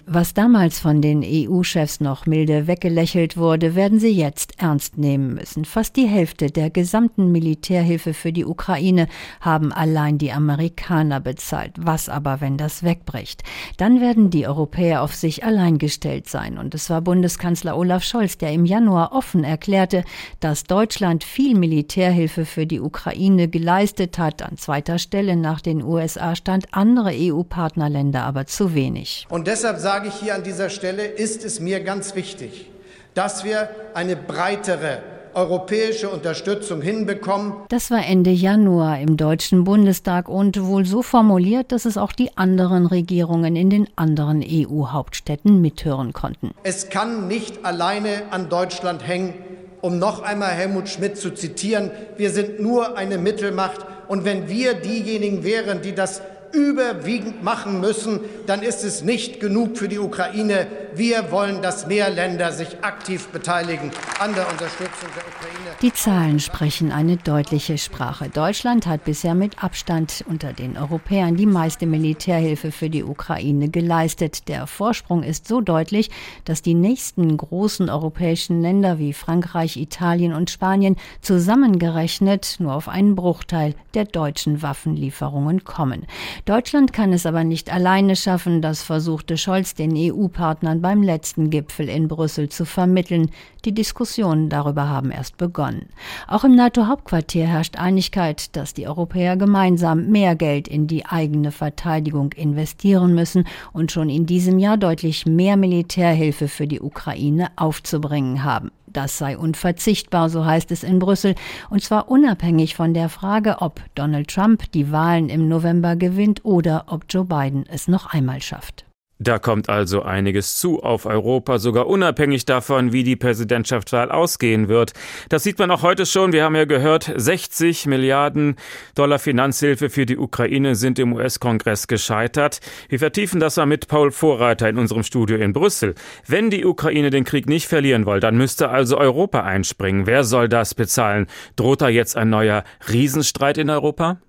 Was 0.05 0.33
damals 0.33 0.79
von 0.79 1.01
den 1.01 1.23
EU-Chefs 1.23 2.01
noch 2.01 2.25
milde 2.25 2.67
weggelächelt 2.67 3.37
wurde, 3.37 3.75
werden 3.75 4.01
sie 4.01 4.09
jetzt 4.09 4.61
ernst 4.61 4.97
nehmen 4.97 5.33
müssen. 5.33 5.63
Fast 5.63 5.95
die 5.95 6.07
Hälfte 6.07 6.51
der 6.51 6.69
gesamten 6.69 7.31
Militärhilfe 7.31 8.13
für 8.13 8.33
die 8.33 8.43
Ukraine 8.43 9.07
haben 9.39 9.71
allein 9.71 10.17
die 10.17 10.33
Amerikaner 10.33 11.21
bezahlt. 11.21 11.71
Was 11.77 12.09
aber, 12.09 12.41
wenn 12.41 12.57
das 12.57 12.83
wegbricht? 12.83 13.43
Dann 13.77 14.01
werden 14.01 14.29
die 14.29 14.45
Europäer 14.45 15.03
auf 15.03 15.15
sich 15.15 15.45
allein 15.45 15.77
gestellt 15.77 16.27
sein. 16.27 16.57
Und 16.57 16.75
es 16.75 16.89
war 16.89 16.99
Bundeskanzler 16.99 17.77
Olaf 17.77 18.03
Scholz, 18.03 18.37
der 18.37 18.51
im 18.51 18.65
Januar 18.65 19.13
offen 19.13 19.45
erklärte, 19.45 20.03
dass 20.41 20.65
Deutschland 20.65 21.23
viel 21.23 21.57
Militärhilfe 21.57 22.43
für 22.43 22.67
die 22.67 22.81
Ukraine 22.81 23.47
geleistet 23.47 23.68
geleistet 23.69 24.17
hat. 24.17 24.41
An 24.41 24.57
zweiter 24.57 24.97
Stelle 24.97 25.35
nach 25.35 25.61
den 25.61 25.83
USA 25.83 26.35
stand 26.35 26.65
andere 26.71 27.11
EU-Partnerländer 27.13 28.23
aber 28.23 28.47
zu 28.47 28.73
wenig. 28.73 29.27
Und 29.29 29.45
deshalb 29.45 29.77
sage 29.77 30.07
ich 30.07 30.15
hier 30.15 30.33
an 30.33 30.43
dieser 30.43 30.71
Stelle, 30.71 31.05
ist 31.05 31.45
es 31.45 31.59
mir 31.59 31.83
ganz 31.83 32.15
wichtig, 32.15 32.71
dass 33.13 33.43
wir 33.43 33.69
eine 33.93 34.15
breitere 34.15 35.03
europäische 35.35 36.09
Unterstützung 36.09 36.81
hinbekommen. 36.81 37.53
Das 37.69 37.91
war 37.91 38.03
Ende 38.03 38.31
Januar 38.31 38.99
im 38.99 39.17
Deutschen 39.17 39.65
Bundestag 39.65 40.27
und 40.27 40.65
wohl 40.65 40.87
so 40.87 41.03
formuliert, 41.03 41.71
dass 41.71 41.85
es 41.85 41.95
auch 41.95 42.11
die 42.11 42.35
anderen 42.35 42.87
Regierungen 42.87 43.55
in 43.55 43.69
den 43.69 43.87
anderen 43.95 44.43
EU-Hauptstädten 44.43 45.61
mithören 45.61 46.11
konnten. 46.13 46.55
Es 46.63 46.89
kann 46.89 47.27
nicht 47.27 47.63
alleine 47.63 48.23
an 48.31 48.49
Deutschland 48.49 49.07
hängen, 49.07 49.35
um 49.81 49.99
noch 49.99 50.21
einmal 50.21 50.51
Helmut 50.51 50.89
Schmidt 50.89 51.17
zu 51.17 51.31
zitieren, 51.31 51.91
wir 52.17 52.31
sind 52.31 52.59
nur 52.59 52.97
eine 52.97 53.17
Mittelmacht. 53.17 53.85
Und 54.07 54.25
wenn 54.25 54.49
wir 54.49 54.73
diejenigen 54.73 55.43
wären, 55.43 55.81
die 55.81 55.93
das 55.93 56.21
überwiegend 56.53 57.43
machen 57.43 57.79
müssen, 57.79 58.21
dann 58.45 58.61
ist 58.61 58.83
es 58.83 59.03
nicht 59.03 59.39
genug 59.39 59.77
für 59.77 59.87
die 59.87 59.99
Ukraine. 59.99 60.67
Wir 60.93 61.31
wollen, 61.31 61.61
dass 61.61 61.87
mehr 61.87 62.09
Länder 62.09 62.51
sich 62.51 62.83
aktiv 62.83 63.27
beteiligen 63.27 63.91
an 64.19 64.33
der 64.33 64.49
Unterstützung 64.49 65.09
der 65.15 65.23
Ukraine. 65.27 65.75
Die 65.81 65.93
Zahlen 65.93 66.39
sprechen 66.39 66.91
eine 66.91 67.17
deutliche 67.17 67.77
Sprache. 67.77 68.29
Deutschland 68.29 68.87
hat 68.87 69.05
bisher 69.05 69.35
mit 69.35 69.63
Abstand 69.63 70.25
unter 70.27 70.53
den 70.53 70.77
Europäern 70.77 71.35
die 71.35 71.45
meiste 71.45 71.85
Militärhilfe 71.85 72.71
für 72.71 72.89
die 72.89 73.03
Ukraine 73.03 73.69
geleistet. 73.69 74.47
Der 74.47 74.67
Vorsprung 74.67 75.23
ist 75.23 75.47
so 75.47 75.61
deutlich, 75.61 76.09
dass 76.45 76.61
die 76.61 76.73
nächsten 76.73 77.37
großen 77.37 77.89
europäischen 77.89 78.61
Länder 78.61 78.99
wie 78.99 79.13
Frankreich, 79.13 79.77
Italien 79.77 80.33
und 80.33 80.49
Spanien 80.49 80.95
zusammengerechnet 81.21 82.57
nur 82.59 82.73
auf 82.73 82.89
einen 82.89 83.15
Bruchteil 83.15 83.75
der 83.93 84.05
deutschen 84.05 84.61
Waffenlieferungen 84.61 85.63
kommen. 85.63 86.05
Deutschland 86.45 86.93
kann 86.93 87.13
es 87.13 87.25
aber 87.25 87.43
nicht 87.43 87.71
alleine 87.71 88.15
schaffen, 88.15 88.61
das 88.61 88.81
versuchte 88.81 89.37
Scholz 89.37 89.75
den 89.75 89.93
EU-Partnern 89.95 90.81
beim 90.81 91.03
letzten 91.03 91.49
Gipfel 91.49 91.89
in 91.89 92.07
Brüssel 92.07 92.49
zu 92.49 92.65
vermitteln. 92.65 93.29
Die 93.65 93.73
Diskussionen 93.73 94.49
darüber 94.49 94.87
haben 94.87 95.11
erst 95.11 95.37
begonnen. 95.37 95.89
Auch 96.27 96.43
im 96.43 96.55
NATO-Hauptquartier 96.55 97.45
herrscht 97.45 97.77
Einigkeit, 97.77 98.55
dass 98.55 98.73
die 98.73 98.87
Europäer 98.87 99.37
gemeinsam 99.37 100.07
mehr 100.07 100.35
Geld 100.35 100.67
in 100.67 100.87
die 100.87 101.05
eigene 101.05 101.51
Verteidigung 101.51 102.33
investieren 102.33 103.13
müssen 103.13 103.45
und 103.73 103.91
schon 103.91 104.09
in 104.09 104.25
diesem 104.25 104.59
Jahr 104.59 104.77
deutlich 104.77 105.25
mehr 105.25 105.57
Militärhilfe 105.57 106.47
für 106.47 106.67
die 106.67 106.79
Ukraine 106.79 107.49
aufzubringen 107.57 108.43
haben. 108.43 108.71
Das 108.91 109.17
sei 109.17 109.37
unverzichtbar, 109.37 110.29
so 110.29 110.45
heißt 110.45 110.71
es 110.71 110.83
in 110.83 110.99
Brüssel, 110.99 111.35
und 111.69 111.83
zwar 111.83 112.09
unabhängig 112.09 112.75
von 112.75 112.93
der 112.93 113.09
Frage, 113.09 113.57
ob 113.61 113.81
Donald 113.95 114.29
Trump 114.29 114.71
die 114.71 114.91
Wahlen 114.91 115.29
im 115.29 115.47
November 115.47 115.95
gewinnt 115.95 116.43
oder 116.43 116.85
ob 116.87 117.05
Joe 117.09 117.25
Biden 117.25 117.65
es 117.67 117.87
noch 117.87 118.07
einmal 118.07 118.41
schafft. 118.41 118.88
Da 119.21 119.37
kommt 119.37 119.67
also 119.67 120.01
einiges 120.01 120.57
zu 120.57 120.81
auf 120.81 121.05
Europa, 121.05 121.59
sogar 121.59 121.87
unabhängig 121.87 122.45
davon, 122.45 122.93
wie 122.93 123.03
die 123.03 123.17
Präsidentschaftswahl 123.17 124.11
ausgehen 124.11 124.69
wird. 124.69 124.93
Das 125.27 125.43
sieht 125.43 125.59
man 125.59 125.71
auch 125.71 125.81
heute 125.81 126.05
schon. 126.05 126.31
Wir 126.31 126.45
haben 126.45 126.55
ja 126.55 126.63
gehört, 126.63 127.11
60 127.13 127.85
Milliarden 127.85 128.55
Dollar 128.95 129.19
Finanzhilfe 129.19 129.89
für 129.89 130.05
die 130.05 130.17
Ukraine 130.17 130.75
sind 130.75 130.99
im 130.99 131.11
US-Kongress 131.11 131.87
gescheitert. 131.87 132.61
Wir 132.87 132.99
vertiefen 132.99 133.41
das 133.41 133.57
mal 133.57 133.65
mit 133.65 133.89
Paul 133.89 134.11
Vorreiter 134.11 134.69
in 134.69 134.77
unserem 134.77 135.03
Studio 135.03 135.35
in 135.35 135.51
Brüssel. 135.51 135.95
Wenn 136.25 136.49
die 136.49 136.63
Ukraine 136.63 137.09
den 137.09 137.25
Krieg 137.25 137.49
nicht 137.49 137.67
verlieren 137.67 138.05
will, 138.05 138.21
dann 138.21 138.37
müsste 138.37 138.69
also 138.69 138.97
Europa 138.97 139.41
einspringen. 139.41 140.07
Wer 140.07 140.23
soll 140.23 140.47
das 140.47 140.75
bezahlen? 140.75 141.27
Droht 141.57 141.81
da 141.81 141.89
jetzt 141.89 142.15
ein 142.15 142.29
neuer 142.29 142.63
Riesenstreit 142.89 143.57
in 143.57 143.69
Europa? 143.69 144.21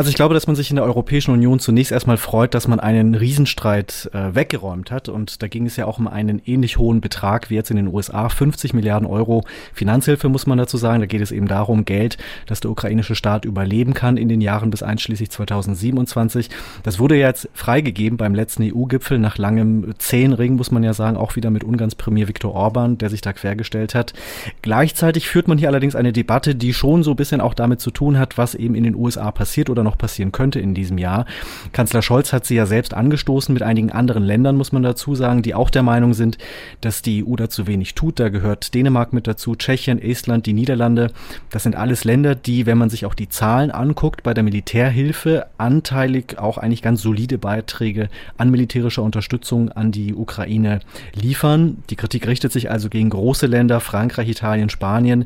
Also 0.00 0.08
ich 0.08 0.16
glaube, 0.16 0.32
dass 0.32 0.46
man 0.46 0.56
sich 0.56 0.70
in 0.70 0.76
der 0.76 0.86
Europäischen 0.86 1.32
Union 1.32 1.58
zunächst 1.58 1.92
erstmal 1.92 2.16
freut, 2.16 2.54
dass 2.54 2.66
man 2.66 2.80
einen 2.80 3.14
Riesenstreit 3.14 4.08
äh, 4.14 4.34
weggeräumt 4.34 4.90
hat. 4.90 5.10
Und 5.10 5.42
da 5.42 5.46
ging 5.46 5.66
es 5.66 5.76
ja 5.76 5.84
auch 5.84 5.98
um 5.98 6.08
einen 6.08 6.40
ähnlich 6.46 6.78
hohen 6.78 7.02
Betrag 7.02 7.50
wie 7.50 7.56
jetzt 7.56 7.70
in 7.70 7.76
den 7.76 7.86
USA. 7.86 8.30
50 8.30 8.72
Milliarden 8.72 9.06
Euro 9.06 9.44
Finanzhilfe 9.74 10.30
muss 10.30 10.46
man 10.46 10.56
dazu 10.56 10.78
sagen. 10.78 11.00
Da 11.00 11.06
geht 11.06 11.20
es 11.20 11.32
eben 11.32 11.48
darum, 11.48 11.84
Geld, 11.84 12.16
dass 12.46 12.60
der 12.60 12.70
ukrainische 12.70 13.14
Staat 13.14 13.44
überleben 13.44 13.92
kann 13.92 14.16
in 14.16 14.30
den 14.30 14.40
Jahren 14.40 14.70
bis 14.70 14.82
einschließlich 14.82 15.28
2027. 15.28 16.48
Das 16.82 16.98
wurde 16.98 17.16
jetzt 17.16 17.50
freigegeben 17.52 18.16
beim 18.16 18.34
letzten 18.34 18.62
EU-Gipfel 18.62 19.18
nach 19.18 19.36
langem 19.36 19.92
Zehnring, 19.98 20.56
muss 20.56 20.70
man 20.70 20.82
ja 20.82 20.94
sagen, 20.94 21.18
auch 21.18 21.36
wieder 21.36 21.50
mit 21.50 21.62
Ungarns 21.62 21.94
Premier 21.94 22.26
Viktor 22.26 22.54
Orban, 22.54 22.96
der 22.96 23.10
sich 23.10 23.20
da 23.20 23.34
quergestellt 23.34 23.94
hat. 23.94 24.14
Gleichzeitig 24.62 25.28
führt 25.28 25.46
man 25.46 25.58
hier 25.58 25.68
allerdings 25.68 25.94
eine 25.94 26.14
Debatte, 26.14 26.54
die 26.54 26.72
schon 26.72 27.02
so 27.02 27.10
ein 27.10 27.16
bisschen 27.16 27.42
auch 27.42 27.52
damit 27.52 27.82
zu 27.82 27.90
tun 27.90 28.18
hat, 28.18 28.38
was 28.38 28.54
eben 28.54 28.74
in 28.74 28.84
den 28.84 28.94
USA 28.94 29.30
passiert 29.30 29.68
oder 29.68 29.80
oder 29.80 29.89
noch 29.90 29.98
passieren 29.98 30.30
könnte 30.30 30.60
in 30.60 30.72
diesem 30.74 30.98
Jahr. 30.98 31.26
Kanzler 31.72 32.02
Scholz 32.02 32.32
hat 32.32 32.46
sie 32.46 32.54
ja 32.54 32.66
selbst 32.66 32.94
angestoßen 32.94 33.52
mit 33.52 33.62
einigen 33.62 33.90
anderen 33.90 34.22
Ländern, 34.22 34.56
muss 34.56 34.70
man 34.70 34.82
dazu 34.82 35.14
sagen, 35.16 35.42
die 35.42 35.54
auch 35.54 35.68
der 35.68 35.82
Meinung 35.82 36.14
sind, 36.14 36.38
dass 36.80 37.02
die 37.02 37.24
EU 37.26 37.34
da 37.34 37.50
zu 37.50 37.66
wenig 37.66 37.94
tut. 37.94 38.20
Da 38.20 38.28
gehört 38.28 38.72
Dänemark 38.74 39.12
mit 39.12 39.26
dazu, 39.26 39.56
Tschechien, 39.56 40.00
Estland, 40.00 40.46
die 40.46 40.52
Niederlande. 40.52 41.08
Das 41.50 41.64
sind 41.64 41.74
alles 41.74 42.04
Länder, 42.04 42.36
die, 42.36 42.66
wenn 42.66 42.78
man 42.78 42.88
sich 42.88 43.04
auch 43.04 43.14
die 43.14 43.28
Zahlen 43.28 43.70
anguckt, 43.70 44.22
bei 44.22 44.32
der 44.32 44.44
Militärhilfe 44.44 45.46
anteilig 45.58 46.38
auch 46.38 46.58
eigentlich 46.58 46.82
ganz 46.82 47.02
solide 47.02 47.38
Beiträge 47.38 48.08
an 48.38 48.50
militärischer 48.50 49.02
Unterstützung 49.02 49.72
an 49.72 49.90
die 49.90 50.14
Ukraine 50.14 50.80
liefern. 51.14 51.82
Die 51.90 51.96
Kritik 51.96 52.28
richtet 52.28 52.52
sich 52.52 52.70
also 52.70 52.88
gegen 52.88 53.10
große 53.10 53.46
Länder, 53.46 53.80
Frankreich, 53.80 54.28
Italien, 54.28 54.70
Spanien, 54.70 55.24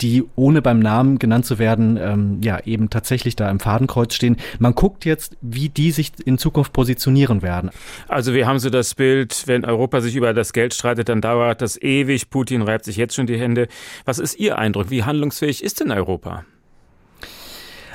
die 0.00 0.24
ohne 0.36 0.62
beim 0.62 0.80
Namen 0.80 1.18
genannt 1.18 1.46
zu 1.46 1.58
werden, 1.58 1.98
ähm, 2.00 2.40
ja 2.42 2.60
eben 2.64 2.90
tatsächlich 2.90 3.36
da 3.36 3.50
im 3.50 3.60
Fadenkreuz 3.60 4.14
stehen. 4.14 4.36
Man 4.58 4.74
guckt 4.74 5.04
jetzt, 5.04 5.36
wie 5.40 5.68
die 5.68 5.90
sich 5.90 6.12
in 6.24 6.38
Zukunft 6.38 6.72
positionieren 6.72 7.42
werden. 7.42 7.70
Also 8.08 8.34
wir 8.34 8.46
haben 8.46 8.58
so 8.58 8.70
das 8.70 8.94
Bild, 8.94 9.44
wenn 9.46 9.64
Europa 9.64 10.00
sich 10.00 10.16
über 10.16 10.32
das 10.32 10.52
Geld 10.52 10.74
streitet, 10.74 11.08
dann 11.08 11.20
dauert 11.20 11.62
das 11.62 11.80
ewig. 11.80 12.30
Putin 12.30 12.62
reibt 12.62 12.84
sich 12.84 12.96
jetzt 12.96 13.14
schon 13.14 13.26
die 13.26 13.38
Hände. 13.38 13.68
Was 14.04 14.18
ist 14.18 14.38
Ihr 14.38 14.58
Eindruck? 14.58 14.90
Wie 14.90 15.04
handlungsfähig 15.04 15.62
ist 15.62 15.80
denn 15.80 15.90
Europa? 15.90 16.44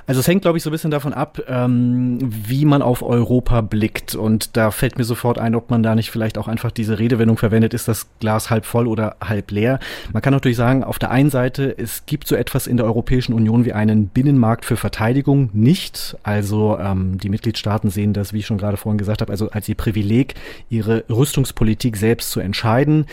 Also 0.08 0.20
es 0.20 0.28
hängt, 0.28 0.44
glaube 0.44 0.58
ich, 0.58 0.64
so 0.64 0.70
ein 0.70 0.72
bisschen 0.72 0.92
davon 0.92 1.14
ab, 1.14 1.42
ähm, 1.48 2.20
wie 2.22 2.66
man 2.66 2.82
auf 2.82 3.02
Europa 3.02 3.62
blickt. 3.62 4.14
Und 4.14 4.56
da 4.56 4.70
fällt 4.70 4.98
mir 4.98 5.04
sofort 5.04 5.40
ein, 5.40 5.56
ob 5.56 5.72
man 5.72 5.82
da 5.82 5.96
nicht 5.96 6.12
vielleicht 6.12 6.38
auch 6.38 6.48
einfach 6.48 6.70
diese 6.70 7.00
Redewendung 7.00 7.38
verwendet, 7.38 7.74
ist 7.74 7.88
das 7.88 8.08
Glas 8.20 8.50
halb 8.50 8.66
voll 8.66 8.88
oder 8.88 9.16
halb 9.24 9.50
leer. 9.52 9.80
Man 10.14 10.22
kann 10.22 10.34
natürlich 10.34 10.58
sagen, 10.58 10.84
auf 10.84 11.00
der 11.00 11.10
einen 11.10 11.32
Seite, 11.32 11.76
es 11.78 12.06
gibt 12.06 12.28
so 12.28 12.36
etwas 12.36 12.68
in 12.68 12.78
der 12.78 12.86
Europäischen 12.86 13.34
Union 13.34 13.66
wie 13.66 13.74
einen 13.74 14.08
Binnenmarkt 14.08 14.66
für 14.66 14.78
Verteidigung 14.78 15.50
nicht. 15.54 16.16
Also 16.22 16.78
ähm, 16.80 17.18
die 17.18 17.30
Mitgliedstaaten 17.30 17.90
sehen 17.90 18.14
das, 18.14 18.32
wie 18.32 18.40
ich 18.40 18.46
schon 18.46 18.60
gerade 18.60 18.78
vorhin 18.78 19.00
gesagt 19.00 19.22
habe, 19.22 19.32
also 19.32 19.50
als 19.50 19.68
ihr 19.68 19.76
Privileg, 19.76 20.36
ihre 20.70 21.04
Rüstungspolitik 21.10 21.98
selbst 21.98 22.30
zu 22.30 22.40
entscheiden. 22.40 23.06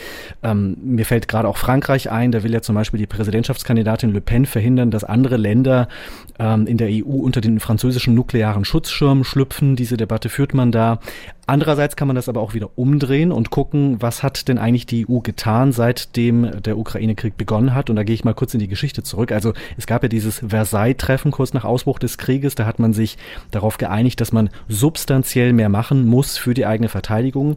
Ähm, 0.42 0.76
mir 0.82 1.06
fällt 1.06 1.26
gerade 1.26 1.48
auch 1.48 1.56
Frankreich 1.56 2.10
ein, 2.10 2.32
da 2.32 2.42
will 2.42 2.52
ja 2.52 2.60
zum 2.60 2.74
Beispiel 2.74 2.98
die 2.98 3.06
Präsidentschaftskandidatin 3.06 4.12
Le 4.12 4.20
Pen 4.20 4.44
verhindern, 4.44 4.90
dass 4.90 5.04
andere 5.04 5.38
Länder 5.38 5.88
ähm, 6.38 6.66
in 6.66 6.76
der 6.82 6.90
EU 6.90 7.20
unter 7.20 7.40
den 7.40 7.60
französischen 7.60 8.14
nuklearen 8.14 8.64
Schutzschirm 8.64 9.22
schlüpfen. 9.22 9.76
Diese 9.76 9.96
Debatte 9.96 10.28
führt 10.28 10.52
man 10.52 10.72
da. 10.72 10.98
Andererseits 11.44 11.96
kann 11.96 12.06
man 12.06 12.14
das 12.14 12.28
aber 12.28 12.40
auch 12.40 12.54
wieder 12.54 12.70
umdrehen 12.76 13.32
und 13.32 13.50
gucken, 13.50 14.00
was 14.00 14.22
hat 14.22 14.46
denn 14.46 14.58
eigentlich 14.58 14.86
die 14.86 15.08
EU 15.08 15.18
getan, 15.18 15.72
seitdem 15.72 16.62
der 16.62 16.78
Ukraine-Krieg 16.78 17.36
begonnen 17.36 17.74
hat. 17.74 17.90
Und 17.90 17.96
da 17.96 18.04
gehe 18.04 18.14
ich 18.14 18.24
mal 18.24 18.32
kurz 18.32 18.54
in 18.54 18.60
die 18.60 18.68
Geschichte 18.68 19.02
zurück. 19.02 19.32
Also 19.32 19.52
es 19.76 19.86
gab 19.86 20.04
ja 20.04 20.08
dieses 20.08 20.38
Versailles-Treffen 20.38 21.32
kurz 21.32 21.52
nach 21.52 21.64
Ausbruch 21.64 21.98
des 21.98 22.16
Krieges. 22.16 22.54
Da 22.54 22.64
hat 22.64 22.78
man 22.78 22.92
sich 22.92 23.18
darauf 23.50 23.76
geeinigt, 23.76 24.20
dass 24.20 24.32
man 24.32 24.50
substanziell 24.68 25.52
mehr 25.52 25.68
machen 25.68 26.06
muss 26.06 26.38
für 26.38 26.54
die 26.54 26.64
eigene 26.64 26.88
Verteidigung. 26.88 27.56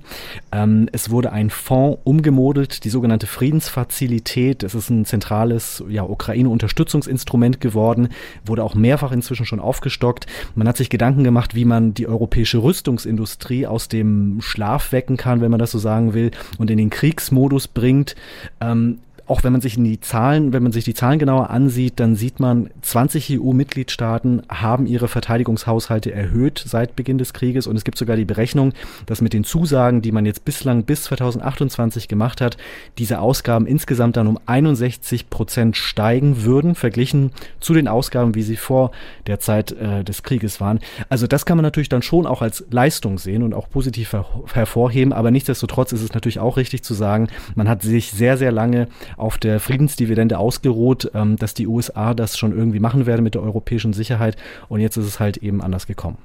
Ähm, 0.51 0.89
es 0.91 1.11
wurde 1.11 1.31
ein 1.31 1.51
Fonds 1.51 1.99
umgemodelt, 2.05 2.85
die 2.85 2.89
sogenannte 2.89 3.27
Friedensfazilität. 3.27 4.63
Es 4.63 4.73
ist 4.73 4.89
ein 4.89 5.05
zentrales 5.05 5.83
ja, 5.89 6.03
Ukraine-Unterstützungsinstrument 6.03 7.61
geworden, 7.61 8.09
wurde 8.43 8.63
auch 8.63 8.73
mehrfach 8.73 9.11
inzwischen 9.11 9.45
schon 9.45 9.59
aufgestockt. 9.59 10.25
Man 10.55 10.67
hat 10.67 10.77
sich 10.77 10.89
Gedanken 10.89 11.23
gemacht, 11.23 11.53
wie 11.53 11.65
man 11.65 11.93
die 11.93 12.07
europäische 12.07 12.63
Rüstungsindustrie 12.63 13.67
aus 13.75 13.89
dem 13.89 14.39
Schlaf 14.41 14.93
wecken 14.93 15.17
kann, 15.17 15.41
wenn 15.41 15.51
man 15.51 15.59
das 15.59 15.71
so 15.71 15.79
sagen 15.79 16.13
will, 16.13 16.31
und 16.57 16.71
in 16.71 16.77
den 16.77 16.89
Kriegsmodus 16.89 17.67
bringt. 17.67 18.15
Ähm, 18.61 18.99
auch 19.27 19.43
wenn 19.43 19.51
man 19.51 19.61
sich 19.61 19.77
in 19.77 19.83
die 19.83 19.99
Zahlen, 19.99 20.53
wenn 20.53 20.61
man 20.61 20.71
sich 20.71 20.83
die 20.83 20.93
Zahlen 20.93 21.17
genauer 21.17 21.49
ansieht, 21.49 21.99
dann 21.99 22.15
sieht 22.15 22.39
man, 22.39 22.69
20 22.81 23.39
EU-Mitgliedstaaten 23.39 24.43
haben 24.49 24.85
ihre 24.85 25.07
Verteidigungshaushalte 25.07 26.11
erhöht 26.11 26.63
seit 26.65 26.95
Beginn 26.95 27.17
des 27.17 27.33
Krieges 27.33 27.65
und 27.65 27.75
es 27.75 27.83
gibt 27.83 27.97
sogar 27.97 28.17
die 28.17 28.25
Berechnung, 28.25 28.73
dass 29.07 29.21
mit 29.21 29.33
den 29.33 29.43
Zusagen, 29.43 30.01
die 30.01 30.11
man 30.11 30.25
jetzt 30.25 30.45
bislang 30.45 30.83
bis 30.83 31.03
2028 31.03 32.07
gemacht 32.07 32.39
hat, 32.39 32.57
diese 32.97 33.19
Ausgaben 33.19 33.65
insgesamt 33.65 34.17
dann 34.17 34.27
um 34.27 34.39
61 34.45 35.29
Prozent 35.29 35.75
steigen 35.75 36.43
würden, 36.43 36.75
verglichen 36.75 37.31
zu 37.59 37.73
den 37.73 37.87
Ausgaben, 37.87 38.35
wie 38.35 38.43
sie 38.43 38.57
vor 38.57 38.91
der 39.25 39.39
Zeit 39.39 39.71
äh, 39.71 40.03
des 40.03 40.21
Krieges 40.21 40.61
waren. 40.61 40.79
Also 41.09 41.25
das 41.25 41.45
kann 41.45 41.57
man 41.57 41.63
natürlich 41.63 41.89
dann 41.89 42.03
schon 42.03 42.27
auch 42.27 42.41
als 42.41 42.63
Leistung 42.69 43.17
sehen 43.17 43.41
und 43.41 43.53
auch 43.53 43.69
positiv 43.69 44.13
her 44.13 44.25
hervorheben, 44.53 45.13
aber 45.13 45.31
nichtsdestotrotz 45.31 45.91
ist 45.91 46.01
es 46.01 46.13
natürlich 46.13 46.39
auch 46.39 46.57
richtig 46.57 46.83
zu 46.83 46.93
sagen, 46.93 47.27
man 47.55 47.67
hat 47.67 47.81
sich 47.81 48.11
sehr, 48.11 48.37
sehr 48.37 48.51
lange 48.51 48.87
auf 49.17 49.37
der 49.37 49.59
Friedensdividende 49.59 50.37
ausgeruht, 50.37 51.11
ähm, 51.13 51.37
dass 51.37 51.53
die 51.53 51.67
USA 51.67 52.13
das 52.13 52.37
schon 52.37 52.55
irgendwie 52.57 52.79
machen 52.79 53.05
werden 53.05 53.23
mit 53.23 53.35
der 53.35 53.43
europäischen 53.43 53.93
Sicherheit. 53.93 54.35
Und 54.69 54.79
jetzt 54.79 54.97
ist 54.97 55.05
es 55.05 55.19
halt 55.19 55.37
eben 55.37 55.61
anders 55.61 55.87
gekommen. 55.87 56.17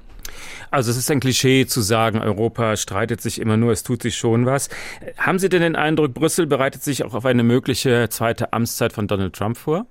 Also 0.69 0.91
es 0.91 0.97
ist 0.97 1.11
ein 1.11 1.19
Klischee 1.19 1.65
zu 1.65 1.81
sagen, 1.81 2.19
Europa 2.19 2.77
streitet 2.77 3.21
sich 3.21 3.39
immer 3.39 3.57
nur, 3.57 3.71
es 3.71 3.83
tut 3.83 4.01
sich 4.01 4.15
schon 4.15 4.45
was. 4.45 4.69
Haben 5.17 5.39
Sie 5.39 5.49
denn 5.49 5.61
den 5.61 5.75
Eindruck, 5.75 6.13
Brüssel 6.13 6.47
bereitet 6.47 6.83
sich 6.83 7.03
auch 7.03 7.13
auf 7.13 7.25
eine 7.25 7.43
mögliche 7.43 8.07
zweite 8.09 8.53
Amtszeit 8.53 8.93
von 8.93 9.07
Donald 9.07 9.33
Trump 9.33 9.57
vor? 9.57 9.85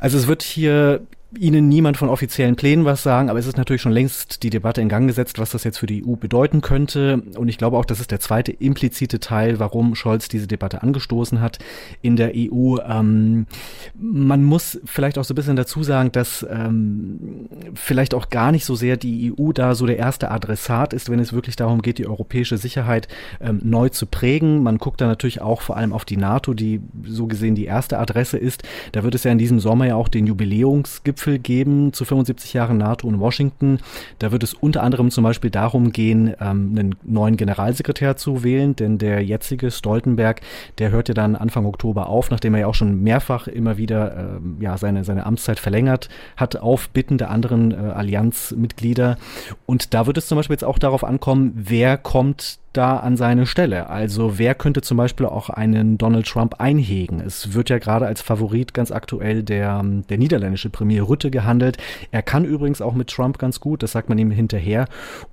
Also 0.00 0.18
es 0.18 0.28
wird 0.28 0.42
hier 0.42 1.06
Ihnen 1.36 1.68
niemand 1.68 1.98
von 1.98 2.08
offiziellen 2.08 2.56
Plänen 2.56 2.86
was 2.86 3.02
sagen, 3.02 3.28
aber 3.28 3.38
es 3.38 3.46
ist 3.46 3.58
natürlich 3.58 3.82
schon 3.82 3.92
längst 3.92 4.42
die 4.42 4.48
Debatte 4.48 4.80
in 4.80 4.88
Gang 4.88 5.06
gesetzt, 5.06 5.38
was 5.38 5.50
das 5.50 5.62
jetzt 5.62 5.76
für 5.76 5.84
die 5.84 6.02
EU 6.02 6.16
bedeuten 6.16 6.62
könnte. 6.62 7.22
Und 7.36 7.48
ich 7.48 7.58
glaube 7.58 7.76
auch, 7.76 7.84
das 7.84 8.00
ist 8.00 8.10
der 8.10 8.18
zweite 8.18 8.50
implizite 8.50 9.20
Teil, 9.20 9.58
warum 9.58 9.94
Scholz 9.94 10.28
diese 10.28 10.46
Debatte 10.46 10.82
angestoßen 10.82 11.42
hat 11.42 11.58
in 12.00 12.16
der 12.16 12.32
EU. 12.34 12.78
Ähm, 12.78 13.46
man 13.94 14.42
muss 14.42 14.80
vielleicht 14.86 15.18
auch 15.18 15.24
so 15.24 15.34
ein 15.34 15.36
bisschen 15.36 15.56
dazu 15.56 15.82
sagen, 15.82 16.12
dass 16.12 16.46
ähm, 16.48 17.50
vielleicht 17.74 18.14
auch 18.14 18.30
gar 18.30 18.50
nicht 18.50 18.64
so 18.64 18.74
sehr 18.74 18.96
die 18.96 19.34
EU 19.38 19.52
da 19.52 19.74
so 19.74 19.84
der 19.84 19.98
erste 19.98 20.30
Adressat 20.30 20.94
ist, 20.94 21.10
wenn 21.10 21.18
es 21.18 21.34
wirklich 21.34 21.56
darum 21.56 21.82
geht, 21.82 21.98
die 21.98 22.06
europäische 22.06 22.56
Sicherheit 22.56 23.06
ähm, 23.42 23.60
neu 23.62 23.90
zu 23.90 24.06
prägen. 24.06 24.62
Man 24.62 24.78
guckt 24.78 25.02
da 25.02 25.06
natürlich 25.06 25.42
auch 25.42 25.60
vor 25.60 25.76
allem 25.76 25.92
auf 25.92 26.06
die 26.06 26.16
NATO, 26.16 26.54
die 26.54 26.80
so 27.04 27.26
gesehen 27.26 27.54
die 27.54 27.66
erste 27.66 27.98
Adresse 27.98 28.38
ist. 28.38 28.62
Da 28.92 29.02
wird 29.02 29.14
es 29.14 29.24
ja 29.24 29.30
in 29.30 29.38
diesem 29.38 29.60
Sommer 29.60 29.88
ja 29.88 29.94
auch 29.94 30.08
den 30.08 30.26
Jubiläumsgipfel 30.26 31.17
Gipfel 31.18 31.40
geben 31.40 31.92
zu 31.92 32.04
75 32.04 32.52
Jahren 32.52 32.78
NATO 32.78 33.08
in 33.08 33.18
Washington. 33.18 33.78
Da 34.20 34.30
wird 34.30 34.44
es 34.44 34.54
unter 34.54 34.84
anderem 34.84 35.10
zum 35.10 35.24
Beispiel 35.24 35.50
darum 35.50 35.90
gehen, 35.90 36.34
ähm, 36.40 36.74
einen 36.76 36.94
neuen 37.02 37.36
Generalsekretär 37.36 38.16
zu 38.16 38.44
wählen, 38.44 38.76
denn 38.76 38.98
der 38.98 39.24
jetzige 39.24 39.72
Stoltenberg, 39.72 40.40
der 40.78 40.92
hört 40.92 41.08
ja 41.08 41.14
dann 41.14 41.34
Anfang 41.34 41.66
Oktober 41.66 42.08
auf, 42.08 42.30
nachdem 42.30 42.54
er 42.54 42.60
ja 42.60 42.66
auch 42.68 42.74
schon 42.76 43.02
mehrfach 43.02 43.48
immer 43.48 43.78
wieder 43.78 44.16
äh, 44.16 44.62
ja, 44.62 44.78
seine, 44.78 45.02
seine 45.02 45.26
Amtszeit 45.26 45.58
verlängert 45.58 46.08
hat 46.36 46.56
auf 46.56 46.88
Bitten 46.90 47.18
der 47.18 47.30
anderen 47.30 47.72
äh, 47.72 47.90
Allianzmitglieder. 47.90 49.18
Und 49.66 49.94
da 49.94 50.06
wird 50.06 50.18
es 50.18 50.28
zum 50.28 50.36
Beispiel 50.36 50.54
jetzt 50.54 50.64
auch 50.64 50.78
darauf 50.78 51.02
ankommen, 51.02 51.52
wer 51.56 51.96
kommt 51.96 52.60
da 52.72 52.98
an 52.98 53.16
seine 53.16 53.46
Stelle? 53.46 53.88
Also 53.88 54.38
wer 54.38 54.54
könnte 54.54 54.82
zum 54.82 54.96
Beispiel 54.96 55.26
auch 55.26 55.50
einen 55.50 55.98
Donald 55.98 56.26
Trump 56.26 56.60
einhegen? 56.60 57.20
Es 57.20 57.54
wird 57.54 57.70
ja 57.70 57.78
gerade 57.78 58.06
als 58.06 58.20
Favorit 58.20 58.74
ganz 58.74 58.92
aktuell 58.92 59.42
der, 59.42 59.82
der 60.08 60.18
niederländische 60.18 60.70
Premier 60.70 61.08
Rütte 61.08 61.30
gehandelt. 61.30 61.78
Er 62.10 62.22
kann 62.22 62.44
übrigens 62.44 62.80
auch 62.80 62.94
mit 62.94 63.08
Trump 63.08 63.38
ganz 63.38 63.60
gut, 63.60 63.82
das 63.82 63.92
sagt 63.92 64.08
man 64.08 64.18
ihm 64.18 64.30
hinterher, 64.30 64.86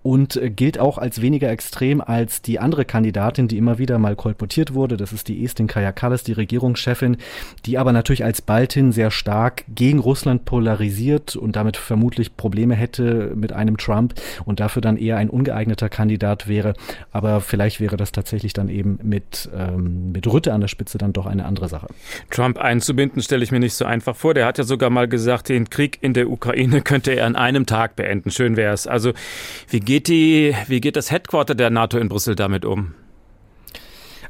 und 0.03 0.39
gilt 0.55 0.79
auch 0.79 0.97
als 0.97 1.21
weniger 1.21 1.49
extrem 1.49 2.01
als 2.01 2.41
die 2.41 2.59
andere 2.59 2.86
Kandidatin, 2.86 3.47
die 3.47 3.57
immer 3.57 3.77
wieder 3.77 3.99
mal 3.99 4.15
kolportiert 4.15 4.73
wurde. 4.73 4.97
Das 4.97 5.13
ist 5.13 5.27
die 5.27 5.43
Estin 5.43 5.67
Kayakallis, 5.67 6.23
die 6.23 6.33
Regierungschefin, 6.33 7.17
die 7.65 7.77
aber 7.77 7.91
natürlich 7.91 8.23
als 8.23 8.41
Baltin 8.41 8.91
sehr 8.91 9.11
stark 9.11 9.65
gegen 9.67 9.99
Russland 9.99 10.45
polarisiert 10.45 11.36
und 11.36 11.55
damit 11.55 11.77
vermutlich 11.77 12.38
Probleme 12.38 12.75
hätte 12.75 13.33
mit 13.36 13.51
einem 13.53 13.77
Trump 13.77 14.13
und 14.45 14.59
dafür 14.59 14.81
dann 14.81 14.97
eher 14.97 15.17
ein 15.17 15.29
ungeeigneter 15.29 15.89
Kandidat 15.89 16.47
wäre. 16.47 16.73
Aber 17.11 17.24
aber 17.26 17.41
vielleicht 17.41 17.80
wäre 17.80 17.97
das 17.97 18.11
tatsächlich 18.11 18.53
dann 18.53 18.69
eben 18.69 18.99
mit, 19.03 19.49
ähm, 19.55 20.11
mit 20.11 20.28
Rütte 20.28 20.53
an 20.53 20.61
der 20.61 20.67
Spitze 20.67 20.97
dann 20.97 21.13
doch 21.13 21.26
eine 21.26 21.45
andere 21.45 21.69
Sache. 21.69 21.88
Trump 22.30 22.57
einzubinden, 22.57 23.21
stelle 23.21 23.43
ich 23.43 23.51
mir 23.51 23.59
nicht 23.59 23.73
so 23.73 23.86
einfach 23.86 24.15
vor. 24.15 24.34
Der 24.34 24.45
hat 24.45 24.57
ja 24.57 24.63
sogar 24.63 24.89
mal 24.89 25.07
gesagt, 25.07 25.49
den 25.49 25.69
Krieg 25.69 25.97
in 26.01 26.13
der 26.13 26.30
Ukraine 26.30 26.82
könnte 26.82 27.11
er 27.11 27.26
an 27.26 27.36
einem 27.36 27.65
Tag 27.65 27.95
beenden. 27.95 28.32
Schön 28.32 28.57
wäre 28.57 28.73
es. 28.73 28.88
Also 28.88 29.13
wie 29.69 29.80
geht 29.80 30.07
die, 30.07 30.55
wie 30.67 30.82
geht 30.82 30.95
das 30.95 31.11
Headquarter 31.11 31.55
der 31.55 31.69
NATO 31.69 31.97
in 31.97 32.09
Brüssel 32.09 32.36
damit 32.36 32.65
um? 32.65 32.93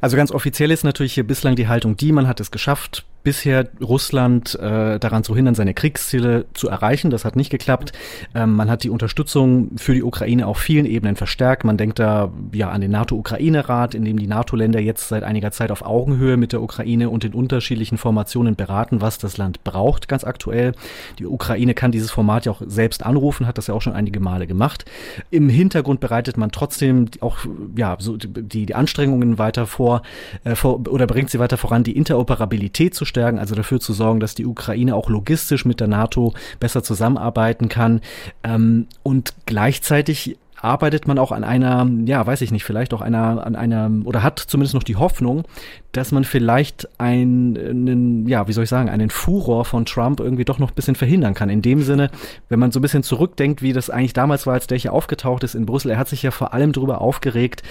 Also 0.00 0.16
ganz 0.16 0.30
offiziell 0.30 0.70
ist 0.70 0.84
natürlich 0.84 1.14
hier 1.14 1.26
bislang 1.26 1.56
die 1.56 1.68
Haltung 1.68 1.96
die, 1.96 2.12
man 2.12 2.28
hat 2.28 2.40
es 2.40 2.50
geschafft, 2.50 3.04
bisher 3.26 3.66
Russland 3.82 4.54
äh, 4.54 5.00
daran 5.00 5.24
zu 5.24 5.34
hindern, 5.34 5.56
seine 5.56 5.74
Kriegsziele 5.74 6.44
zu 6.54 6.68
erreichen. 6.68 7.10
Das 7.10 7.24
hat 7.24 7.34
nicht 7.34 7.50
geklappt. 7.50 7.90
Ähm, 8.36 8.54
man 8.54 8.70
hat 8.70 8.84
die 8.84 8.88
Unterstützung 8.88 9.72
für 9.78 9.94
die 9.94 10.04
Ukraine 10.04 10.46
auf 10.46 10.58
vielen 10.58 10.86
Ebenen 10.86 11.16
verstärkt. 11.16 11.64
Man 11.64 11.76
denkt 11.76 11.98
da 11.98 12.30
ja 12.52 12.70
an 12.70 12.80
den 12.80 12.92
NATO-Ukraine-Rat, 12.92 13.96
in 13.96 14.04
dem 14.04 14.16
die 14.16 14.28
NATO-Länder 14.28 14.78
jetzt 14.78 15.08
seit 15.08 15.24
einiger 15.24 15.50
Zeit 15.50 15.72
auf 15.72 15.84
Augenhöhe 15.84 16.36
mit 16.36 16.52
der 16.52 16.62
Ukraine 16.62 17.10
und 17.10 17.24
den 17.24 17.34
unterschiedlichen 17.34 17.98
Formationen 17.98 18.54
beraten, 18.54 19.00
was 19.00 19.18
das 19.18 19.38
Land 19.38 19.64
braucht, 19.64 20.06
ganz 20.06 20.22
aktuell. 20.22 20.70
Die 21.18 21.26
Ukraine 21.26 21.74
kann 21.74 21.90
dieses 21.90 22.12
Format 22.12 22.46
ja 22.46 22.52
auch 22.52 22.62
selbst 22.64 23.04
anrufen, 23.04 23.48
hat 23.48 23.58
das 23.58 23.66
ja 23.66 23.74
auch 23.74 23.82
schon 23.82 23.94
einige 23.94 24.20
Male 24.20 24.46
gemacht. 24.46 24.84
Im 25.32 25.48
Hintergrund 25.48 25.98
bereitet 25.98 26.36
man 26.36 26.52
trotzdem 26.52 27.06
auch 27.18 27.38
ja 27.74 27.96
so 27.98 28.16
die, 28.16 28.66
die 28.66 28.74
Anstrengungen 28.76 29.36
weiter 29.36 29.66
vor, 29.66 30.02
äh, 30.44 30.54
vor 30.54 30.86
oder 30.88 31.08
bringt 31.08 31.30
sie 31.30 31.40
weiter 31.40 31.56
voran, 31.56 31.82
die 31.82 31.96
Interoperabilität 31.96 32.94
zu 32.94 33.04
stärken, 33.16 33.38
also 33.38 33.54
dafür 33.54 33.80
zu 33.80 33.94
sorgen, 33.94 34.20
dass 34.20 34.34
die 34.34 34.46
Ukraine 34.46 34.94
auch 34.94 35.08
logistisch 35.08 35.64
mit 35.64 35.80
der 35.80 35.88
NATO 35.88 36.34
besser 36.60 36.82
zusammenarbeiten 36.82 37.68
kann. 37.68 38.02
Ähm, 38.44 38.86
und 39.02 39.34
gleichzeitig 39.46 40.36
arbeitet 40.60 41.06
man 41.06 41.18
auch 41.18 41.32
an 41.32 41.44
einer, 41.44 41.88
ja, 42.06 42.26
weiß 42.26 42.40
ich 42.40 42.50
nicht, 42.50 42.64
vielleicht 42.64 42.94
auch 42.94 43.00
einer, 43.00 43.46
an 43.46 43.56
einer, 43.56 43.90
oder 44.04 44.22
hat 44.22 44.38
zumindest 44.38 44.74
noch 44.74 44.82
die 44.82 44.96
Hoffnung, 44.96 45.44
dass 45.92 46.12
man 46.12 46.24
vielleicht 46.24 46.88
einen, 46.98 48.26
ja, 48.26 48.48
wie 48.48 48.52
soll 48.52 48.64
ich 48.64 48.70
sagen, 48.70 48.88
einen 48.88 49.10
Furor 49.10 49.64
von 49.64 49.84
Trump 49.84 50.18
irgendwie 50.18 50.44
doch 50.44 50.58
noch 50.58 50.70
ein 50.70 50.74
bisschen 50.74 50.94
verhindern 50.94 51.34
kann. 51.34 51.50
In 51.50 51.62
dem 51.62 51.82
Sinne, 51.82 52.10
wenn 52.48 52.58
man 52.58 52.72
so 52.72 52.80
ein 52.80 52.82
bisschen 52.82 53.02
zurückdenkt, 53.02 53.62
wie 53.62 53.72
das 53.72 53.90
eigentlich 53.90 54.14
damals 54.14 54.46
war, 54.46 54.54
als 54.54 54.66
der 54.66 54.78
hier 54.78 54.92
aufgetaucht 54.92 55.44
ist 55.44 55.54
in 55.54 55.66
Brüssel, 55.66 55.90
er 55.90 55.98
hat 55.98 56.08
sich 56.08 56.22
ja 56.22 56.30
vor 56.30 56.54
allem 56.54 56.72
darüber 56.72 57.00
aufgeregt, 57.00 57.62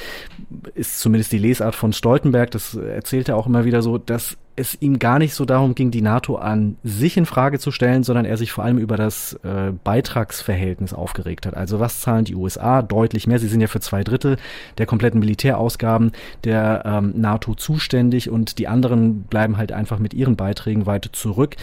ist 0.75 0.99
zumindest 0.99 1.31
die 1.31 1.39
Lesart 1.39 1.75
von 1.75 1.91
Stoltenberg, 1.91 2.51
das 2.51 2.75
erzählt 2.75 3.29
er 3.29 3.37
auch 3.37 3.47
immer 3.47 3.65
wieder 3.65 3.81
so, 3.81 3.97
dass 3.97 4.37
es 4.55 4.77
ihm 4.81 4.99
gar 4.99 5.19
nicht 5.19 5.33
so 5.33 5.43
darum 5.43 5.75
ging, 5.75 5.91
die 5.91 6.01
NATO 6.01 6.35
an 6.35 6.77
sich 6.83 7.17
in 7.17 7.25
Frage 7.25 7.59
zu 7.59 7.71
stellen, 7.71 8.03
sondern 8.03 8.25
er 8.25 8.37
sich 8.37 8.51
vor 8.51 8.63
allem 8.63 8.77
über 8.77 8.95
das 8.95 9.33
äh, 9.43 9.71
Beitragsverhältnis 9.83 10.93
aufgeregt 10.93 11.45
hat. 11.45 11.55
Also 11.55 11.79
was 11.79 11.99
zahlen 11.99 12.25
die 12.25 12.35
USA 12.35 12.81
deutlich 12.81 13.27
mehr? 13.27 13.39
Sie 13.39 13.49
sind 13.49 13.59
ja 13.59 13.67
für 13.67 13.81
zwei 13.81 14.03
Drittel 14.03 14.37
der 14.77 14.85
kompletten 14.85 15.19
Militärausgaben 15.19 16.13
der 16.45 16.83
ähm, 16.85 17.13
NATO 17.15 17.55
zuständig 17.55 18.29
und 18.29 18.57
die 18.57 18.67
anderen 18.67 19.23
bleiben 19.23 19.57
halt 19.57 19.73
einfach 19.73 19.99
mit 19.99 20.13
ihren 20.13 20.37
Beiträgen 20.37 20.85
weit 20.85 21.09
zurück. 21.11 21.55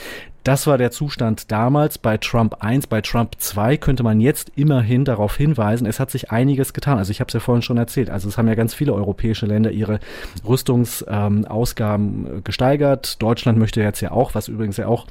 Das 0.45 0.67
war 0.67 0.77
der 0.77 0.91
Zustand 0.91 1.53
damals 1.53 1.99
bei 1.99 2.19
Trump 2.19 2.57
1. 2.61 2.89
Bei 2.89 3.01
Trump 3.01 3.37
2 3.39 3.77
könnte 3.77 4.03
man 4.03 4.21
jetzt 4.21 4.53
immerhin 4.57 5.05
darauf 5.05 5.37
hinweisen, 5.37 5.87
es 5.87 6.01
hat 6.01 6.11
sich 6.11 6.31
einiges 6.31 6.73
getan. 6.73 6.99
Also 6.99 7.11
ich 7.13 7.21
habe 7.21 7.29
es 7.29 7.35
ja 7.35 7.41
vorhin 7.41 7.63
schon 7.63 7.77
erzählt. 7.77 8.11
Also 8.11 8.29
es 8.29 8.39
haben 8.39 8.49
ja 8.49 8.55
ganz 8.55 8.75
viele 8.75 8.93
europäische 8.93 9.47
Länder 9.47 9.71
ihre 9.71 10.01
Rüstungsausgaben 10.47 12.27
ähm, 12.27 12.45
gesteigert. 12.45 13.23
Deutschland 13.23 13.59
möchte 13.59 13.81
jetzt 13.81 14.01
ja 14.01 14.11
auch, 14.11 14.35
was 14.35 14.49
übrigens 14.49 14.77
ja 14.77 14.89
auch 14.89 15.07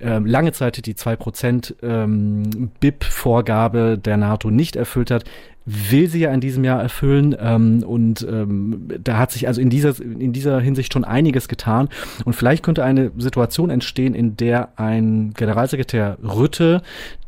ähm, 0.00 0.26
lange 0.26 0.52
Zeit 0.52 0.84
die 0.84 0.94
2% 0.94 1.74
ähm, 1.82 2.70
BIP-Vorgabe 2.80 3.98
der 3.98 4.16
NATO 4.18 4.50
nicht 4.50 4.76
erfüllt 4.76 5.10
hat, 5.10 5.24
will 5.66 6.08
sie 6.08 6.20
ja 6.20 6.32
in 6.32 6.40
diesem 6.40 6.64
Jahr 6.64 6.82
erfüllen. 6.82 7.34
Ähm, 7.38 7.82
und 7.86 8.26
ähm, 8.28 8.88
da 9.02 9.18
hat 9.18 9.32
sich 9.32 9.48
also 9.48 9.60
in 9.60 9.70
dieser, 9.70 9.98
in 10.00 10.32
dieser 10.32 10.60
Hinsicht 10.60 10.92
schon 10.92 11.04
einiges 11.04 11.48
getan. 11.48 11.88
Und 12.24 12.34
vielleicht 12.34 12.62
könnte 12.62 12.84
eine 12.84 13.10
Situation 13.16 13.70
entstehen, 13.70 14.14
in 14.14 14.36
der 14.36 14.70
ein 14.76 15.32
Generalsekretär 15.34 16.18
Rütte 16.22 16.82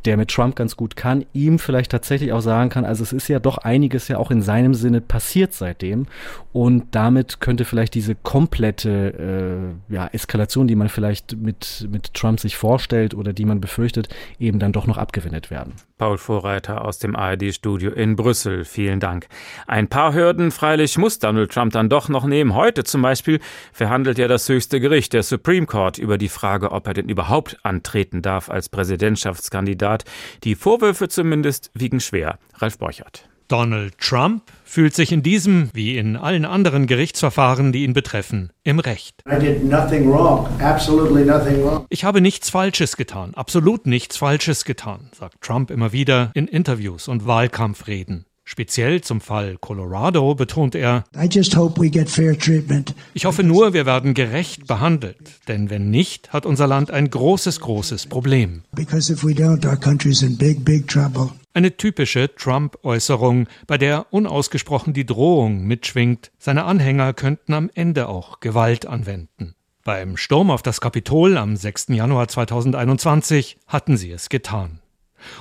der 0.06 0.16
mit 0.16 0.30
Trump 0.30 0.56
ganz 0.56 0.76
gut 0.76 0.96
kann, 0.96 1.26
ihm 1.32 1.58
vielleicht 1.58 1.90
tatsächlich 1.90 2.32
auch 2.32 2.40
sagen 2.40 2.70
kann, 2.70 2.84
also 2.84 3.02
es 3.02 3.12
ist 3.12 3.28
ja 3.28 3.38
doch 3.38 3.58
einiges 3.58 4.08
ja 4.08 4.18
auch 4.18 4.30
in 4.30 4.42
seinem 4.42 4.74
Sinne 4.74 5.00
passiert 5.00 5.52
seitdem 5.52 6.06
und 6.52 6.94
damit 6.94 7.40
könnte 7.40 7.64
vielleicht 7.64 7.94
diese 7.94 8.14
komplette 8.14 9.74
äh, 9.90 9.94
ja, 9.94 10.06
Eskalation, 10.12 10.66
die 10.68 10.76
man 10.76 10.88
vielleicht 10.88 11.36
mit, 11.36 11.88
mit 11.90 12.14
Trump 12.14 12.40
sich 12.40 12.56
vorstellt 12.56 13.14
oder 13.14 13.32
die 13.32 13.44
man 13.44 13.60
befürchtet, 13.60 14.08
eben 14.38 14.58
dann 14.58 14.72
doch 14.72 14.86
noch 14.86 14.98
abgewendet 14.98 15.50
werden. 15.50 15.74
Paul 15.98 16.18
Vorreiter 16.18 16.84
aus 16.84 16.98
dem 16.98 17.16
ARD-Studio 17.16 17.90
in 17.90 18.16
Brüssel. 18.16 18.66
Vielen 18.66 19.00
Dank. 19.00 19.28
Ein 19.66 19.88
paar 19.88 20.12
Hürden 20.12 20.50
freilich 20.50 20.98
muss 20.98 21.18
Donald 21.18 21.50
Trump 21.50 21.72
dann 21.72 21.88
doch 21.88 22.10
noch 22.10 22.26
nehmen. 22.26 22.54
Heute 22.54 22.84
zum 22.84 23.00
Beispiel 23.00 23.40
verhandelt 23.72 24.18
ja 24.18 24.28
das 24.28 24.46
höchste 24.46 24.78
Gericht, 24.78 25.14
der 25.14 25.22
Supreme 25.22 25.64
Court, 25.64 25.96
über 25.96 26.18
die 26.18 26.28
Frage, 26.28 26.72
ob 26.72 26.86
er 26.86 26.92
denn 26.92 27.08
überhaupt 27.08 27.58
antreten 27.62 28.20
darf 28.20 28.50
als 28.50 28.68
Präsidentschaftskandidat. 28.68 29.95
Die 30.44 30.54
Vorwürfe 30.54 31.08
zumindest 31.08 31.70
wiegen 31.74 32.00
schwer. 32.00 32.38
Ralf 32.54 32.78
Borchert. 32.78 33.28
Donald 33.48 33.98
Trump 33.98 34.42
fühlt 34.64 34.94
sich 34.94 35.12
in 35.12 35.22
diesem 35.22 35.70
wie 35.72 35.96
in 35.96 36.16
allen 36.16 36.44
anderen 36.44 36.86
Gerichtsverfahren, 36.86 37.70
die 37.70 37.84
ihn 37.84 37.92
betreffen, 37.92 38.50
im 38.64 38.80
Recht. 38.80 39.22
Ich 41.88 42.04
habe 42.04 42.20
nichts 42.20 42.50
Falsches 42.50 42.96
getan, 42.96 43.34
absolut 43.34 43.86
nichts 43.86 44.16
Falsches 44.16 44.64
getan, 44.64 45.10
sagt 45.16 45.40
Trump 45.40 45.70
immer 45.70 45.92
wieder 45.92 46.32
in 46.34 46.48
Interviews 46.48 47.06
und 47.06 47.26
Wahlkampfreden. 47.26 48.26
Speziell 48.48 49.00
zum 49.00 49.20
Fall 49.20 49.56
Colorado 49.60 50.36
betont 50.36 50.76
er, 50.76 51.02
ich 53.12 53.24
hoffe 53.24 53.42
nur, 53.42 53.72
wir 53.72 53.86
werden 53.86 54.14
gerecht 54.14 54.68
behandelt, 54.68 55.18
denn 55.48 55.68
wenn 55.68 55.90
nicht, 55.90 56.32
hat 56.32 56.46
unser 56.46 56.68
Land 56.68 56.92
ein 56.92 57.10
großes, 57.10 57.58
großes 57.58 58.06
Problem. 58.06 58.62
Eine 61.54 61.76
typische 61.76 62.32
Trump-Äußerung, 62.36 63.48
bei 63.66 63.78
der 63.78 64.06
unausgesprochen 64.12 64.92
die 64.92 65.06
Drohung 65.06 65.64
mitschwingt, 65.64 66.30
seine 66.38 66.66
Anhänger 66.66 67.14
könnten 67.14 67.52
am 67.52 67.68
Ende 67.74 68.08
auch 68.08 68.38
Gewalt 68.38 68.86
anwenden. 68.86 69.56
Beim 69.82 70.16
Sturm 70.16 70.52
auf 70.52 70.62
das 70.62 70.80
Kapitol 70.80 71.36
am 71.36 71.56
6. 71.56 71.86
Januar 71.88 72.28
2021 72.28 73.58
hatten 73.66 73.96
sie 73.96 74.12
es 74.12 74.28
getan. 74.28 74.80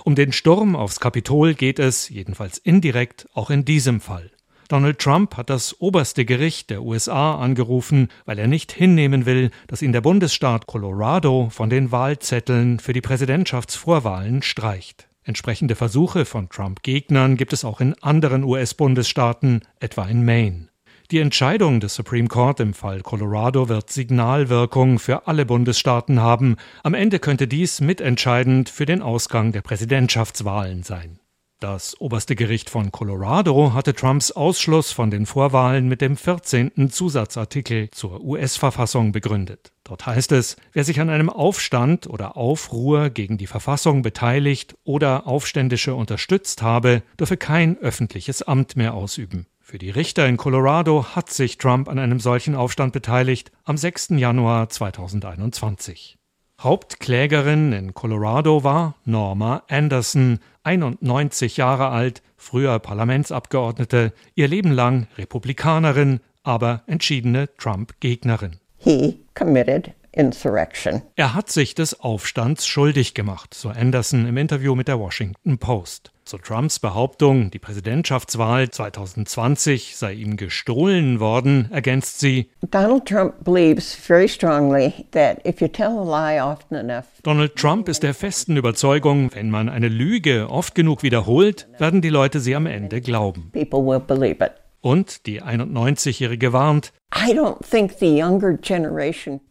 Um 0.04 0.16
den 0.16 0.32
Sturm 0.32 0.76
aufs 0.76 1.00
Kapitol 1.00 1.54
geht 1.54 1.80
es, 1.80 2.10
jedenfalls 2.10 2.58
indirekt, 2.58 3.28
auch 3.34 3.50
in 3.50 3.66
diesem 3.66 4.02
Fall. 4.02 4.32
Donald 4.68 4.98
Trump 4.98 5.38
hat 5.38 5.50
das 5.50 5.80
oberste 5.80 6.26
Gericht 6.26 6.72
der 6.72 6.82
USA 6.82 7.36
angerufen, 7.36 8.10
weil 8.26 8.40
er 8.40 8.48
nicht 8.48 8.72
hinnehmen 8.72 9.26
will, 9.26 9.52
dass 9.68 9.84
ihn 9.84 9.92
der 9.92 10.02
Bundesstaat 10.02 10.66
Colorado 10.66 11.50
von 11.52 11.70
den 11.70 11.92
Wahlzetteln 11.92 12.80
für 12.80 12.94
die 12.94 13.02
Präsidentschaftsvorwahlen 13.02 14.42
streicht. 14.42 15.08
Entsprechende 15.24 15.76
Versuche 15.76 16.26
von 16.26 16.50
Trump-Gegnern 16.50 17.38
gibt 17.38 17.54
es 17.54 17.66
auch 17.66 17.82
in 17.82 17.96
anderen 18.02 18.44
US-Bundesstaaten, 18.44 19.62
etwa 19.80 20.06
in 20.06 20.24
Maine. 20.26 20.70
Die 21.12 21.20
Entscheidung 21.20 21.80
des 21.80 21.93
Supreme 21.93 22.28
Court 22.28 22.60
im 22.60 22.74
Fall 22.74 23.01
Colorado 23.01 23.70
wird 23.70 23.91
Signalwirkung 23.91 24.97
für 24.97 25.28
alle 25.28 25.45
Bundesstaaten 25.45 26.20
haben. 26.20 26.56
Am 26.82 26.95
Ende 26.95 27.20
könnte 27.20 27.47
dies 27.47 27.80
mitentscheidend 27.80 28.70
für 28.70 28.88
den 28.88 29.03
Ausgang 29.03 29.51
der 29.51 29.62
Präsidentschaftswahlen 29.62 30.82
sein. 30.82 31.20
Das 31.60 31.99
oberste 32.01 32.36
Gericht 32.36 32.72
von 32.72 32.91
Colorado 32.91 33.74
hatte 33.74 33.93
Trumps 33.93 34.32
Ausschluss 34.32 34.91
von 34.91 35.12
den 35.12 35.28
Vorwahlen 35.28 35.88
mit 35.88 36.01
dem 36.01 36.18
14. 36.18 36.89
Zusatzartikel 36.89 37.91
zur 37.91 38.22
US-Verfassung 38.22 39.12
begründet. 39.12 39.72
Dort 39.84 40.08
heißt 40.08 40.32
es, 40.32 40.58
wer 40.74 40.84
sich 40.84 40.99
an 40.99 41.12
einem 41.12 41.30
Aufstand 41.30 42.08
oder 42.08 42.36
Aufruhr 42.36 43.12
gegen 43.12 43.38
die 43.38 43.47
Verfassung 43.47 44.01
beteiligt 44.01 44.76
oder 44.84 45.28
Aufständische 45.28 45.93
unterstützt 45.93 46.64
habe, 46.64 47.03
dürfe 47.20 47.38
kein 47.38 47.78
öffentliches 47.78 48.41
Amt 48.41 48.76
mehr 48.76 48.95
ausüben. 48.95 49.45
Für 49.68 49.80
die 49.80 49.89
Richter 49.89 50.28
in 50.28 50.38
Colorado 50.38 51.16
hat 51.16 51.32
sich 51.32 51.57
Trump 51.57 51.89
an 51.89 51.97
einem 51.97 52.20
solchen 52.20 52.53
Aufstand 52.53 52.93
beteiligt 52.93 53.51
am 53.63 53.78
6. 53.78 54.09
Januar 54.09 54.70
2021. 54.70 56.20
Hauptklägerin 56.61 57.74
in 57.74 57.95
Colorado 57.95 58.63
war 58.63 58.93
Norma 59.05 59.63
Anderson, 59.68 60.38
91 60.61 61.57
Jahre 61.57 61.88
alt, 61.88 62.22
früher 62.38 62.78
Parlamentsabgeordnete, 62.78 64.13
ihr 64.36 64.47
Leben 64.47 64.72
lang 64.72 65.07
Republikanerin, 65.18 66.20
aber 66.43 66.84
entschiedene 66.86 67.49
Trump-Gegnerin. 67.57 68.57
He 68.78 69.20
committed 69.34 69.93
insurrection. 70.16 71.01
Er 71.16 71.34
hat 71.34 71.49
sich 71.49 71.76
des 71.76 71.99
Aufstands 71.99 72.66
schuldig 72.68 73.13
gemacht, 73.13 73.53
so 73.53 73.70
Anderson 73.70 74.26
im 74.26 74.38
Interview 74.38 74.76
mit 74.76 74.88
der 74.88 74.99
Washington 74.99 75.57
Post. 75.57 76.11
Zu 76.26 76.39
Trumps 76.39 76.80
Behauptung, 76.80 77.51
die 77.51 77.59
Präsidentschaftswahl 77.59 78.72
2020 78.72 79.95
sei 79.95 80.13
ihm 80.13 80.38
gestohlen 80.38 81.20
worden, 81.20 81.70
ergänzt 81.72 82.20
sie: 82.20 82.49
Donald 82.72 83.05
Trump 83.05 83.43
believes 83.43 83.93
very 83.93 84.28
strongly 84.28 85.05
that 85.11 85.45
if 85.45 85.61
you 85.61 85.68
tell 85.68 85.99
a 85.99 86.03
lie 86.03 86.41
often 86.41 86.78
enough 86.78 87.05
Donald 87.22 87.55
Trump 87.55 87.88
ist 87.89 88.01
der 88.01 88.16
festen 88.16 88.57
Überzeugung, 88.57 89.36
wenn 89.36 89.51
man 89.51 89.70
eine 89.70 89.88
Lüge 89.88 90.49
oft 90.49 90.74
genug 90.74 91.03
wiederholt, 91.03 91.68
werden 91.78 92.01
die 92.01 92.09
Leute 92.09 92.39
sie 92.39 92.55
am 92.55 92.66
Ende 92.66 93.01
glauben. 93.01 93.51
People 93.53 93.86
will 93.86 93.99
believe 93.99 94.43
it. 94.43 94.53
Und 94.86 95.26
die 95.26 95.42
91-Jährige 95.42 96.54
warnt, 96.54 96.94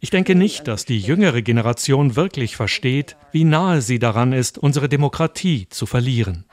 ich 0.00 0.10
denke 0.10 0.34
nicht, 0.36 0.68
dass 0.68 0.84
die 0.84 1.00
jüngere 1.00 1.42
Generation 1.42 2.14
wirklich 2.14 2.54
versteht, 2.54 3.16
wie 3.32 3.42
nahe 3.42 3.82
sie 3.82 3.98
daran 3.98 4.32
ist, 4.32 4.58
unsere 4.58 4.88
Demokratie 4.88 5.68
zu 5.70 5.86
verlieren. 5.86 6.44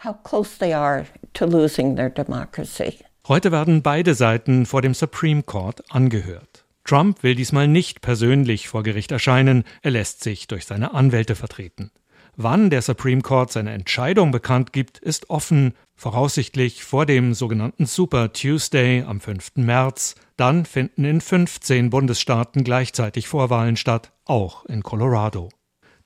Heute 3.28 3.52
werden 3.52 3.84
beide 3.84 4.16
Seiten 4.16 4.66
vor 4.66 4.82
dem 4.82 4.96
Supreme 4.96 5.44
Court 5.44 5.84
angehört. 5.92 6.66
Trump 6.84 7.22
will 7.22 7.36
diesmal 7.36 7.68
nicht 7.68 8.02
persönlich 8.02 8.68
vor 8.68 8.82
Gericht 8.82 9.12
erscheinen, 9.12 9.64
er 9.84 9.92
lässt 9.92 10.24
sich 10.24 10.48
durch 10.48 10.66
seine 10.66 10.96
Anwälte 10.96 11.36
vertreten. 11.36 11.92
Wann 12.38 12.70
der 12.70 12.82
Supreme 12.82 13.22
Court 13.22 13.52
seine 13.52 13.72
Entscheidung 13.72 14.32
bekannt 14.32 14.72
gibt, 14.72 14.98
ist 15.00 15.30
offen, 15.30 15.74
voraussichtlich 15.96 16.84
vor 16.84 17.06
dem 17.06 17.34
sogenannten 17.34 17.86
Super 17.86 18.32
Tuesday 18.32 19.04
am 19.04 19.20
5. 19.20 19.58
März. 19.58 20.16
Dann 20.38 20.66
finden 20.66 21.04
in 21.04 21.22
15 21.22 21.90
Bundesstaaten 21.90 22.64
gleichzeitig 22.64 23.28
Vorwahlen 23.28 23.76
statt, 23.76 24.14
auch 24.26 24.66
in 24.66 24.82
Colorado. 24.82 25.50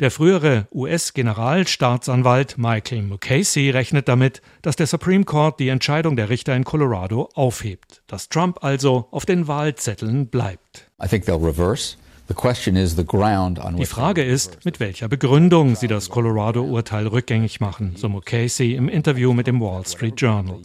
Der 0.01 0.11
frühere 0.11 0.67
US-Generalstaatsanwalt 0.73 2.57
Michael 2.57 3.03
Mukasey 3.03 3.69
rechnet 3.69 4.09
damit, 4.09 4.41
dass 4.61 4.75
der 4.75 4.87
Supreme 4.87 5.23
Court 5.23 5.57
die 5.61 5.69
Entscheidung 5.69 6.17
der 6.17 6.29
Richter 6.29 6.53
in 6.53 6.65
Colorado 6.65 7.29
aufhebt, 7.33 8.03
dass 8.07 8.27
Trump 8.27 8.61
also 8.61 9.07
auf 9.11 9.25
den 9.25 9.47
Wahlzetteln 9.47 10.27
bleibt. 10.27 10.91
I 11.01 11.07
think 11.07 11.23
they'll 11.23 11.41
reverse. 11.41 11.95
Die 12.27 13.85
Frage 13.85 14.23
ist, 14.23 14.65
mit 14.65 14.79
welcher 14.79 15.07
Begründung 15.07 15.75
sie 15.75 15.87
das 15.87 16.09
Colorado-Urteil 16.09 17.05
rückgängig 17.07 17.59
machen, 17.59 17.93
so 17.97 18.09
Mukasey 18.09 18.73
im 18.73 18.89
Interview 18.89 19.33
mit 19.33 19.45
dem 19.45 19.61
Wall 19.61 19.85
Street 19.85 20.19
Journal. 20.19 20.61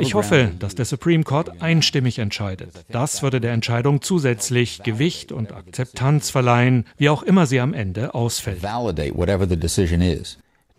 Ich 0.00 0.14
hoffe, 0.14 0.52
dass 0.58 0.76
der 0.76 0.84
Supreme 0.84 1.24
Court 1.24 1.60
einstimmig 1.60 2.20
entscheidet. 2.20 2.84
Das 2.90 3.22
würde 3.22 3.40
der 3.40 3.52
Entscheidung 3.52 4.02
zusätzlich 4.02 4.82
Gewicht 4.84 5.32
und 5.32 5.52
Akzeptanz 5.52 6.30
verleihen, 6.30 6.86
wie 6.96 7.08
auch 7.08 7.24
immer 7.24 7.46
sie 7.46 7.58
am 7.58 7.74
Ende 7.74 8.14
ausfällt. 8.14 8.62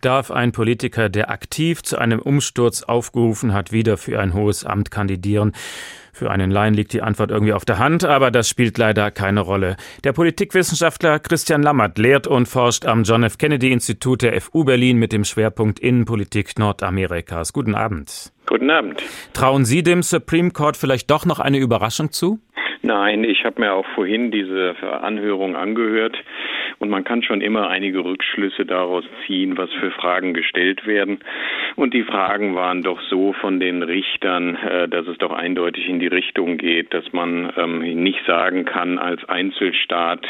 Darf 0.04 0.32
ein 0.32 0.52
Politiker, 0.52 1.08
der 1.08 1.30
aktiv 1.30 1.82
zu 1.82 1.98
einem 1.98 2.20
Umsturz 2.20 2.84
aufgerufen 2.84 3.54
hat, 3.54 3.72
wieder 3.72 3.96
für 3.96 4.20
ein 4.20 4.34
hohes 4.34 4.66
Amt 4.66 4.92
kandidieren? 4.92 5.54
Für 6.12 6.30
einen 6.30 6.52
Laien 6.52 6.74
liegt 6.74 6.92
die 6.92 7.02
Antwort 7.02 7.32
irgendwie 7.32 7.54
auf 7.54 7.64
der 7.64 7.80
Hand, 7.80 8.04
aber 8.04 8.30
das 8.30 8.50
spielt 8.50 8.78
leider 8.78 9.12
keine 9.12 9.40
Rolle. 9.40 9.78
Der 10.04 10.12
Politikwissenschaftler 10.12 11.20
Christian 11.20 11.64
Lammert 11.64 11.98
lehrt 11.98 12.28
und 12.28 12.50
forscht 12.50 12.86
am 12.86 13.04
John 13.04 13.24
F. 13.24 13.38
Kennedy 13.38 13.72
Institut 13.72 14.24
der 14.24 14.42
FU 14.42 14.66
Berlin 14.66 14.98
mit 14.98 15.14
dem 15.14 15.24
Schwerpunkt 15.24 15.80
Innenpolitik 15.80 16.60
Nordamerikas. 16.60 17.54
Guten 17.54 17.74
Abend. 17.74 18.34
Guten 18.46 18.72
Abend. 18.72 19.02
Trauen 19.32 19.64
Sie 19.64 19.84
dem 19.84 20.04
Supreme 20.04 20.52
Court 20.52 20.76
vielleicht 20.76 21.10
doch 21.12 21.26
noch 21.26 21.40
eine 21.40 21.60
Überraschung 21.60 22.12
zu? 22.12 22.42
Nein, 22.86 23.24
ich 23.24 23.46
habe 23.46 23.62
mir 23.62 23.72
auch 23.72 23.86
vorhin 23.96 24.30
diese 24.30 24.76
Anhörung 25.02 25.56
angehört 25.56 26.22
und 26.80 26.90
man 26.90 27.06
kann 27.06 27.24
schon 27.24 27.40
immer 27.40 27.70
einige 27.70 28.04
Rückschlüsse 28.04 28.66
daraus 28.66 29.06
ziehen, 29.26 29.58
was 29.58 29.72
für 29.72 29.90
Fragen 29.92 30.34
gestellt 30.34 30.86
werden. 30.86 31.20
Und 31.78 31.94
die 31.94 32.04
Fragen 32.04 32.56
waren 32.56 32.84
doch 32.84 33.00
so 33.10 33.32
von 33.32 33.62
den 33.62 33.84
Richtern, 33.84 34.58
äh, 34.58 34.90
dass 34.90 35.08
es 35.08 35.18
doch 35.18 35.32
eindeutig 35.32 35.88
in 35.88 36.00
die 36.00 36.08
Richtung 36.08 36.58
geht, 36.58 36.94
dass 36.94 37.14
man 37.14 37.54
ähm, 37.56 37.80
nicht 38.04 38.20
sagen 38.26 38.66
kann 38.66 39.00
als 39.00 39.24
Einzelstaat, 39.30 40.28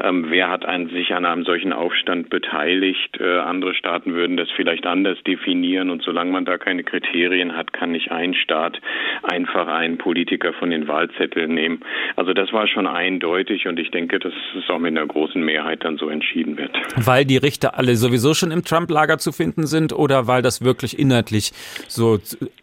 ähm, 0.00 0.26
wer 0.28 0.48
hat 0.48 0.64
sich 0.92 1.12
an 1.12 1.24
einem 1.24 1.42
solchen 1.42 1.72
Aufstand 1.72 2.30
beteiligt. 2.30 3.18
Äh, 3.18 3.38
andere 3.38 3.74
Staaten 3.74 4.14
würden 4.14 4.36
das 4.36 4.48
vielleicht 4.52 4.86
anders 4.86 5.20
definieren 5.24 5.90
und 5.90 6.02
solange 6.02 6.30
man 6.30 6.44
da 6.44 6.56
keine 6.56 6.84
Kriterien 6.84 7.56
hat, 7.56 7.72
kann 7.72 7.90
nicht 7.90 8.12
ein 8.12 8.34
Staat 8.34 8.80
einfach 9.24 9.66
einen 9.66 9.98
Politiker 9.98 10.52
von 10.52 10.70
den 10.70 10.86
Wahlzetteln 10.86 11.52
nehmen. 11.52 11.80
Also 12.16 12.32
das 12.32 12.52
war 12.52 12.66
schon 12.66 12.86
eindeutig 12.86 13.66
und 13.66 13.78
ich 13.78 13.90
denke, 13.90 14.18
dass 14.18 14.32
es 14.58 14.70
auch 14.70 14.78
mit 14.78 14.96
einer 14.96 15.06
großen 15.06 15.42
Mehrheit 15.42 15.84
dann 15.84 15.96
so 15.96 16.08
entschieden 16.08 16.56
wird. 16.56 16.70
Weil 16.96 17.24
die 17.24 17.36
Richter 17.36 17.78
alle 17.78 17.96
sowieso 17.96 18.34
schon 18.34 18.50
im 18.50 18.64
Trump-Lager 18.64 19.18
zu 19.18 19.32
finden 19.32 19.66
sind 19.66 19.92
oder 19.92 20.26
weil 20.26 20.42
das 20.42 20.62
wirklich 20.62 20.98
inhaltlich 20.98 21.52
so 21.88 22.18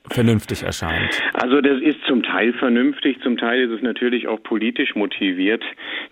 vernünftig 0.10 0.64
erscheint? 0.64 1.22
Also 1.34 1.62
das 1.62 1.82
ist 1.82 2.04
zum 2.06 2.24
Teil 2.24 2.54
vernünftig, 2.54 3.20
zum 3.22 3.38
Teil 3.38 3.62
ist 3.62 3.72
es 3.72 3.82
natürlich 3.82 4.28
auch 4.28 4.42
politisch 4.44 4.96
motiviert. 4.96 5.64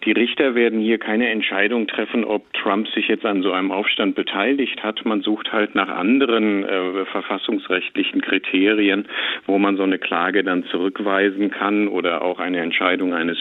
Die 0.06 0.14
Richter 0.14 0.56
werden 0.56 0.80
hier 0.80 0.98
keine 0.98 1.30
Entscheidung 1.30 1.88
treffen, 1.88 2.24
ob 2.24 2.52
Trump 2.54 2.88
sich 2.90 3.08
jetzt 3.08 3.26
an 3.26 3.44
so 3.44 3.52
einem 3.52 3.72
Aufstand 3.72 4.16
beteiligt 4.16 4.82
hat. 4.82 5.04
Man 5.06 5.22
sucht 5.22 5.52
halt 5.52 5.76
nach 5.76 5.90
anderen 5.90 6.64
äh, 6.64 7.06
verfassungsrechtlichen 7.06 8.22
Kriterien, 8.22 9.08
wo 9.46 9.58
man 9.58 9.76
so 9.78 9.84
eine 9.84 10.00
Klage 10.00 10.44
dann 10.44 10.64
zurückweisen 10.66 11.52
kann 11.52 11.88
oder 11.88 12.22
auch 12.22 12.40
eine 12.40 12.60
Entscheidung 12.60 13.14
eines 13.14 13.38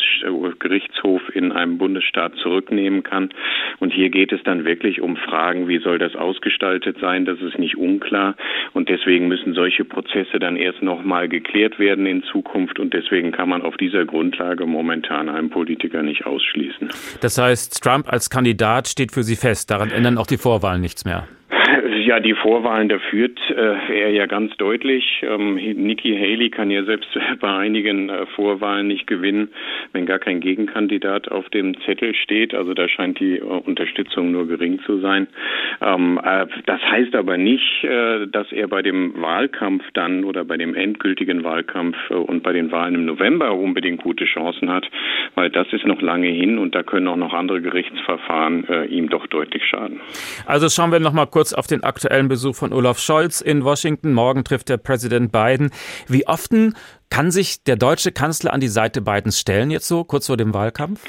Gerichtshofs 0.59 1.29
in 1.33 1.53
einem 1.53 1.79
Bundesstaat 1.79 2.35
zurücknehmen 2.37 3.05
kann. 3.05 3.31
Und 3.79 3.93
hier 3.93 4.11
geht 4.11 4.33
es 4.33 4.43
dann 4.43 4.65
wirklich 4.65 5.01
um 5.01 5.17
Fragen, 5.17 5.69
wie 5.69 5.79
soll 5.79 5.99
das 5.99 6.17
ausgestaltet 6.17 6.99
sein? 7.01 7.25
Das 7.25 7.41
ist 7.41 7.59
nicht 7.59 7.77
unklar. 7.77 8.37
Und 8.73 8.89
deswegen 8.89 9.29
müssen 9.29 9.55
solche 9.55 9.85
Prozesse 9.85 10.40
dann 10.41 10.57
erst 10.57 10.83
nochmal 10.83 11.29
geklärt 11.29 11.79
werden 11.79 12.07
in 12.07 12.23
Zukunft. 12.25 12.79
Und 12.79 12.95
deswegen 12.95 13.33
kann 13.33 13.49
man 13.49 13.63
auf 13.63 13.77
dieser 13.77 14.05
Grundlage 14.05 14.67
momentan 14.67 15.29
einen 15.29 15.51
Politiker 15.51 16.03
nicht 16.03 16.27
ausschließen. 16.27 16.91
Das 17.21 17.39
heißt, 17.39 17.83
Trump 17.83 18.13
als 18.13 18.31
Kandidat 18.31 18.89
steht 18.89 19.13
für 19.13 19.23
Sie 19.23 19.37
fest. 19.37 19.71
Daran 19.71 19.91
ändern 19.91 20.19
auch 20.19 20.27
die 20.27 20.39
Vorwahlen 20.39 20.81
nichts 20.81 21.05
mehr. 21.05 21.29
Ja, 22.05 22.21
die 22.21 22.35
Vorwahlen, 22.35 22.89
da 22.89 22.99
führt 22.99 23.39
äh, 23.51 24.01
er 24.01 24.11
ja 24.11 24.27
ganz 24.27 24.57
deutlich. 24.57 25.23
Ähm, 25.23 25.55
Nikki 25.55 26.17
Haley 26.17 26.51
kann 26.51 26.71
ja 26.71 26.85
selbst 26.85 27.09
bei 27.41 27.53
einigen 27.53 28.09
äh, 28.09 28.27
Vorwahlen 28.35 28.89
nicht 28.89 29.07
gewinnen, 29.07 29.51
wenn 29.93 30.07
gar 30.07 30.19
kein 30.19 30.41
Gegenkandidat 30.41 31.31
auf 31.31 31.49
dem 31.51 31.81
Zettel 31.83 32.15
steht. 32.15 32.55
Also 32.55 32.75
da 32.75 32.89
scheint 32.89 33.21
die 33.21 33.37
äh, 33.37 33.43
Unterstützung 33.43 34.33
nur 34.33 34.47
gering 34.47 34.81
zu 34.87 35.01
sein. 35.01 35.29
Ähm, 35.81 36.21
äh, 36.23 36.47
das 36.67 36.81
heißt 36.83 37.15
aber 37.15 37.37
nicht, 37.37 37.85
äh, 37.85 38.27
dass 38.27 38.51
er 38.53 38.69
bei 38.69 38.83
dem 38.83 39.21
Wahlkampf 39.21 39.85
dann 39.95 40.25
oder 40.25 40.45
bei 40.45 40.57
dem 40.57 40.75
endgültigen 40.75 41.45
Wahlkampf 41.45 41.97
äh, 42.11 42.15
und 42.15 42.43
bei 42.43 42.53
den 42.53 42.73
Wahlen 42.73 42.95
im 42.95 43.05
November 43.05 43.55
unbedingt 43.55 44.03
gute 44.03 44.25
Chancen 44.25 44.71
hat, 44.71 44.87
weil 45.35 45.51
das 45.51 45.67
ist 45.73 45.87
noch 45.87 46.01
lange 46.03 46.29
hin 46.29 46.59
und 46.59 46.75
da 46.75 46.83
können 46.83 47.09
auch 47.09 47.17
noch 47.17 47.33
andere 47.33 47.61
Gerichtsverfahren 47.61 48.67
ihm 48.89 49.09
doch 49.09 49.27
deutlich 49.27 49.65
schaden. 49.65 50.01
Also 50.47 50.69
schauen 50.69 50.93
wir 50.93 51.01
noch 51.01 51.13
mal 51.13 51.27
kurz 51.41 51.55
auf 51.55 51.67
den 51.67 51.83
aktuellen 51.85 52.29
Besuch 52.29 52.55
von 52.55 52.71
Olaf 52.71 52.99
Scholz 52.99 53.41
in 53.41 53.65
Washington. 53.65 54.13
Morgen 54.13 54.45
trifft 54.45 54.69
der 54.69 54.77
Präsident 54.77 55.33
Biden. 55.33 55.71
Wie 56.07 56.27
oft 56.27 56.51
kann 57.09 57.31
sich 57.31 57.65
der 57.65 57.77
deutsche 57.77 58.13
Kanzler 58.13 58.53
an 58.53 58.61
die 58.61 58.69
Seite 58.69 59.01
Bidens 59.01 59.41
stellen, 59.41 59.71
jetzt 59.71 59.89
so 59.89 60.05
kurz 60.05 60.27
vor 60.27 60.37
dem 60.37 60.53
Wahlkampf? 60.53 61.01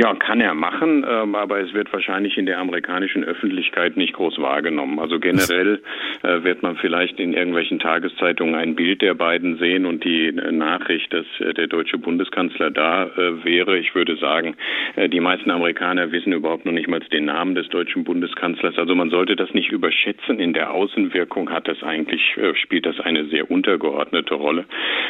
Ja, 0.00 0.14
kann 0.14 0.40
er 0.40 0.54
machen, 0.54 1.04
ähm, 1.10 1.34
aber 1.34 1.58
es 1.60 1.74
wird 1.74 1.92
wahrscheinlich 1.92 2.38
in 2.38 2.46
der 2.46 2.60
amerikanischen 2.60 3.24
Öffentlichkeit 3.24 3.96
nicht 3.96 4.12
groß 4.12 4.38
wahrgenommen. 4.38 5.00
Also 5.00 5.18
generell 5.18 5.82
äh, 6.22 6.44
wird 6.44 6.62
man 6.62 6.76
vielleicht 6.76 7.18
in 7.18 7.34
irgendwelchen 7.34 7.80
Tageszeitungen 7.80 8.54
ein 8.54 8.76
Bild 8.76 9.02
der 9.02 9.14
beiden 9.14 9.58
sehen 9.58 9.86
und 9.86 10.04
die 10.04 10.28
äh, 10.28 10.52
Nachricht, 10.52 11.12
dass 11.12 11.26
äh, 11.40 11.52
der 11.52 11.66
deutsche 11.66 11.98
Bundeskanzler 11.98 12.70
da 12.70 13.10
wäre. 13.42 13.78
Ich 13.78 13.94
würde 13.94 14.16
sagen, 14.16 14.54
die 14.96 15.20
meisten 15.20 15.50
Amerikaner 15.50 16.12
wissen 16.12 16.32
überhaupt 16.32 16.64
noch 16.66 16.72
nicht 16.72 16.88
mal 16.88 17.00
den 17.00 17.24
Namen 17.24 17.54
des 17.54 17.68
deutschen 17.68 18.04
Bundeskanzlers. 18.04 18.78
Also 18.78 18.94
man 18.94 19.10
sollte 19.10 19.34
das 19.34 19.52
nicht 19.54 19.72
überschätzen. 19.72 20.38
In 20.38 20.52
der 20.52 20.72
Außenwirkung 20.72 21.50
hat 21.50 21.66
das 21.66 21.82
eigentlich, 21.82 22.36
spielt 22.54 22.86
das 22.86 23.00
eine 23.00 23.26
sehr 23.26 23.50
untergeordnete 23.50 24.34
Rolle. 24.34 24.66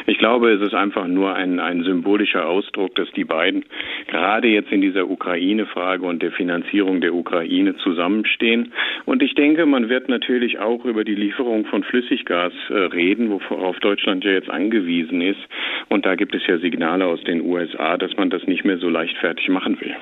Ich 0.07 0.17
glaube, 0.17 0.51
es 0.51 0.61
ist 0.61 0.73
einfach 0.73 1.07
nur 1.07 1.35
ein, 1.35 1.59
ein 1.59 1.83
symbolischer 1.83 2.47
Ausdruck, 2.47 2.95
dass 2.95 3.11
die 3.11 3.25
beiden 3.25 3.65
gerade 4.07 4.47
jetzt 4.47 4.71
in 4.71 4.78
in 4.79 4.81
dieser 4.81 5.09
Ukraine-Frage 5.09 6.05
und 6.05 6.23
der 6.23 6.31
Finanzierung 6.31 7.01
der 7.01 7.13
Ukraine 7.13 7.75
zusammenstehen. 7.77 8.71
Und 9.05 9.21
ich 9.21 9.35
denke, 9.35 9.65
man 9.65 9.89
wird 9.89 10.07
natürlich 10.07 10.59
auch 10.59 10.85
über 10.85 11.03
die 11.03 11.15
Lieferung 11.15 11.65
von 11.65 11.83
Flüssiggas 11.83 12.53
äh, 12.69 12.73
reden, 12.73 13.29
worauf 13.29 13.77
Deutschland 13.79 14.23
ja 14.23 14.31
jetzt 14.31 14.49
angewiesen 14.49 15.21
ist. 15.21 15.39
Und 15.89 16.05
da 16.05 16.15
gibt 16.15 16.33
es 16.33 16.47
ja 16.47 16.57
Signale 16.59 17.05
aus 17.05 17.21
den 17.23 17.41
USA, 17.41 17.97
dass 17.97 18.15
man 18.15 18.29
das 18.29 18.43
nicht 18.47 18.63
mehr 18.63 18.77
so 18.77 18.87
leichtfertig 18.87 19.49
machen 19.49 19.79
will. 19.81 19.95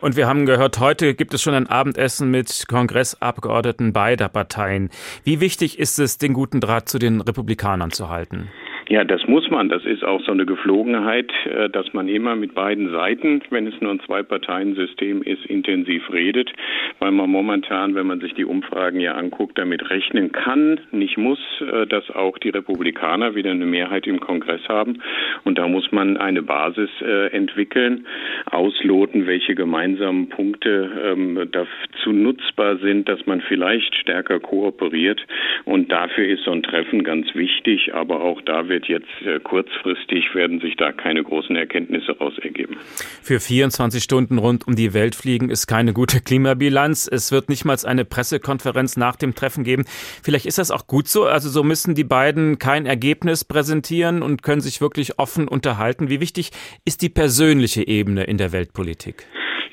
Und 0.00 0.16
wir 0.16 0.26
haben 0.26 0.44
gehört, 0.44 0.80
heute 0.80 1.14
gibt 1.14 1.32
es 1.32 1.40
schon 1.40 1.54
ein 1.54 1.66
Abendessen 1.66 2.30
mit 2.30 2.66
Kongressabgeordneten 2.68 3.94
beider 3.94 4.28
Parteien. 4.28 4.90
Wie 5.24 5.40
wichtig 5.40 5.78
ist 5.78 5.98
es, 5.98 6.18
den 6.18 6.34
guten 6.34 6.60
Draht 6.60 6.90
zu 6.90 6.98
den 6.98 7.22
Republikanern 7.22 7.90
zu 7.90 8.10
halten? 8.10 8.50
Ja, 8.88 9.02
das 9.02 9.26
muss 9.26 9.48
man. 9.50 9.70
Das 9.70 9.86
ist 9.86 10.04
auch 10.04 10.20
so 10.24 10.32
eine 10.32 10.44
Geflogenheit, 10.44 11.32
äh, 11.46 11.70
dass 11.70 11.94
man 11.94 12.06
immer 12.06 12.36
mit 12.36 12.54
beiden 12.54 12.90
Seiten, 12.90 13.40
wenn 13.48 13.66
es 13.66 13.80
nur 13.80 13.92
ein 13.92 14.00
Zwei-Parteien-System 14.00 15.22
ist, 15.22 15.46
intensiv 15.46 16.12
redet, 16.12 16.52
weil 16.98 17.10
man 17.10 17.30
momentan, 17.30 17.94
wenn 17.94 18.06
man 18.06 18.20
sich 18.20 18.34
die 18.34 18.44
Umfragen 18.44 19.00
ja 19.00 19.12
anguckt, 19.12 19.56
damit 19.56 19.88
rechnen 19.88 20.32
kann, 20.32 20.80
nicht 20.92 21.16
muss, 21.16 21.38
äh, 21.60 21.86
dass 21.86 22.10
auch 22.10 22.36
die 22.36 22.50
Republikaner 22.50 23.34
wieder 23.34 23.52
eine 23.52 23.64
Mehrheit 23.64 24.06
im 24.06 24.20
Kongress 24.20 24.60
haben. 24.68 24.98
Und 25.44 25.56
da 25.56 25.66
muss 25.66 25.90
man 25.90 26.18
eine 26.18 26.42
Basis 26.42 26.90
äh, 27.00 27.28
entwickeln, 27.28 28.06
ausloten, 28.50 29.26
welche 29.26 29.54
gemeinsamen 29.54 30.28
Punkte 30.28 30.90
ähm, 31.04 31.48
dazu 31.52 32.12
nutzbar 32.12 32.76
sind, 32.78 33.08
dass 33.08 33.24
man 33.24 33.40
vielleicht 33.40 33.94
stärker 33.94 34.40
kooperiert. 34.40 35.24
Und 35.64 35.90
dafür 35.90 36.26
ist 36.26 36.44
so 36.44 36.50
ein 36.50 36.62
Treffen 36.62 37.02
ganz 37.02 37.34
wichtig, 37.34 37.94
aber 37.94 38.20
auch 38.20 38.42
da 38.42 38.68
wird 38.68 38.73
wird 38.74 38.88
jetzt 38.88 39.06
äh, 39.24 39.38
kurzfristig, 39.38 40.34
werden 40.34 40.60
sich 40.60 40.74
da 40.76 40.90
keine 40.90 41.22
großen 41.22 41.54
Erkenntnisse 41.54 42.18
raus 42.18 42.34
ergeben. 42.42 42.76
Für 43.22 43.38
24 43.38 44.02
Stunden 44.02 44.38
rund 44.38 44.66
um 44.66 44.74
die 44.74 44.92
Welt 44.94 45.14
fliegen 45.14 45.48
ist 45.48 45.68
keine 45.68 45.92
gute 45.92 46.20
Klimabilanz. 46.20 47.08
Es 47.10 47.30
wird 47.30 47.48
nicht 47.48 47.64
mal 47.64 47.76
eine 47.84 48.04
Pressekonferenz 48.04 48.96
nach 48.96 49.16
dem 49.16 49.34
Treffen 49.34 49.62
geben. 49.64 49.84
Vielleicht 50.22 50.46
ist 50.46 50.58
das 50.58 50.70
auch 50.70 50.86
gut 50.86 51.06
so. 51.08 51.24
Also 51.24 51.48
so 51.48 51.62
müssen 51.62 51.94
die 51.94 52.04
beiden 52.04 52.58
kein 52.58 52.86
Ergebnis 52.86 53.44
präsentieren 53.44 54.22
und 54.22 54.42
können 54.42 54.60
sich 54.60 54.80
wirklich 54.80 55.18
offen 55.18 55.46
unterhalten. 55.46 56.10
Wie 56.10 56.20
wichtig 56.20 56.50
ist 56.84 57.02
die 57.02 57.08
persönliche 57.08 57.86
Ebene 57.86 58.24
in 58.24 58.38
der 58.38 58.52
Weltpolitik? 58.52 59.26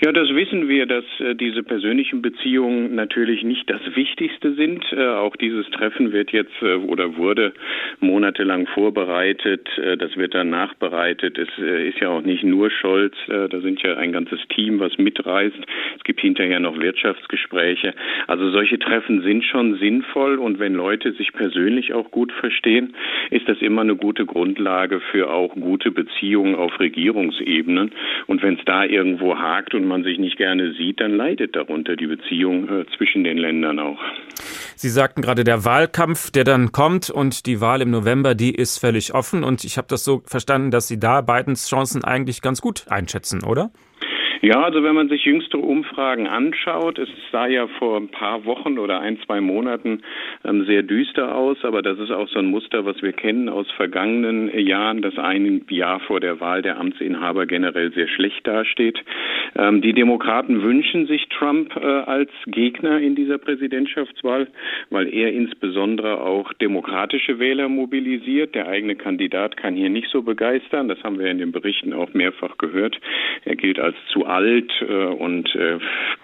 Ja, 0.03 0.11
das 0.11 0.29
wissen 0.33 0.67
wir, 0.67 0.87
dass 0.87 1.05
äh, 1.19 1.35
diese 1.35 1.61
persönlichen 1.61 2.23
Beziehungen 2.23 2.95
natürlich 2.95 3.43
nicht 3.43 3.69
das 3.69 3.81
Wichtigste 3.95 4.55
sind. 4.55 4.83
Äh, 4.91 5.05
auch 5.05 5.35
dieses 5.35 5.69
Treffen 5.69 6.11
wird 6.11 6.31
jetzt 6.31 6.59
äh, 6.63 6.73
oder 6.73 7.17
wurde 7.17 7.53
monatelang 7.99 8.65
vorbereitet. 8.65 9.69
Äh, 9.77 9.97
das 9.97 10.17
wird 10.17 10.33
dann 10.33 10.49
nachbereitet. 10.49 11.37
Es 11.37 11.49
äh, 11.59 11.87
ist 11.87 11.99
ja 11.99 12.09
auch 12.09 12.23
nicht 12.23 12.43
nur 12.43 12.71
Scholz. 12.71 13.13
Äh, 13.27 13.47
da 13.47 13.59
sind 13.59 13.83
ja 13.83 13.95
ein 13.97 14.11
ganzes 14.11 14.39
Team, 14.47 14.79
was 14.79 14.97
mitreist. 14.97 15.59
Es 15.97 16.03
gibt 16.03 16.21
hinterher 16.21 16.59
noch 16.59 16.79
Wirtschaftsgespräche. 16.79 17.93
Also 18.25 18.49
solche 18.49 18.79
Treffen 18.79 19.21
sind 19.21 19.43
schon 19.43 19.77
sinnvoll. 19.77 20.39
Und 20.39 20.57
wenn 20.57 20.73
Leute 20.73 21.11
sich 21.11 21.31
persönlich 21.31 21.93
auch 21.93 22.09
gut 22.09 22.31
verstehen, 22.31 22.95
ist 23.29 23.47
das 23.47 23.61
immer 23.61 23.81
eine 23.81 23.95
gute 23.95 24.25
Grundlage 24.25 24.99
für 25.11 25.31
auch 25.31 25.53
gute 25.53 25.91
Beziehungen 25.91 26.55
auf 26.55 26.79
Regierungsebenen. 26.79 27.91
Und 28.25 28.41
wenn 28.41 28.55
es 28.55 28.65
da 28.65 28.83
irgendwo 28.83 29.37
hakt 29.37 29.75
und 29.75 29.90
man 29.91 30.03
sich 30.03 30.17
nicht 30.17 30.37
gerne 30.37 30.73
sieht, 30.73 31.01
dann 31.01 31.15
leidet 31.15 31.55
darunter 31.55 31.95
die 31.95 32.07
Beziehung 32.07 32.67
äh, 32.69 32.85
zwischen 32.97 33.23
den 33.23 33.37
Ländern 33.37 33.77
auch. 33.77 33.99
Sie 34.75 34.89
sagten 34.89 35.21
gerade, 35.21 35.43
der 35.43 35.65
Wahlkampf, 35.65 36.31
der 36.31 36.45
dann 36.45 36.71
kommt 36.71 37.09
und 37.09 37.45
die 37.45 37.61
Wahl 37.61 37.81
im 37.81 37.91
November, 37.91 38.33
die 38.33 38.55
ist 38.55 38.79
völlig 38.79 39.13
offen. 39.13 39.43
Und 39.43 39.63
ich 39.63 39.77
habe 39.77 39.87
das 39.89 40.03
so 40.03 40.23
verstanden, 40.25 40.71
dass 40.71 40.87
Sie 40.87 40.99
da 40.99 41.21
Bidens 41.21 41.69
Chancen 41.69 42.03
eigentlich 42.03 42.41
ganz 42.41 42.61
gut 42.61 42.85
einschätzen, 42.89 43.43
oder? 43.43 43.71
Ja, 44.43 44.63
also 44.63 44.83
wenn 44.83 44.95
man 44.95 45.07
sich 45.07 45.23
jüngste 45.23 45.59
Umfragen 45.59 46.25
anschaut, 46.25 46.97
es 46.97 47.09
sah 47.31 47.45
ja 47.45 47.67
vor 47.67 47.97
ein 47.97 48.09
paar 48.09 48.43
Wochen 48.45 48.79
oder 48.79 48.99
ein, 48.99 49.19
zwei 49.23 49.39
Monaten 49.39 50.01
ähm, 50.43 50.65
sehr 50.65 50.81
düster 50.81 51.35
aus, 51.35 51.63
aber 51.63 51.83
das 51.83 51.99
ist 51.99 52.09
auch 52.09 52.27
so 52.27 52.39
ein 52.39 52.47
Muster, 52.47 52.83
was 52.83 53.03
wir 53.03 53.13
kennen 53.13 53.49
aus 53.49 53.69
vergangenen 53.77 54.49
Jahren, 54.57 55.03
dass 55.03 55.15
ein 55.19 55.63
Jahr 55.69 55.99
vor 55.99 56.19
der 56.19 56.39
Wahl 56.39 56.63
der 56.63 56.79
Amtsinhaber 56.79 57.45
generell 57.45 57.93
sehr 57.93 58.07
schlecht 58.07 58.47
dasteht. 58.47 58.99
Ähm, 59.55 59.83
die 59.83 59.93
Demokraten 59.93 60.63
wünschen 60.63 61.05
sich 61.05 61.29
Trump 61.29 61.75
äh, 61.75 61.85
als 61.85 62.31
Gegner 62.47 62.99
in 62.99 63.13
dieser 63.13 63.37
Präsidentschaftswahl, 63.37 64.47
weil 64.89 65.13
er 65.13 65.31
insbesondere 65.31 66.19
auch 66.19 66.51
demokratische 66.53 67.37
Wähler 67.37 67.69
mobilisiert. 67.69 68.55
Der 68.55 68.67
eigene 68.67 68.95
Kandidat 68.95 69.55
kann 69.55 69.75
hier 69.75 69.91
nicht 69.91 70.09
so 70.09 70.23
begeistern. 70.23 70.87
Das 70.87 71.03
haben 71.03 71.19
wir 71.19 71.27
in 71.27 71.37
den 71.37 71.51
Berichten 71.51 71.93
auch 71.93 72.11
mehrfach 72.15 72.57
gehört. 72.57 72.99
Er 73.45 73.55
gilt 73.55 73.79
als 73.79 73.95
zu 74.11 74.25
alt 74.31 74.71
äh, 74.81 75.05
und 75.05 75.53
äh, 75.55 75.77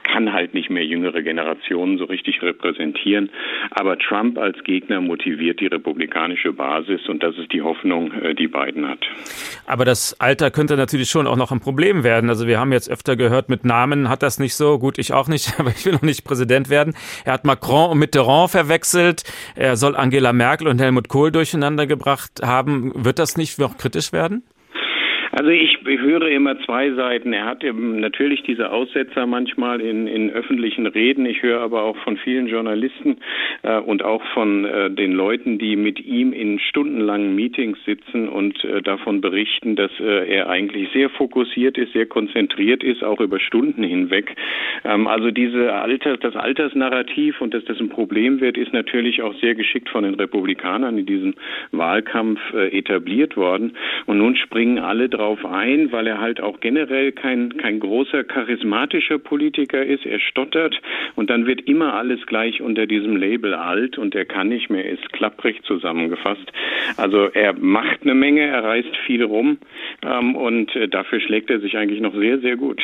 kann 0.04 0.32
halt 0.34 0.54
nicht 0.54 0.70
mehr 0.70 0.86
jüngere 0.86 1.22
Generationen 1.22 1.98
so 1.98 2.06
richtig 2.06 2.42
repräsentieren. 2.42 3.30
Aber 3.72 3.98
Trump 3.98 4.38
als 4.38 4.64
Gegner 4.64 5.02
motiviert 5.02 5.60
die 5.60 5.68
republikanische 5.68 6.54
Basis 6.54 7.08
und 7.08 7.22
das 7.24 7.38
ist 7.38 7.52
die 7.52 7.62
Hoffnung, 7.62 8.12
äh, 8.14 8.34
die 8.34 8.48
Biden 8.48 8.88
hat. 8.88 9.00
Aber 9.66 9.86
das 9.86 10.20
Alter 10.20 10.50
könnte 10.52 10.78
natürlich 10.78 11.10
schon 11.10 11.28
auch 11.28 11.36
noch 11.36 11.52
ein 11.52 11.60
Problem 11.60 12.04
werden. 12.04 12.30
Also 12.30 12.48
wir 12.48 12.60
haben 12.60 12.72
jetzt 12.72 12.90
öfter 12.90 13.16
gehört, 13.16 13.50
mit 13.50 13.66
Namen 13.66 14.10
hat 14.10 14.24
das 14.24 14.40
nicht 14.40 14.56
so. 14.56 14.80
Gut, 14.80 14.98
ich 14.98 15.14
auch 15.14 15.28
nicht, 15.28 15.54
aber 15.60 15.70
ich 15.70 15.86
will 15.86 15.94
noch 15.94 16.02
nicht 16.02 16.24
Präsident 16.24 16.70
werden. 16.70 16.96
Er 17.26 17.34
hat 17.34 17.46
Macron 17.46 17.92
und 17.92 18.00
Mitterrand 18.00 18.52
verwechselt. 18.52 19.24
Er 19.56 19.76
soll 19.76 19.96
Angela 19.96 20.34
Merkel 20.34 20.68
und 20.68 20.80
Helmut 20.80 21.10
Kohl 21.10 21.32
durcheinander 21.32 21.86
gebracht 21.88 22.42
haben. 22.44 22.92
Wird 22.96 23.20
das 23.20 23.38
nicht 23.38 23.60
noch 23.60 23.78
kritisch 23.78 24.14
werden? 24.14 24.44
Also 25.38 25.52
ich 25.52 25.78
höre 25.86 26.30
immer 26.30 26.60
zwei 26.62 26.90
Seiten. 26.94 27.32
Er 27.32 27.46
hat 27.46 27.64
natürlich 27.64 28.42
diese 28.42 28.72
Aussetzer 28.72 29.28
manchmal 29.28 29.82
in, 29.82 30.08
in 30.08 30.32
öffentlichen 30.32 30.88
Reden. 30.88 31.28
Ich 31.28 31.44
höre 31.44 31.62
aber 31.62 31.84
auch 31.84 31.96
von 31.98 32.18
vielen 32.18 32.48
Journalisten 32.48 33.18
äh, 33.62 33.78
und 33.78 34.04
auch 34.04 34.24
von 34.34 34.66
äh, 34.66 34.90
den 34.90 35.12
Leuten, 35.12 35.60
die 35.60 35.76
mit 35.76 36.04
ihm 36.04 36.34
in 36.34 36.58
stundenlangen 36.58 37.36
Meetings 37.36 37.78
sitzen 37.86 38.28
und 38.28 38.64
äh, 38.66 38.82
davon 38.82 39.22
berichten, 39.22 39.76
dass 39.76 39.92
äh, 40.00 40.28
er 40.28 40.50
eigentlich 40.50 40.90
sehr 40.92 41.12
fokussiert 41.12 41.78
ist, 41.78 41.94
sehr 41.94 42.08
konzentriert 42.08 42.84
ist, 42.84 43.04
auch 43.04 43.22
über 43.22 43.40
Stunden 43.40 43.84
hinweg. 43.84 44.34
Ähm, 44.86 45.06
also 45.06 45.30
diese 45.30 45.72
Alter, 45.72 46.18
das 46.18 46.36
Altersnarrativ 46.36 47.42
und 47.42 47.54
dass 47.54 47.64
das 47.66 47.80
ein 47.80 47.90
Problem 47.90 48.42
wird, 48.42 48.58
ist 48.58 48.74
natürlich 48.74 49.22
auch 49.22 49.36
sehr 49.36 49.54
geschickt 49.54 49.90
von 49.90 50.04
den 50.04 50.16
Republikanern 50.16 50.98
in 50.98 51.06
diesem 51.06 51.36
Wahlkampf 51.72 52.40
äh, 52.56 52.76
etabliert 52.76 53.38
worden. 53.38 53.78
Und 54.08 54.18
nun 54.18 54.36
springen 54.36 54.80
alle 54.80 55.10
drauf 55.10 55.27
darauf 55.28 55.46
ein, 55.46 55.92
weil 55.92 56.08
er 56.08 56.22
halt 56.22 56.40
auch 56.40 56.60
generell 56.62 57.12
kein, 57.12 57.58
kein 57.58 57.80
großer 57.80 58.24
charismatischer 58.24 59.20
Politiker 59.20 59.86
ist. 59.86 60.06
Er 60.06 60.20
stottert 60.20 60.80
und 61.16 61.30
dann 61.30 61.46
wird 61.46 61.62
immer 61.68 61.94
alles 61.96 62.26
gleich 62.28 62.62
unter 62.62 62.86
diesem 62.86 63.18
Label 63.18 63.54
alt 63.54 63.98
und 63.98 64.16
er 64.16 64.26
kann 64.26 64.48
nicht 64.48 64.70
mehr, 64.70 64.86
ist 64.86 65.12
klapprig 65.12 65.64
zusammengefasst. 65.64 66.52
Also 66.96 67.30
er 67.34 67.54
macht 67.54 68.04
eine 68.04 68.16
Menge, 68.16 68.42
er 68.42 68.64
reist 68.64 68.96
viel 69.06 69.24
rum 69.24 69.58
ähm, 70.06 70.36
und 70.36 70.74
äh, 70.76 70.88
dafür 70.88 71.20
schlägt 71.20 71.50
er 71.50 71.60
sich 71.60 71.78
eigentlich 71.78 72.00
noch 72.00 72.16
sehr, 72.16 72.40
sehr 72.40 72.56
gut. 72.56 72.82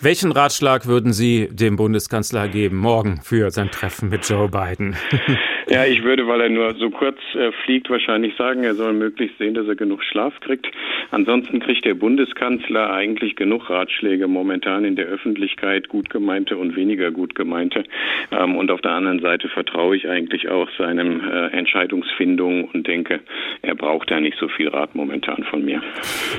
Welchen 0.00 0.30
Ratschlag 0.30 0.86
würden 0.86 1.14
Sie 1.14 1.48
dem 1.50 1.76
Bundeskanzler 1.76 2.48
geben 2.48 2.76
morgen 2.76 3.20
für 3.22 3.50
sein 3.50 3.70
Treffen 3.70 4.10
mit 4.10 4.28
Joe 4.28 4.48
Biden? 4.48 4.94
Ja, 5.68 5.84
ich 5.84 6.04
würde, 6.04 6.28
weil 6.28 6.42
er 6.42 6.48
nur 6.48 6.74
so 6.76 6.90
kurz 6.90 7.18
äh, 7.34 7.50
fliegt, 7.64 7.90
wahrscheinlich 7.90 8.36
sagen, 8.36 8.62
er 8.62 8.76
soll 8.76 8.92
möglichst 8.92 9.36
sehen, 9.38 9.54
dass 9.54 9.66
er 9.66 9.74
genug 9.74 10.04
Schlaf 10.04 10.32
kriegt. 10.38 10.68
Ansonsten 11.10 11.58
kriegt 11.58 11.84
der 11.84 11.94
Bundeskanzler 11.94 12.92
eigentlich 12.92 13.34
genug 13.34 13.68
Ratschläge 13.68 14.28
momentan 14.28 14.84
in 14.84 14.94
der 14.94 15.06
Öffentlichkeit, 15.06 15.88
gut 15.88 16.08
gemeinte 16.08 16.56
und 16.56 16.76
weniger 16.76 17.10
gut 17.10 17.34
gemeinte. 17.34 17.82
Ähm, 18.30 18.54
und 18.54 18.70
auf 18.70 18.80
der 18.80 18.92
anderen 18.92 19.18
Seite 19.18 19.48
vertraue 19.48 19.96
ich 19.96 20.08
eigentlich 20.08 20.48
auch 20.48 20.68
seinem 20.78 21.20
äh, 21.20 21.48
Entscheidungsfindung 21.48 22.66
und 22.66 22.86
denke, 22.86 23.18
er 23.62 23.74
braucht 23.74 24.12
da 24.12 24.20
nicht 24.20 24.38
so 24.38 24.46
viel 24.46 24.68
Rat 24.68 24.94
momentan 24.94 25.42
von 25.50 25.64
mir. 25.64 25.82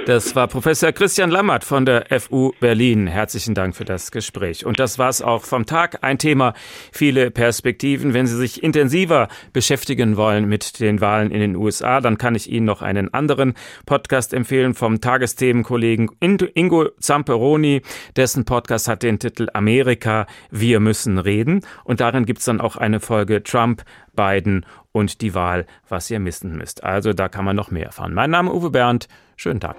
Das 0.05 0.37
war 0.37 0.47
Professor 0.47 0.93
Christian 0.93 1.31
Lammert 1.31 1.65
von 1.65 1.85
der 1.85 2.05
FU 2.17 2.53
Berlin. 2.61 3.07
Herzlichen 3.07 3.46
Dank 3.55 3.75
für 3.75 3.85
das 3.85 4.11
Gespräch. 4.11 4.65
Und 4.65 4.79
das 4.79 4.99
war 4.99 5.09
es 5.09 5.21
auch 5.21 5.43
vom 5.43 5.65
Tag. 5.65 5.99
Ein 6.03 6.17
Thema, 6.17 6.53
viele 6.91 7.31
Perspektiven. 7.31 8.13
Wenn 8.13 8.27
Sie 8.27 8.37
sich 8.37 8.63
intensiver 8.63 8.97
intensiver 8.97 9.27
beschäftigen 9.53 10.17
wollen 10.17 10.47
mit 10.47 10.79
den 10.79 11.01
Wahlen 11.01 11.31
in 11.31 11.39
den 11.39 11.55
USA, 11.55 11.99
dann 11.99 12.17
kann 12.17 12.35
ich 12.35 12.49
Ihnen 12.51 12.65
noch 12.65 12.81
einen 12.81 13.13
anderen 13.13 13.53
Podcast 13.85 14.33
empfehlen 14.33 14.73
vom 14.73 15.01
Tagesthemenkollegen 15.01 16.09
Ingo 16.19 16.89
Zamperoni. 16.99 17.81
Dessen 18.15 18.45
Podcast 18.45 18.87
hat 18.87 19.03
den 19.03 19.19
Titel 19.19 19.47
Amerika, 19.53 20.25
wir 20.51 20.79
müssen 20.79 21.17
reden. 21.17 21.61
Und 21.83 21.99
darin 21.99 22.25
gibt 22.25 22.39
es 22.39 22.45
dann 22.45 22.61
auch 22.61 22.75
eine 22.75 22.99
Folge 22.99 23.43
Trump, 23.43 23.83
Biden 24.15 24.65
und 24.91 25.21
die 25.21 25.33
Wahl, 25.33 25.65
was 25.89 26.09
ihr 26.09 26.19
missen 26.19 26.57
müsst. 26.57 26.83
Also 26.83 27.13
da 27.13 27.27
kann 27.27 27.45
man 27.45 27.55
noch 27.55 27.71
mehr 27.71 27.85
erfahren. 27.85 28.13
Mein 28.13 28.31
Name 28.31 28.49
ist 28.49 28.55
Uwe 28.55 28.71
Bernd. 28.71 29.07
Schönen 29.35 29.59
Tag. 29.59 29.75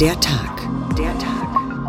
Der 0.00 0.20
Tag. 0.20 0.68
Der 0.96 1.18
Tag. 1.18 1.55